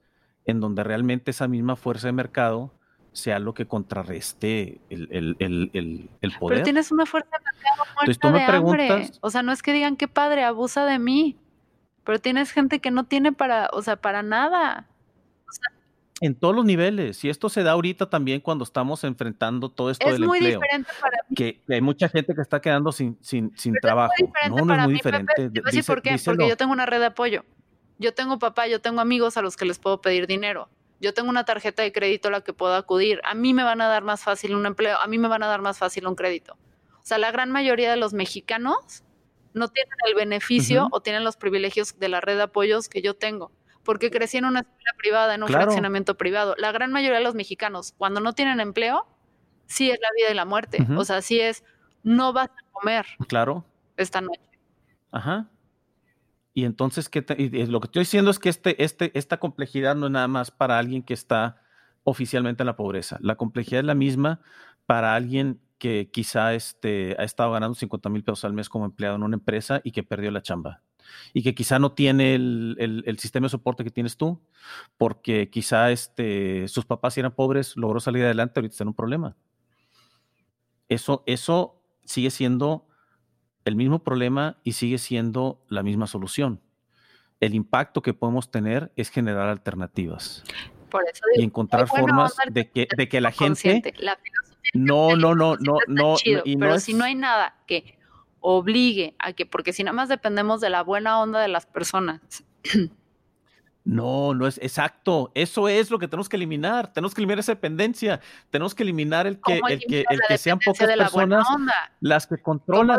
en 0.47 0.61
donde 0.61 0.85
realmente 0.85 1.33
esa 1.33 1.49
misma 1.49 1.75
fuerza 1.75 2.07
de 2.07 2.13
mercado 2.13 2.73
sea 3.13 3.39
lo 3.41 3.53
que 3.53 3.67
contrarreste 3.67 4.81
el, 4.91 5.09
el- 5.11 5.37
el- 5.41 5.71
el- 5.75 6.09
el 6.21 6.31
Pero 6.31 6.39
poder. 6.39 6.63
tienes 6.63 6.91
una 6.93 7.05
fuerza 7.05 7.37
de 7.37 7.45
mercado 7.45 7.83
Entonces, 7.83 7.97
muerta 8.07 8.21
tú 8.21 8.33
me 8.33 8.39
de 8.39 8.45
hambre. 8.45 8.87
preguntas- 8.89 9.19
O 9.23 9.31
sea, 9.31 9.43
no 9.43 9.51
es 9.51 9.61
que 9.63 9.73
digan 9.73 9.97
qué 9.97 10.07
padre, 10.07 10.45
abusa 10.45 10.87
de 10.87 10.99
mí. 11.01 11.37
Pero 12.05 12.21
tienes 12.21 12.53
gente 12.53 12.79
que 12.81 12.91
no 12.93 13.05
tiene 13.05 13.33
para, 13.33 13.69
o 13.73 13.83
sea, 13.83 13.97
para 13.97 14.23
nada. 14.23 14.87
En 16.23 16.35
todos 16.35 16.55
los 16.55 16.65
niveles. 16.65 17.23
Y 17.25 17.29
esto 17.29 17.49
se 17.49 17.63
da 17.63 17.73
ahorita 17.73 18.09
también 18.09 18.41
cuando 18.41 18.65
estamos 18.65 19.03
enfrentando 19.05 19.69
todo 19.69 19.91
esto 19.91 20.07
Es 20.07 20.13
del 20.15 20.27
muy 20.27 20.39
empleo. 20.39 20.61
diferente 20.61 20.91
para 21.01 21.19
mí. 21.29 21.35
que, 21.37 21.61
que 21.67 21.75
hay 21.75 21.81
mucha 21.81 22.09
gente 22.09 22.35
que 22.35 22.41
está 22.41 22.61
quedando 22.61 22.93
sin, 22.93 23.19
sin, 23.21 23.53
sin 23.57 23.75
trabajo. 23.75 24.13
Es 24.17 24.51
No, 24.51 24.65
no 24.65 24.75
es 24.75 24.81
muy 24.85 24.93
mí, 24.95 24.99
Pepe. 25.01 25.19
diferente. 25.19 25.35
Te 25.35 25.43
voy 25.43 25.49
a 25.49 25.63
decir 25.65 25.81
Dice- 25.81 25.93
por 25.93 26.01
qué. 26.03 26.13
díselo. 26.13 26.37
Porque 26.37 26.49
yo 26.49 26.57
tengo 26.57 26.73
una 26.73 26.87
red 26.87 27.01
de 27.01 27.07
apoyo. 27.07 27.45
Yo 27.99 28.15
tengo 28.15 28.39
papá, 28.39 28.67
yo 28.69 28.81
tengo 28.81 29.01
amigos 29.01 29.37
a 29.37 29.43
los 29.43 29.57
que 29.57 29.65
les 29.65 29.79
puedo 29.79 30.01
pedir 30.01 30.27
dinero. 30.27 30.69
Yo 31.01 31.13
tengo 31.13 31.29
una 31.31 31.45
tarjeta 31.45 31.83
de 31.83 31.91
crédito 31.93 32.29
a 32.29 32.31
la 32.31 32.41
que 32.43 32.53
puedo 32.53 32.75
acudir. 32.77 33.21
A 33.25 33.35
mí 33.35 33.53
me 33.55 33.65
van 33.65 33.81
a 33.81 33.89
dar 33.89 34.05
más 34.05 34.23
fácil 34.23 34.55
un 34.55 34.65
empleo, 34.67 34.97
a 35.01 35.07
mí 35.09 35.19
me 35.19 35.27
van 35.29 35.43
a 35.43 35.47
dar 35.49 35.61
más 35.61 35.77
fácil 35.79 36.07
un 36.07 36.15
crédito. 36.15 36.55
O 36.55 37.05
sea, 37.05 37.19
la 37.19 37.33
gran 37.33 37.51
mayoría 37.51 37.91
de 37.91 37.97
los 37.97 38.13
mexicanos 38.13 39.03
no 39.55 39.67
tienen 39.69 39.93
el 40.07 40.15
beneficio 40.15 40.87
o 40.93 41.01
tienen 41.01 41.25
los 41.25 41.37
privilegios 41.37 41.99
de 41.99 42.09
la 42.09 42.21
red 42.21 42.37
de 42.37 42.45
apoyos 42.45 42.89
que 42.89 43.03
yo 43.03 43.15
tengo, 43.15 43.51
porque 43.85 44.11
crecí 44.11 44.39
en 44.39 44.45
una 44.45 44.61
escuela 44.61 44.93
privada, 44.99 45.35
en 45.35 45.43
un 45.43 45.49
Claro. 45.49 45.65
fraccionamiento 45.65 46.17
privado. 46.17 46.55
La 46.59 46.73
gran 46.73 46.93
mayoría 46.93 47.19
de 47.19 47.25
los 47.25 47.35
mexicanos, 47.35 47.95
cuando 47.99 48.21
no 48.21 48.33
tienen 48.33 48.61
empleo, 48.61 49.07
sí 49.67 49.91
es 49.91 49.99
la 50.01 50.09
vida 50.17 50.31
y 50.31 50.35
la 50.35 50.45
muerte. 50.45 50.87
O 50.97 51.05
sea, 51.05 51.23
sí 51.23 51.41
es, 51.41 51.65
no 52.03 52.33
vas 52.33 52.49
a 52.49 52.71
comer. 52.73 53.07
Claro. 53.29 53.65
Esta 53.97 54.21
noche. 54.21 54.41
Ajá. 55.11 55.49
Y 56.55 56.65
entonces, 56.65 57.09
¿qué 57.09 57.21
lo 57.69 57.81
que 57.81 57.87
estoy 57.87 58.01
diciendo 58.01 58.31
es 58.31 58.39
que 58.39 58.49
este, 58.51 58.83
este, 58.85 59.17
esta 59.19 59.39
complejidad 59.39 59.95
no 59.97 60.07
es 60.07 60.13
nada 60.13 60.29
más 60.29 60.51
para 60.51 60.79
alguien 60.79 61.03
que 61.03 61.15
está 61.15 61.63
oficialmente 62.05 62.63
en 62.63 62.67
la 62.67 62.77
pobreza. 62.77 63.17
La 63.21 63.37
complejidad 63.37 63.81
es 63.81 63.87
la 63.87 63.95
misma 63.95 64.41
para 64.87 65.15
alguien 65.15 65.61
que 65.79 66.11
quizá 66.11 66.55
este, 66.55 67.17
ha 67.19 67.25
estado 67.25 67.53
ganando 67.53 67.75
50 67.75 68.09
mil 68.09 68.23
pesos 68.23 68.45
al 68.45 68.53
mes 68.53 68.69
como 68.69 68.85
empleado 68.85 69.17
en 69.17 69.23
una 69.23 69.37
empresa 69.37 69.81
y 69.85 69.93
que 69.93 70.03
perdió 70.03 70.31
la 70.31 70.43
chamba. 70.43 70.83
Y 71.33 71.43
que 71.43 71.55
quizá 71.55 71.79
no 71.79 71.93
tiene 71.93 72.35
el, 72.35 73.17
sistema 73.19 73.47
de 73.47 73.51
soporte 73.51 73.85
que 73.85 73.91
tienes 73.91 74.17
tú, 74.17 74.41
porque 74.97 75.51
quizá 75.51 75.91
este, 75.91 76.69
sus 76.69 76.85
papás 76.85 77.17
eran 77.19 77.33
pobres, 77.33 77.77
logró 77.77 78.01
salir 78.01 78.25
adelante, 78.25 78.61
ahorita 78.61 78.73
está 78.73 78.85
en 78.85 78.89
un 78.89 78.95
problema. 78.95 79.37
Eso, 80.89 81.23
eso 81.27 81.81
sigue 82.05 82.31
siendo 82.31 82.87
el 83.65 83.77
mismo 83.77 84.03
problema 84.03 84.59
y 84.65 84.73
sigue 84.73 84.99
siendo 84.99 85.65
la 85.69 85.83
misma 85.83 86.07
solución. 86.07 86.61
El 87.41 87.55
impacto 87.55 88.03
que 88.03 88.15
podemos 88.15 88.51
tener 88.51 88.93
es 88.97 89.11
generar 89.11 89.49
alternativas 89.49 90.45
y 91.37 91.43
encontrar 91.43 91.89
formas 91.89 92.37
de 92.51 92.71
que, 92.71 92.89
de 92.97 93.09
que 93.09 93.21
la 93.21 93.33
gente... 93.33 93.83
no, 94.75 95.17
no, 95.17 95.35
no, 95.35 95.57
no, 95.57 95.79
no, 95.87 96.17
pero 96.59 96.79
si 96.79 96.95
no 96.95 97.05
hay 97.05 97.15
nada 97.15 97.57
que 97.67 97.99
obligue 98.43 99.15
a 99.19 99.33
que, 99.33 99.47
porque 99.47 99.73
si 99.73 99.83
nada 99.83 99.95
más 99.95 100.09
dependemos 100.09 100.61
de 100.61 100.69
la 100.69 100.83
buena 100.83 101.21
onda 101.21 101.41
de 101.41 101.49
las 101.49 101.65
personas. 101.67 102.21
No, 103.85 104.33
no 104.33 104.47
es 104.47 104.59
exacto. 104.59 105.33
Eso 105.35 105.69
es 105.69 105.91
lo 105.91 105.99
que 105.99 106.07
tenemos 106.07 106.29
que 106.29 106.37
eliminar. 106.37 106.93
Tenemos 106.93 107.15
que 107.15 107.21
eliminar 107.21 107.41
esa 107.41 107.53
dependencia. 107.53 108.21
Tenemos 108.51 108.75
que 108.75 108.85
eliminar 108.85 109.27
el 109.27 109.41
que, 109.41 109.61
el 109.69 109.81
que, 109.81 110.05
el 110.09 110.21
que 110.29 110.39
sean 110.39 110.59
pocas 110.61 110.89
personas 110.89 111.47
las 112.01 112.27
que 112.27 112.39
controlan 112.39 112.99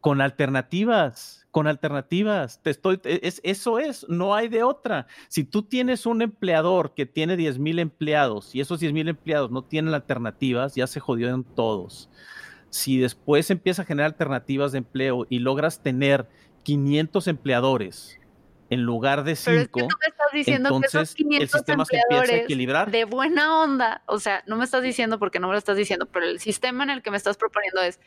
con 0.00 0.20
alternativas, 0.20 1.46
con 1.50 1.66
alternativas. 1.66 2.60
Te 2.62 2.70
estoy, 2.70 3.00
es, 3.04 3.40
eso 3.44 3.78
es, 3.78 4.06
no 4.08 4.34
hay 4.34 4.48
de 4.48 4.62
otra. 4.62 5.06
Si 5.28 5.44
tú 5.44 5.62
tienes 5.62 6.06
un 6.06 6.22
empleador 6.22 6.94
que 6.94 7.06
tiene 7.06 7.36
10 7.36 7.58
mil 7.58 7.78
empleados 7.78 8.54
y 8.54 8.60
esos 8.60 8.80
10 8.80 8.92
mil 8.92 9.08
empleados 9.08 9.50
no 9.50 9.62
tienen 9.62 9.94
alternativas, 9.94 10.74
ya 10.74 10.86
se 10.86 11.00
jodieron 11.00 11.44
todos. 11.44 12.10
Si 12.70 12.98
después 12.98 13.50
empieza 13.50 13.82
a 13.82 13.84
generar 13.84 14.12
alternativas 14.12 14.72
de 14.72 14.78
empleo 14.78 15.26
y 15.28 15.38
logras 15.38 15.82
tener 15.82 16.26
500 16.64 17.28
empleadores 17.28 18.18
en 18.68 18.82
lugar 18.82 19.22
de 19.22 19.36
5, 19.36 19.88
entonces 20.32 21.14
el 21.18 21.48
sistema 21.48 21.84
se 21.84 21.96
empieza 21.96 22.34
a 22.34 22.36
equilibrar. 22.36 22.90
De 22.90 23.04
buena 23.04 23.62
onda, 23.62 24.02
o 24.06 24.18
sea, 24.18 24.42
no 24.46 24.56
me 24.56 24.64
estás 24.64 24.82
diciendo 24.82 25.18
porque 25.20 25.38
no 25.38 25.46
me 25.46 25.52
lo 25.52 25.58
estás 25.58 25.76
diciendo, 25.76 26.06
pero 26.06 26.26
el 26.26 26.40
sistema 26.40 26.82
en 26.82 26.90
el 26.90 27.02
que 27.02 27.12
me 27.12 27.16
estás 27.16 27.36
proponiendo 27.36 27.80
es, 27.82 28.00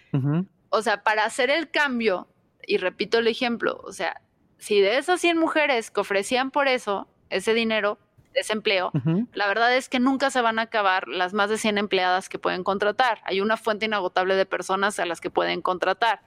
o 0.70 0.82
sea, 0.82 1.04
para 1.04 1.24
hacer 1.24 1.50
el 1.50 1.72
cambio, 1.72 2.28
y 2.68 2.78
repito 2.78 3.20
el 3.20 3.28
ejemplo, 3.28 3.80
o 3.84 3.94
sea, 3.94 4.22
si 4.58 4.82
de 4.82 4.98
esas 4.98 5.22
100 5.22 5.38
mujeres 5.38 5.90
que 5.90 6.02
ofrecían 6.02 6.52
por 6.52 6.68
eso, 6.68 7.08
ese 7.30 7.54
dinero, 7.54 7.98
ese 8.34 8.54
empleo, 8.54 8.92
la 9.34 9.48
verdad 9.48 9.76
es 9.76 9.90
que 9.90 10.00
nunca 10.00 10.30
se 10.30 10.42
van 10.42 10.60
a 10.60 10.64
acabar 10.64 11.08
las 11.08 11.34
más 11.34 11.50
de 11.50 11.58
100 11.58 11.78
empleadas 11.78 12.30
que 12.30 12.40
pueden 12.40 12.64
contratar. 12.64 13.22
Hay 13.26 13.42
una 13.42 13.58
fuente 13.58 13.86
inagotable 13.86 14.36
de 14.36 14.46
personas 14.46 15.00
a 15.00 15.06
las 15.06 15.20
que 15.22 15.30
pueden 15.30 15.62
contratar. 15.62 16.22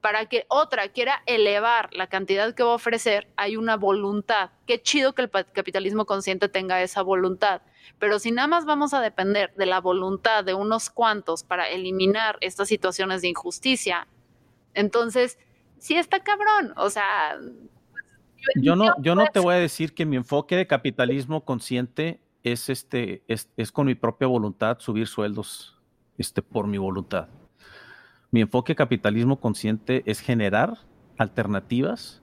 Para 0.00 0.26
que 0.26 0.44
otra 0.48 0.88
quiera 0.88 1.22
elevar 1.24 1.88
la 1.94 2.08
cantidad 2.08 2.54
que 2.54 2.62
va 2.62 2.72
a 2.72 2.74
ofrecer, 2.74 3.28
hay 3.36 3.56
una 3.56 3.76
voluntad. 3.76 4.50
Qué 4.66 4.82
chido 4.82 5.14
que 5.14 5.22
el 5.22 5.30
capitalismo 5.30 6.04
consciente 6.04 6.48
tenga 6.48 6.82
esa 6.82 7.00
voluntad. 7.00 7.62
Pero 7.98 8.18
si 8.18 8.30
nada 8.30 8.48
más 8.48 8.66
vamos 8.66 8.92
a 8.92 9.00
depender 9.00 9.54
de 9.54 9.64
la 9.64 9.80
voluntad 9.80 10.44
de 10.44 10.52
unos 10.52 10.90
cuantos 10.90 11.42
para 11.42 11.68
eliminar 11.70 12.36
estas 12.42 12.68
situaciones 12.68 13.22
de 13.22 13.28
injusticia, 13.28 14.06
entonces 14.74 15.38
sí 15.78 15.96
está 15.96 16.20
cabrón. 16.22 16.74
O 16.76 16.90
sea. 16.90 17.38
Yo 18.56 18.76
no, 18.76 18.94
yo 19.00 19.14
no 19.14 19.26
te 19.32 19.40
voy 19.40 19.54
a 19.54 19.58
decir 19.58 19.94
que 19.94 20.06
mi 20.06 20.16
enfoque 20.16 20.56
de 20.56 20.66
capitalismo 20.66 21.44
consciente 21.44 22.20
es 22.42 22.68
este, 22.68 23.22
es, 23.28 23.72
con 23.72 23.86
mi 23.86 23.94
propia 23.94 24.28
voluntad 24.28 24.78
subir 24.80 25.06
sueldos, 25.06 25.80
este, 26.18 26.42
por 26.42 26.66
mi 26.66 26.78
voluntad. 26.78 27.28
Mi 28.30 28.40
enfoque 28.40 28.72
de 28.72 28.76
capitalismo 28.76 29.40
consciente 29.40 30.02
es 30.06 30.20
generar 30.20 30.78
alternativas 31.18 32.22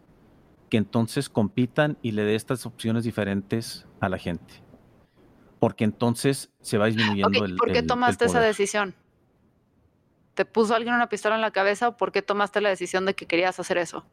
que 0.69 0.77
entonces 0.77 1.29
compitan 1.29 1.97
y 2.01 2.11
le 2.11 2.23
dé 2.23 2.35
estas 2.35 2.65
opciones 2.65 3.03
diferentes 3.03 3.87
a 3.99 4.09
la 4.09 4.17
gente 4.17 4.61
porque 5.61 5.83
entonces 5.83 6.49
se 6.61 6.79
va 6.79 6.87
disminuyendo 6.87 7.45
el. 7.45 7.55
¿Por 7.55 7.71
qué 7.71 7.83
tomaste 7.83 8.25
esa 8.25 8.39
decisión? 8.39 8.95
¿Te 10.33 10.43
puso 10.43 10.73
alguien 10.73 10.95
una 10.95 11.07
pistola 11.07 11.35
en 11.35 11.41
la 11.41 11.51
cabeza 11.51 11.89
o 11.89 11.97
por 11.97 12.11
qué 12.11 12.23
tomaste 12.23 12.61
la 12.61 12.69
decisión 12.69 13.05
de 13.05 13.13
que 13.13 13.27
querías 13.27 13.59
hacer 13.59 13.77
eso? 13.77 14.03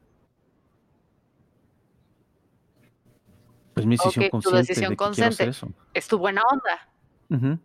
Pues 3.79 3.87
mi 3.87 3.97
decisión 3.97 4.29
consciente. 4.31 4.51
Tu 4.51 4.66
decisión 4.66 4.97
consciente. 4.97 5.51
Es 5.95 6.09
tu 6.09 6.18
buena 6.18 6.43
onda. 6.43 7.59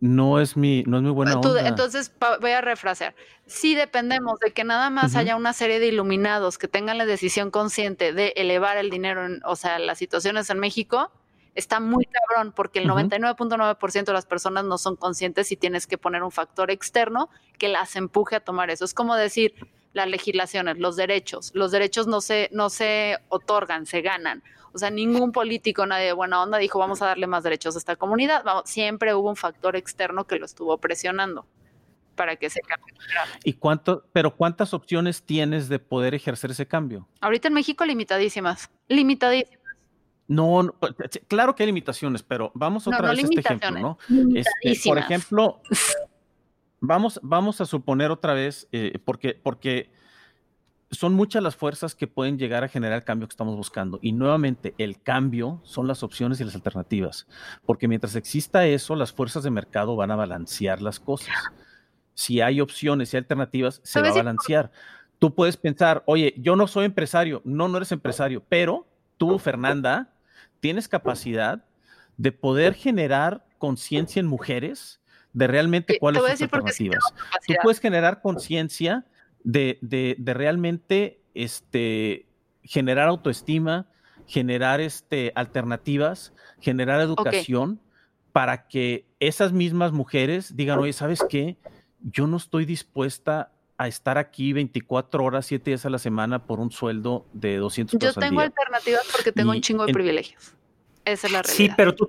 No 0.00 0.40
es 0.40 0.56
mi, 0.56 0.82
no 0.86 0.98
es 0.98 1.02
mi 1.02 1.10
buena 1.10 1.38
onda. 1.38 1.66
Entonces, 1.66 2.12
voy 2.40 2.50
a 2.50 2.60
refrasear. 2.60 3.14
Si 3.46 3.74
dependemos 3.74 4.38
de 4.40 4.52
que 4.52 4.64
nada 4.64 4.90
más 4.90 5.16
haya 5.16 5.36
una 5.36 5.52
serie 5.52 5.80
de 5.80 5.86
iluminados 5.86 6.58
que 6.58 6.68
tengan 6.68 6.98
la 6.98 7.06
decisión 7.06 7.50
consciente 7.50 8.12
de 8.12 8.34
elevar 8.36 8.76
el 8.76 8.90
dinero, 8.90 9.24
en, 9.24 9.40
o 9.44 9.56
sea, 9.56 9.78
las 9.78 9.98
situaciones 9.98 10.50
en 10.50 10.58
México, 10.58 11.10
está 11.54 11.80
muy 11.80 12.04
cabrón 12.06 12.52
porque 12.54 12.80
el 12.80 12.88
99.9% 12.88 14.04
de 14.04 14.12
las 14.12 14.26
personas 14.26 14.64
no 14.64 14.78
son 14.78 14.96
conscientes 14.96 15.50
y 15.52 15.56
tienes 15.56 15.86
que 15.86 15.96
poner 15.96 16.22
un 16.22 16.30
factor 16.30 16.70
externo 16.70 17.30
que 17.58 17.68
las 17.68 17.96
empuje 17.96 18.36
a 18.36 18.40
tomar 18.40 18.70
eso. 18.70 18.84
Es 18.84 18.94
como 18.94 19.14
decir 19.14 19.54
las 19.92 20.08
legislaciones, 20.08 20.78
los 20.78 20.96
derechos. 20.96 21.50
Los 21.54 21.70
derechos 21.70 22.06
no 22.06 22.20
se, 22.20 22.48
no 22.52 22.70
se 22.70 23.18
otorgan, 23.28 23.86
se 23.86 24.02
ganan. 24.02 24.42
O 24.72 24.78
sea, 24.78 24.90
ningún 24.90 25.32
político, 25.32 25.86
nadie 25.86 26.06
de 26.06 26.12
buena 26.12 26.42
onda 26.42 26.58
dijo 26.58 26.78
vamos 26.78 27.02
a 27.02 27.06
darle 27.06 27.26
más 27.26 27.42
derechos 27.42 27.74
a 27.74 27.78
esta 27.78 27.96
comunidad. 27.96 28.44
siempre 28.64 29.14
hubo 29.14 29.28
un 29.28 29.36
factor 29.36 29.76
externo 29.76 30.26
que 30.26 30.38
lo 30.38 30.44
estuvo 30.46 30.76
presionando 30.78 31.46
para 32.14 32.36
que 32.36 32.50
se 32.50 32.60
cambie. 32.60 32.94
¿Y 33.44 33.54
cuánto, 33.54 34.04
pero 34.12 34.36
cuántas 34.36 34.74
opciones 34.74 35.22
tienes 35.22 35.68
de 35.68 35.78
poder 35.78 36.14
ejercer 36.14 36.50
ese 36.50 36.66
cambio? 36.66 37.08
Ahorita 37.20 37.48
en 37.48 37.54
México 37.54 37.84
limitadísimas, 37.84 38.70
limitadísimas. 38.88 39.58
No, 40.26 40.74
pues, 40.78 40.94
claro 41.26 41.54
que 41.54 41.62
hay 41.62 41.68
limitaciones, 41.68 42.22
pero 42.22 42.52
vamos 42.54 42.86
otra 42.86 43.10
vez 43.10 43.20
a 43.20 43.22
este 43.22 43.40
ejemplo, 43.40 43.70
¿no? 43.70 43.98
Este, 44.34 44.78
por 44.84 44.98
ejemplo, 44.98 45.62
vamos, 46.80 47.20
vamos 47.22 47.60
a 47.60 47.66
suponer 47.66 48.10
otra 48.10 48.34
vez, 48.34 48.68
eh, 48.72 48.98
porque, 49.04 49.34
porque 49.34 49.90
son 50.90 51.14
muchas 51.14 51.42
las 51.42 51.56
fuerzas 51.56 51.94
que 51.94 52.06
pueden 52.06 52.38
llegar 52.38 52.64
a 52.64 52.68
generar 52.68 52.98
el 52.98 53.04
cambio 53.04 53.28
que 53.28 53.32
estamos 53.32 53.56
buscando. 53.56 53.98
Y 54.02 54.12
nuevamente, 54.12 54.74
el 54.78 55.00
cambio 55.00 55.60
son 55.64 55.86
las 55.86 56.02
opciones 56.02 56.40
y 56.40 56.44
las 56.44 56.54
alternativas, 56.54 57.26
porque 57.66 57.88
mientras 57.88 58.16
exista 58.16 58.66
eso, 58.66 58.96
las 58.96 59.12
fuerzas 59.12 59.42
de 59.42 59.50
mercado 59.50 59.96
van 59.96 60.10
a 60.10 60.16
balancear 60.16 60.80
las 60.80 60.98
cosas. 60.98 61.34
Si 62.14 62.40
hay 62.40 62.60
opciones 62.60 63.12
y 63.12 63.16
alternativas, 63.16 63.80
se 63.84 64.00
va 64.00 64.08
a 64.08 64.12
balancear. 64.12 64.72
Tú 65.18 65.34
puedes 65.34 65.56
pensar, 65.56 66.02
oye, 66.06 66.34
yo 66.38 66.56
no 66.56 66.66
soy 66.66 66.86
empresario, 66.86 67.42
no, 67.44 67.68
no 67.68 67.76
eres 67.76 67.92
empresario, 67.92 68.42
pero 68.48 68.86
tú, 69.18 69.38
Fernanda, 69.38 70.12
tienes 70.60 70.88
capacidad 70.88 71.64
de 72.16 72.32
poder 72.32 72.74
generar 72.74 73.46
conciencia 73.58 74.20
en 74.20 74.26
mujeres 74.26 74.97
de 75.32 75.46
realmente 75.46 75.98
cuáles 75.98 76.20
son 76.20 76.30
las 76.30 76.42
alternativas. 76.42 77.04
Tú 77.46 77.54
puedes 77.62 77.80
generar 77.80 78.20
conciencia 78.20 79.04
de, 79.44 79.78
de, 79.80 80.34
realmente 80.34 81.20
este, 81.34 82.26
generar 82.62 83.08
autoestima, 83.08 83.86
generar 84.26 84.80
este, 84.80 85.32
alternativas, 85.34 86.32
generar 86.60 87.00
educación 87.00 87.80
para 88.32 88.68
que 88.68 89.06
esas 89.20 89.52
mismas 89.52 89.92
mujeres 89.92 90.54
digan, 90.56 90.78
oye, 90.78 90.92
¿sabes 90.92 91.24
qué? 91.28 91.56
Yo 92.00 92.26
no 92.26 92.36
estoy 92.36 92.64
dispuesta 92.64 93.52
a 93.78 93.88
estar 93.88 94.18
aquí 94.18 94.52
24 94.52 95.24
horas, 95.24 95.46
7 95.46 95.70
días 95.70 95.86
a 95.86 95.90
la 95.90 95.98
semana 95.98 96.44
por 96.44 96.58
un 96.58 96.70
sueldo 96.70 97.26
de 97.32 97.56
200 97.56 97.98
pesos 97.98 98.14
Yo 98.16 98.20
tengo 98.20 98.40
alternativas 98.40 99.08
porque 99.12 99.32
tengo 99.32 99.52
un 99.52 99.60
chingo 99.60 99.86
de 99.86 99.92
privilegios. 99.92 100.54
Esa 101.04 101.26
es 101.28 101.32
la 101.32 101.42
realidad. 101.42 101.56
Sí, 101.56 101.72
pero 101.76 101.94
tú, 101.94 102.08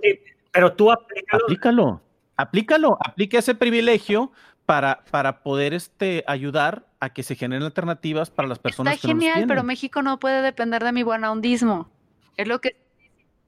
pero 0.51 0.73
tú 0.73 0.91
aplícalo. 0.91 1.43
Aplícalo, 1.45 2.01
aplícalo, 2.39 2.97
aplica 3.05 3.39
ese 3.39 3.53
privilegio 3.53 4.31
para, 4.65 5.03
para 5.11 5.43
poder 5.43 5.73
este, 5.73 6.23
ayudar 6.25 6.87
a 6.99 7.11
que 7.11 7.21
se 7.23 7.35
generen 7.35 7.63
alternativas 7.63 8.29
para 8.29 8.47
las 8.47 8.59
personas 8.59 8.95
Está 8.95 9.09
genial, 9.09 9.45
pero 9.47 9.63
México 9.63 10.01
no 10.01 10.19
puede 10.19 10.41
depender 10.41 10.83
de 10.83 10.91
mi 10.91 11.03
buena 11.03 11.31
ondismo. 11.31 11.89
Es 12.37 12.47
lo 12.47 12.61
que 12.61 12.77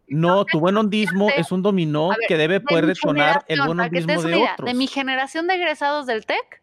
no, 0.07 0.43
tu 0.43 0.59
buen 0.59 0.75
hondismo 0.75 1.29
es 1.37 1.53
un 1.53 1.61
dominó 1.61 2.09
que 2.27 2.35
debe 2.35 2.59
poder 2.59 2.85
detonar 2.85 3.45
el 3.47 3.61
buen 3.61 3.79
hondismo 3.79 4.21
de 4.21 4.35
otros. 4.35 4.67
De 4.67 4.73
mi 4.73 4.87
generación 4.87 5.47
de 5.47 5.55
egresados 5.55 6.05
del 6.05 6.25
TEC, 6.25 6.61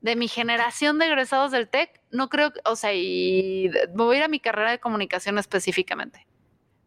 de 0.00 0.16
mi 0.16 0.26
generación 0.26 0.98
de 0.98 1.06
egresados 1.06 1.52
del 1.52 1.68
TEC, 1.68 2.00
no 2.10 2.28
creo, 2.28 2.52
o 2.64 2.74
sea, 2.74 2.92
y 2.92 3.70
voy 3.94 4.16
a 4.16 4.18
ir 4.18 4.24
a 4.24 4.28
mi 4.28 4.40
carrera 4.40 4.72
de 4.72 4.80
comunicación 4.80 5.38
específicamente. 5.38 6.26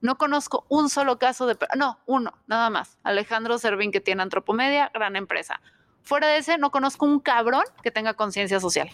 No 0.01 0.17
conozco 0.17 0.65
un 0.69 0.89
solo 0.89 1.17
caso 1.17 1.47
de... 1.47 1.57
No, 1.75 1.99
uno, 2.05 2.33
nada 2.47 2.69
más. 2.69 2.97
Alejandro 3.03 3.57
Servín, 3.57 3.91
que 3.91 4.01
tiene 4.01 4.21
Antropomedia, 4.21 4.91
gran 4.93 5.15
empresa. 5.15 5.61
Fuera 6.03 6.27
de 6.27 6.37
ese, 6.37 6.57
no 6.57 6.71
conozco 6.71 7.05
un 7.05 7.19
cabrón 7.19 7.63
que 7.83 7.91
tenga 7.91 8.13
conciencia 8.13 8.59
social. 8.59 8.89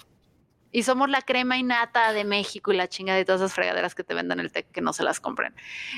Y 0.72 0.84
somos 0.84 1.10
la 1.10 1.22
crema 1.22 1.58
innata 1.58 2.14
de 2.14 2.24
México 2.24 2.74
y 2.74 2.78
la 2.78 2.88
chinga 2.88 3.14
de 3.14 3.26
todas 3.26 3.42
esas 3.42 3.54
fregaderas 3.54 3.94
que 3.94 4.04
te 4.04 4.16
venden 4.16 4.40
el 4.40 4.52
TEC 4.52 4.72
que 4.72 4.82
no 4.82 4.92
se 4.94 5.04
las 5.04 5.20
compren. 5.20 5.54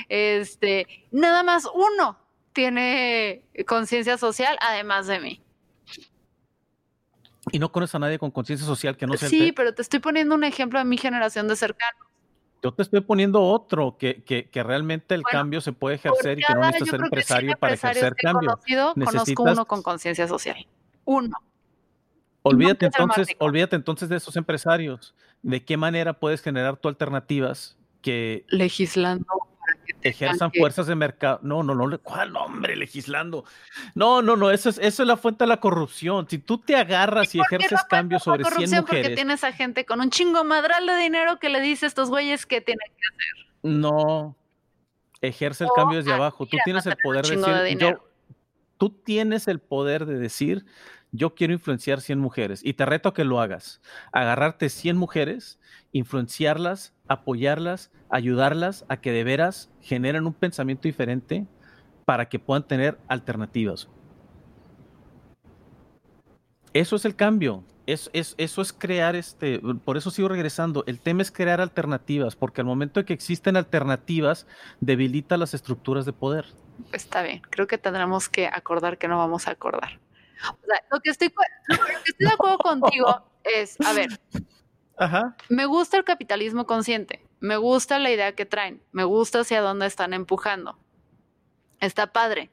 Este, 0.09 1.07
nada 1.11 1.43
más 1.43 1.69
uno 1.73 2.19
tiene 2.51 3.45
conciencia 3.67 4.17
social, 4.17 4.57
además 4.59 5.07
de 5.07 5.19
mí. 5.19 5.41
Y 7.51 7.59
no 7.59 7.71
conoces 7.71 7.95
a 7.95 7.99
nadie 7.99 8.17
con 8.17 8.31
conciencia 8.31 8.65
social 8.65 8.97
que 8.97 9.05
no 9.05 9.15
sea 9.15 9.29
Sí, 9.29 9.51
pero 9.51 9.73
te 9.73 9.81
estoy 9.81 9.99
poniendo 9.99 10.35
un 10.35 10.43
ejemplo 10.43 10.79
de 10.79 10.85
mi 10.85 10.97
generación 10.97 11.47
de 11.47 11.55
cercanos. 11.55 12.04
Yo 12.65 12.73
te 12.73 12.81
estoy 12.81 13.01
poniendo 13.01 13.43
otro, 13.43 13.95
que, 13.95 14.23
que, 14.23 14.49
que 14.49 14.63
realmente 14.63 15.13
el 15.13 15.21
cambio 15.21 15.61
se 15.61 15.71
puede 15.71 15.97
ejercer 15.97 16.39
y 16.39 16.41
que 16.41 16.51
no 16.55 16.61
necesitas 16.61 16.89
ser 16.89 16.99
empresario 17.01 17.57
para 17.59 17.75
ejercer 17.75 18.15
cambio. 18.15 18.49
Conocido, 18.49 18.93
Conozco 18.95 19.43
uno 19.43 19.65
con 19.65 19.83
conciencia 19.83 20.27
social. 20.27 20.65
Uno. 21.03 21.37
Olvídate 22.41 22.87
entonces, 22.87 23.27
olvídate 23.37 23.75
entonces 23.75 24.09
de 24.09 24.15
esos 24.15 24.35
empresarios. 24.35 25.13
¿De 25.43 25.63
qué 25.63 25.77
manera 25.77 26.13
puedes 26.13 26.41
generar 26.41 26.77
tu 26.77 26.87
alternativas 26.87 27.77
que 28.01 28.45
legislando 28.49 29.27
ejerzan 30.01 30.51
fuerzas 30.51 30.87
de 30.87 30.95
mercado. 30.95 31.39
No, 31.41 31.63
no, 31.63 31.75
no, 31.75 31.99
¿cuál 31.99 32.33
nombre? 32.33 32.75
Legislando. 32.75 33.45
No, 33.93 34.21
no, 34.21 34.35
no, 34.35 34.51
eso 34.51 34.69
es, 34.69 34.77
eso 34.77 35.03
es 35.03 35.07
la 35.07 35.17
fuente 35.17 35.43
de 35.43 35.47
la 35.49 35.57
corrupción. 35.57 36.27
Si 36.29 36.37
tú 36.37 36.57
te 36.57 36.75
agarras 36.75 37.33
y, 37.35 37.39
ejerces 37.39 37.81
cambios 37.89 38.23
sobre 38.23 38.43
100 38.43 38.59
mujeres. 38.59 38.83
Porque 38.85 39.09
tienes 39.15 39.43
a 39.43 39.51
gente 39.51 39.85
con 39.85 40.01
un 40.01 40.09
chingo 40.09 40.43
madral 40.43 40.85
de 40.85 40.95
dinero 40.97 41.39
que 41.39 41.49
le 41.49 41.61
dice 41.61 41.85
a 41.85 41.87
estos 41.87 42.09
güeyes 42.09 42.45
qué 42.45 42.61
tienen 42.61 42.87
que 42.89 43.07
hacer. 43.07 43.55
No, 43.63 44.35
ejerce 45.21 45.63
el 45.63 45.69
cambio 45.75 45.97
desde 45.97 46.13
abajo. 46.13 46.45
Tú 46.45 46.57
tienes 46.63 46.85
el 46.85 46.95
poder 47.01 47.25
de 47.25 47.35
decir, 47.35 47.97
tú 48.77 48.89
tienes 48.89 49.47
el 49.47 49.59
poder 49.59 50.05
de 50.05 50.17
decir, 50.17 50.65
yo 51.17 51.35
quiero 51.35 51.53
influenciar 51.53 52.01
100 52.01 52.19
mujeres 52.19 52.61
y 52.63 52.73
te 52.73 52.85
reto 52.85 53.09
a 53.09 53.13
que 53.13 53.23
lo 53.23 53.39
hagas. 53.39 53.81
Agarrarte 54.11 54.69
100 54.69 54.97
mujeres, 54.97 55.59
influenciarlas, 55.91 56.93
apoyarlas, 57.07 57.91
ayudarlas 58.09 58.85
a 58.89 58.97
que 58.97 59.11
de 59.11 59.23
veras 59.23 59.71
generen 59.81 60.25
un 60.25 60.33
pensamiento 60.33 60.83
diferente 60.83 61.45
para 62.05 62.29
que 62.29 62.39
puedan 62.39 62.63
tener 62.63 62.97
alternativas. 63.07 63.89
Eso 66.73 66.95
es 66.95 67.05
el 67.05 67.15
cambio. 67.15 67.63
Es, 67.87 68.09
eso 68.13 68.61
es 68.61 68.73
crear 68.73 69.15
este, 69.15 69.59
por 69.59 69.95
eso 69.95 70.09
sigo 70.09 70.27
regresando. 70.27 70.83
El 70.87 70.99
tema 70.99 71.21
es 71.21 71.31
crear 71.31 71.61
alternativas, 71.61 72.35
porque 72.35 72.61
al 72.61 72.67
momento 72.67 72.99
de 72.99 73.05
que 73.05 73.13
existen 73.13 73.55
alternativas, 73.55 74.47
debilita 74.81 75.37
las 75.37 75.53
estructuras 75.53 76.05
de 76.05 76.13
poder. 76.13 76.45
Está 76.91 77.21
bien, 77.21 77.41
creo 77.49 77.67
que 77.67 77.77
tendremos 77.77 78.27
que 78.27 78.47
acordar 78.47 78.97
que 78.97 79.07
no 79.07 79.19
vamos 79.19 79.47
a 79.47 79.51
acordar. 79.51 79.99
Lo 80.91 80.99
que 80.99 81.09
estoy, 81.09 81.33
lo 81.67 81.77
que 81.77 81.91
estoy 81.93 82.27
de 82.27 82.27
acuerdo 82.33 82.57
contigo 82.59 83.23
es, 83.43 83.77
a 83.81 83.93
ver, 83.93 84.19
me 85.49 85.65
gusta 85.65 85.97
el 85.97 86.03
capitalismo 86.03 86.65
consciente, 86.65 87.25
me 87.39 87.57
gusta 87.57 87.99
la 87.99 88.11
idea 88.11 88.33
que 88.33 88.45
traen, 88.45 88.81
me 88.91 89.03
gusta 89.03 89.41
hacia 89.41 89.61
dónde 89.61 89.85
están 89.85 90.13
empujando. 90.13 90.77
Está 91.79 92.11
padre. 92.11 92.49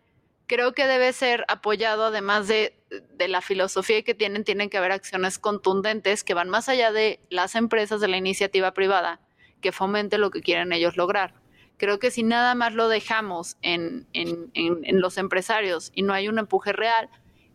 Creo 0.47 0.73
que 0.73 0.87
debe 0.87 1.13
ser 1.13 1.45
apoyado, 1.49 2.07
además 2.07 2.49
de, 2.49 2.77
de 3.15 3.29
la 3.29 3.41
filosofía 3.41 4.03
que 4.03 4.15
tienen, 4.15 4.45
tienen 4.45 4.69
que 4.69 4.77
haber 4.77 4.93
acciones 4.93 5.39
contundentes 5.39 6.25
que 6.25 6.35
van 6.35 6.51
más 6.51 6.69
allá 6.69 6.93
de 6.93 7.21
las 7.31 7.55
empresas 7.55 8.01
de 8.01 8.09
la 8.09 8.17
iniciativa 8.17 8.75
privada, 8.75 9.21
que 9.61 9.73
fomente 9.73 10.19
lo 10.19 10.31
que 10.31 10.43
quieren 10.43 10.73
ellos 10.73 10.97
lograr. 10.97 11.35
Creo 11.79 11.99
que 11.99 12.11
si 12.11 12.23
nada 12.23 12.55
más 12.55 12.75
lo 12.75 12.89
dejamos 12.89 13.57
en, 13.63 14.07
en, 14.13 14.51
en 14.55 15.01
los 15.01 15.17
empresarios 15.17 15.91
y 15.95 16.03
no 16.03 16.13
hay 16.13 16.29
un 16.29 16.39
empuje 16.39 16.73
real, 16.73 17.09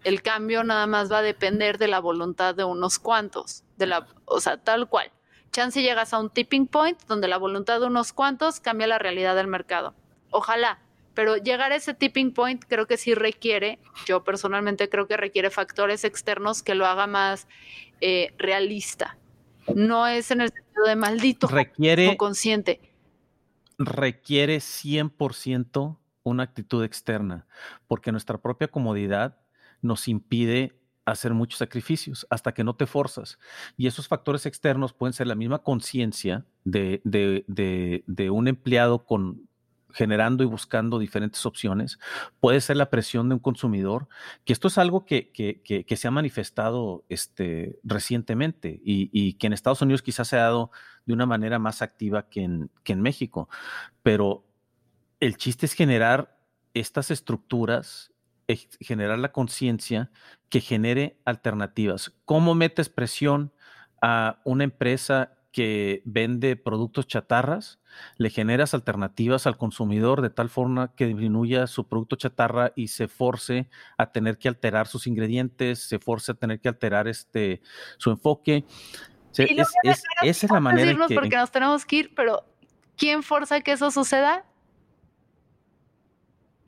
el 0.03 0.21
cambio 0.21 0.63
nada 0.63 0.87
más 0.87 1.11
va 1.11 1.19
a 1.19 1.21
depender 1.21 1.77
de 1.77 1.87
la 1.87 1.99
voluntad 1.99 2.55
de 2.55 2.63
unos 2.63 2.99
cuantos, 2.99 3.63
de 3.77 3.87
la, 3.87 4.07
o 4.25 4.39
sea, 4.39 4.57
tal 4.57 4.87
cual. 4.87 5.11
Chance 5.51 5.81
llegas 5.81 6.13
a 6.13 6.19
un 6.19 6.29
tipping 6.29 6.67
point 6.67 6.99
donde 7.07 7.27
la 7.27 7.37
voluntad 7.37 7.79
de 7.79 7.87
unos 7.87 8.13
cuantos 8.13 8.59
cambia 8.59 8.87
la 8.87 8.99
realidad 8.99 9.35
del 9.35 9.47
mercado. 9.47 9.95
Ojalá, 10.29 10.79
pero 11.13 11.37
llegar 11.37 11.71
a 11.71 11.75
ese 11.75 11.93
tipping 11.93 12.31
point 12.31 12.63
creo 12.67 12.85
que 12.85 12.97
sí 12.97 13.15
requiere, 13.15 13.79
yo 14.05 14.23
personalmente 14.23 14.87
creo 14.87 15.07
que 15.07 15.17
requiere 15.17 15.49
factores 15.49 16.03
externos 16.03 16.61
que 16.61 16.75
lo 16.75 16.85
haga 16.85 17.07
más 17.07 17.47
eh, 18.01 18.33
realista. 18.37 19.17
No 19.73 20.05
es 20.05 20.29
en 20.31 20.41
el 20.41 20.51
sentido 20.51 20.85
de 20.85 20.95
maldito 20.95 21.47
requiere, 21.47 22.09
o 22.09 22.17
consciente. 22.17 22.79
Requiere 23.79 24.57
100% 24.57 25.97
una 26.21 26.43
actitud 26.43 26.83
externa, 26.83 27.47
porque 27.87 28.11
nuestra 28.11 28.37
propia 28.37 28.67
comodidad 28.67 29.37
nos 29.81 30.07
impide 30.07 30.77
hacer 31.07 31.33
muchos 31.33 31.59
sacrificios 31.59 32.27
hasta 32.29 32.53
que 32.53 32.65
no 32.65 32.75
te 32.75 32.85
forzas. 32.85 33.39
Y 33.77 33.87
esos 33.87 34.07
factores 34.07 34.45
externos 34.45 34.93
pueden 34.93 35.13
ser 35.13 35.27
la 35.27 35.35
misma 35.35 35.59
conciencia 35.59 36.45
de, 36.65 37.01
de, 37.05 38.29
un 38.29 38.49
empleado 38.49 39.05
con, 39.05 39.47
generando 39.93 40.43
y 40.43 40.47
buscando 40.47 40.99
diferentes 40.99 41.45
opciones, 41.45 41.97
puede 42.41 42.59
ser 42.59 42.75
la 42.75 42.89
presión 42.89 43.29
de 43.29 43.35
un 43.35 43.39
consumidor, 43.39 44.09
que 44.43 44.51
esto 44.51 44.67
es 44.67 44.77
algo 44.77 45.05
que, 45.05 45.31
que, 45.31 45.95
se 45.95 46.07
ha 46.09 46.11
manifestado 46.11 47.05
este, 47.07 47.79
recientemente 47.83 48.81
y, 48.83 49.33
que 49.33 49.47
en 49.47 49.53
Estados 49.53 49.81
Unidos 49.81 50.01
quizás 50.01 50.27
se 50.27 50.35
ha 50.35 50.43
dado 50.43 50.71
de 51.05 51.13
una 51.13 51.25
manera 51.25 51.57
más 51.57 51.81
activa 51.81 52.27
que 52.27 52.43
en, 52.43 52.69
que 52.83 52.91
en 52.91 53.01
México, 53.01 53.47
pero 54.03 54.45
el 55.21 55.37
chiste 55.37 55.65
es 55.65 55.73
generar 55.73 56.37
estas 56.73 57.11
estructuras 57.11 58.11
generar 58.55 59.19
la 59.19 59.31
conciencia 59.31 60.09
que 60.49 60.61
genere 60.61 61.19
alternativas. 61.25 62.13
¿Cómo 62.25 62.55
metes 62.55 62.89
presión 62.89 63.51
a 64.01 64.39
una 64.45 64.63
empresa 64.63 65.33
que 65.51 66.01
vende 66.05 66.55
productos 66.55 67.07
chatarras? 67.07 67.79
Le 68.17 68.29
generas 68.29 68.73
alternativas 68.73 69.47
al 69.47 69.57
consumidor 69.57 70.21
de 70.21 70.29
tal 70.29 70.49
forma 70.49 70.93
que 70.95 71.07
disminuya 71.07 71.67
su 71.67 71.87
producto 71.87 72.15
chatarra 72.15 72.71
y 72.75 72.87
se 72.89 73.07
force 73.07 73.69
a 73.97 74.11
tener 74.11 74.37
que 74.37 74.47
alterar 74.47 74.87
sus 74.87 75.07
ingredientes, 75.07 75.79
se 75.79 75.99
force 75.99 76.31
a 76.31 76.35
tener 76.35 76.61
que 76.61 76.69
alterar 76.69 77.07
este 77.07 77.61
su 77.97 78.11
enfoque. 78.11 78.65
esa 79.33 79.65
es 80.21 80.51
la 80.51 80.59
manera 80.59 80.91
en 80.91 81.07
que, 81.07 81.15
porque 81.15 81.35
nos 81.35 81.51
tenemos 81.51 81.85
que 81.85 81.95
ir, 81.97 82.15
pero 82.15 82.45
¿quién 82.95 83.23
forza 83.23 83.59
que 83.61 83.73
eso 83.73 83.91
suceda? 83.91 84.45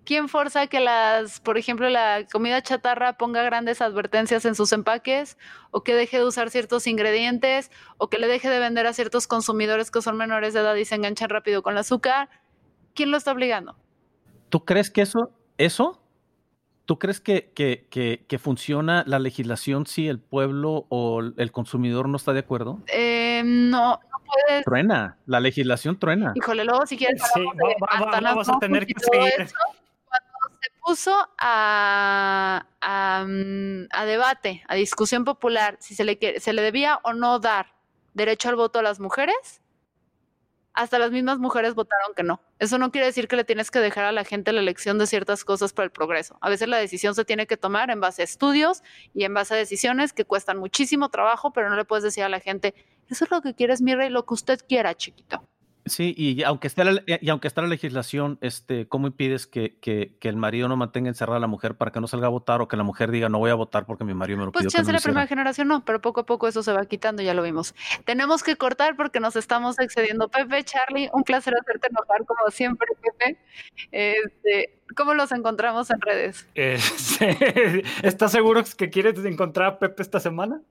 ¿Quién 0.10 0.28
forza 0.28 0.66
que 0.66 0.80
las, 0.80 1.40
por 1.40 1.60
ejemplo, 1.60 1.88
la 1.88 2.26
comida 2.32 2.64
chatarra 2.64 3.14
ponga 3.14 3.44
grandes 3.44 3.80
advertencias 3.80 4.44
en 4.46 4.56
sus 4.56 4.74
empaques 4.74 5.38
o 5.70 5.84
que 5.84 5.94
deje 5.94 6.18
de 6.18 6.24
usar 6.24 6.50
ciertos 6.50 6.88
ingredientes 6.88 7.70
o 8.00 8.10
que 8.10 8.18
le 8.18 8.26
deje 8.26 8.50
de 8.50 8.58
vender 8.58 8.88
a 8.88 8.94
ciertos 8.94 9.28
consumidores 9.28 9.92
que 9.92 10.02
son 10.02 10.18
menores 10.18 10.56
de 10.56 10.62
edad 10.62 10.74
y 10.74 10.86
se 10.86 10.96
enganchan 10.96 11.30
rápido 11.30 11.62
con 11.62 11.74
el 11.74 11.78
azúcar? 11.78 12.28
¿Quién 12.96 13.12
lo 13.12 13.18
está 13.18 13.34
obligando? 13.34 13.76
¿Tú 14.50 14.66
crees 14.66 14.90
que 14.90 15.04
eso, 15.04 15.30
eso? 15.60 16.02
¿Tú 16.86 16.98
crees 16.98 17.22
que, 17.22 17.52
que, 17.54 18.40
funciona 18.40 19.04
la 19.06 19.20
legislación 19.20 19.86
si 19.86 20.08
el 20.08 20.18
pueblo 20.18 20.88
o 20.90 21.22
el 21.22 21.52
consumidor 21.52 22.10
no 22.10 22.18
está 22.18 22.34
de 22.34 22.40
acuerdo? 22.40 22.80
Eh, 22.88 23.44
no, 23.46 23.92
no 23.92 24.20
puedes. 24.26 24.66
Truena, 24.66 25.20
la 25.28 25.40
legislación 25.40 26.00
truena. 26.00 26.34
Híjole, 26.34 26.66
luego 26.66 26.88
si 26.88 26.98
quieres. 26.98 27.22
Sí, 27.32 27.44
vamos 28.24 28.50
a 28.50 28.58
tener 28.58 28.88
que 28.88 28.96
seguir 29.00 29.52
puso 30.86 31.16
a, 31.38 32.66
mm, 33.28 33.88
a, 33.92 34.06
debate, 34.06 34.64
a 34.68 34.76
discusión 34.76 35.26
popular, 35.26 35.78
si 35.80 35.96
se 35.96 36.04
le, 36.04 36.40
se 36.40 36.54
le 36.54 36.62
debía 36.62 37.00
o 37.04 37.14
no 37.14 37.40
dar 37.40 37.74
derecho 38.14 38.50
al 38.50 38.56
voto 38.56 38.80
a 38.80 38.84
las 38.84 39.00
mujeres, 39.00 39.62
hasta 40.74 41.00
las 41.00 41.12
mismas 41.12 41.40
mujeres 41.40 41.74
votaron 41.76 42.14
que 42.16 42.24
no. 42.24 42.42
Eso 42.58 42.78
no 42.78 42.92
quiere 42.92 43.08
decir 43.08 43.28
que 43.28 43.36
le 43.36 43.44
tienes 43.44 43.70
que 43.72 43.80
dejar 43.80 44.06
a 44.06 44.12
la 44.12 44.24
gente 44.24 44.54
la 44.54 44.62
elección 44.62 44.98
de 44.98 45.08
ciertas 45.08 45.44
cosas 45.44 45.74
para 45.74 45.86
el 45.86 45.92
progreso. 45.92 46.38
A 46.42 46.50
veces 46.50 46.68
la 46.68 46.78
decisión 46.78 47.16
se 47.16 47.26
tiene 47.26 47.48
que 47.48 47.58
tomar 47.58 47.90
en 47.92 48.00
base 48.00 48.22
a 48.22 48.26
estudios 48.26 48.82
y 49.14 49.24
en 49.24 49.34
base 49.34 49.56
a 49.56 49.58
decisiones 49.58 50.14
que 50.14 50.26
cuestan 50.26 50.58
muchísimo 50.58 51.10
trabajo, 51.10 51.52
pero 51.52 51.70
no 51.70 51.76
le 51.76 51.86
puedes 51.86 52.04
decir 52.04 52.24
a 52.24 52.30
la 52.30 52.40
gente, 52.40 52.76
eso 53.10 53.26
es 53.26 53.32
lo 53.32 53.42
que 53.42 53.54
quieres, 53.54 53.82
mi 53.82 53.94
rey, 53.96 54.10
lo 54.10 54.26
que 54.26 54.34
usted 54.34 54.60
quiera, 54.68 54.96
chiquito. 54.96 55.44
Sí, 55.90 56.14
y 56.18 56.44
aunque 56.44 56.68
esté 56.68 56.84
la, 56.84 57.02
y 57.06 57.30
aunque 57.30 57.48
esté 57.48 57.62
la 57.62 57.68
legislación, 57.68 58.38
este, 58.42 58.88
¿cómo 58.88 59.08
impides 59.08 59.48
que, 59.48 59.78
que, 59.80 60.16
que, 60.20 60.30
el 60.30 60.36
marido 60.36 60.68
no 60.68 60.78
mantenga 60.78 61.10
encerrada 61.10 61.38
a 61.38 61.40
la 61.42 61.48
mujer 61.48 61.76
para 61.76 61.92
que 61.92 62.00
no 62.00 62.08
salga 62.08 62.28
a 62.28 62.30
votar 62.30 62.62
o 62.62 62.68
que 62.68 62.78
la 62.78 62.84
mujer 62.84 63.12
diga 63.12 63.30
no 63.30 63.40
voy 63.40 63.52
a 63.52 63.56
votar 63.56 63.86
porque 63.86 64.04
mi 64.04 64.14
marido 64.14 64.40
me 64.40 64.46
lo 64.46 64.52
pues 64.52 64.66
pidió? 64.66 64.84
Pues 64.84 64.94
la 64.94 65.00
primera 65.00 65.28
generación 65.28 65.68
no, 65.68 65.84
pero 65.84 66.02
poco 66.02 66.22
a 66.22 66.26
poco 66.26 66.48
eso 66.48 66.64
se 66.64 66.72
va 66.72 66.86
quitando, 66.86 67.22
ya 67.22 67.34
lo 67.34 67.44
vimos. 67.44 67.76
Tenemos 68.06 68.44
que 68.44 68.56
cortar 68.56 68.96
porque 68.96 69.20
nos 69.20 69.36
estamos 69.36 69.80
excediendo. 69.80 70.30
Pepe, 70.30 70.64
Charlie, 70.64 71.10
un 71.14 71.24
placer 71.24 71.54
hacerte 71.60 71.88
enojar 71.88 72.26
como 72.26 72.50
siempre, 72.52 72.88
Pepe. 73.02 73.38
Este, 73.92 74.80
¿Cómo 74.96 75.14
los 75.14 75.32
encontramos 75.32 75.90
en 75.90 76.02
redes? 76.02 76.48
Este, 76.56 77.84
¿Estás 78.04 78.32
seguro 78.32 78.64
que 78.78 78.90
quieres 78.90 79.24
encontrar 79.26 79.68
a 79.68 79.80
Pepe 79.80 80.04
esta 80.04 80.20
semana? 80.20 80.62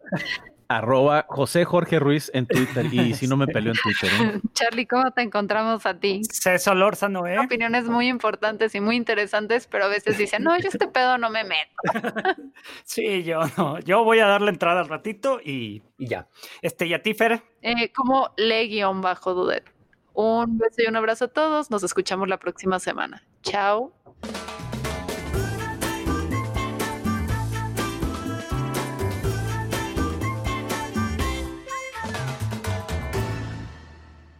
Arroba 0.69 1.25
José 1.29 1.65
Jorge 1.65 1.99
Ruiz 1.99 2.31
en 2.35 2.47
Twitter. 2.47 2.87
Y 2.93 3.15
si 3.15 3.27
no 3.27 3.37
me 3.37 3.47
peleo 3.47 3.73
en 3.73 3.79
Twitter. 3.83 4.11
¿eh? 4.21 4.41
Charlie, 4.53 4.87
¿cómo 4.87 5.11
te 5.13 5.23
encontramos 5.23 5.87
a 5.87 5.99
ti? 5.99 6.21
César 6.31 6.77
Lórzano, 6.77 7.27
¿eh? 7.27 7.39
Opiniones 7.39 7.85
muy 7.87 8.09
importantes 8.09 8.75
y 8.75 8.81
muy 8.81 8.97
interesantes, 8.97 9.67
pero 9.67 9.87
a 9.87 9.89
veces 9.89 10.19
dicen, 10.19 10.45
no, 10.45 10.57
yo 10.59 10.69
este 10.69 10.87
pedo 10.87 11.19
no 11.19 11.31
me 11.31 11.45
meto. 11.45 11.73
sí, 12.85 13.25
yo 13.25 13.41
no. 13.57 13.79
Yo 13.81 14.05
voy 14.05 14.21
a 14.21 14.27
darle 14.27 14.51
entrada 14.51 14.81
al 14.81 14.89
ratito 14.89 15.41
y, 15.43 15.83
ya. 15.99 16.29
Este, 16.63 16.87
¿y 16.87 16.95
a 16.95 17.03
ti, 17.03 17.15
Fer? 17.15 17.43
Eh, 17.63 17.91
como 17.93 18.31
le-bajo 18.37 19.35
dudet. 19.35 19.65
Un 20.13 20.59
beso 20.59 20.83
y 20.83 20.87
un 20.87 20.97
abrazo 20.97 21.27
a 21.27 21.29
todos. 21.29 21.71
Nos 21.71 21.83
escuchamos 21.83 22.29
la 22.29 22.39
próxima 22.39 22.79
semana. 22.79 23.23
Chao. 23.43 23.93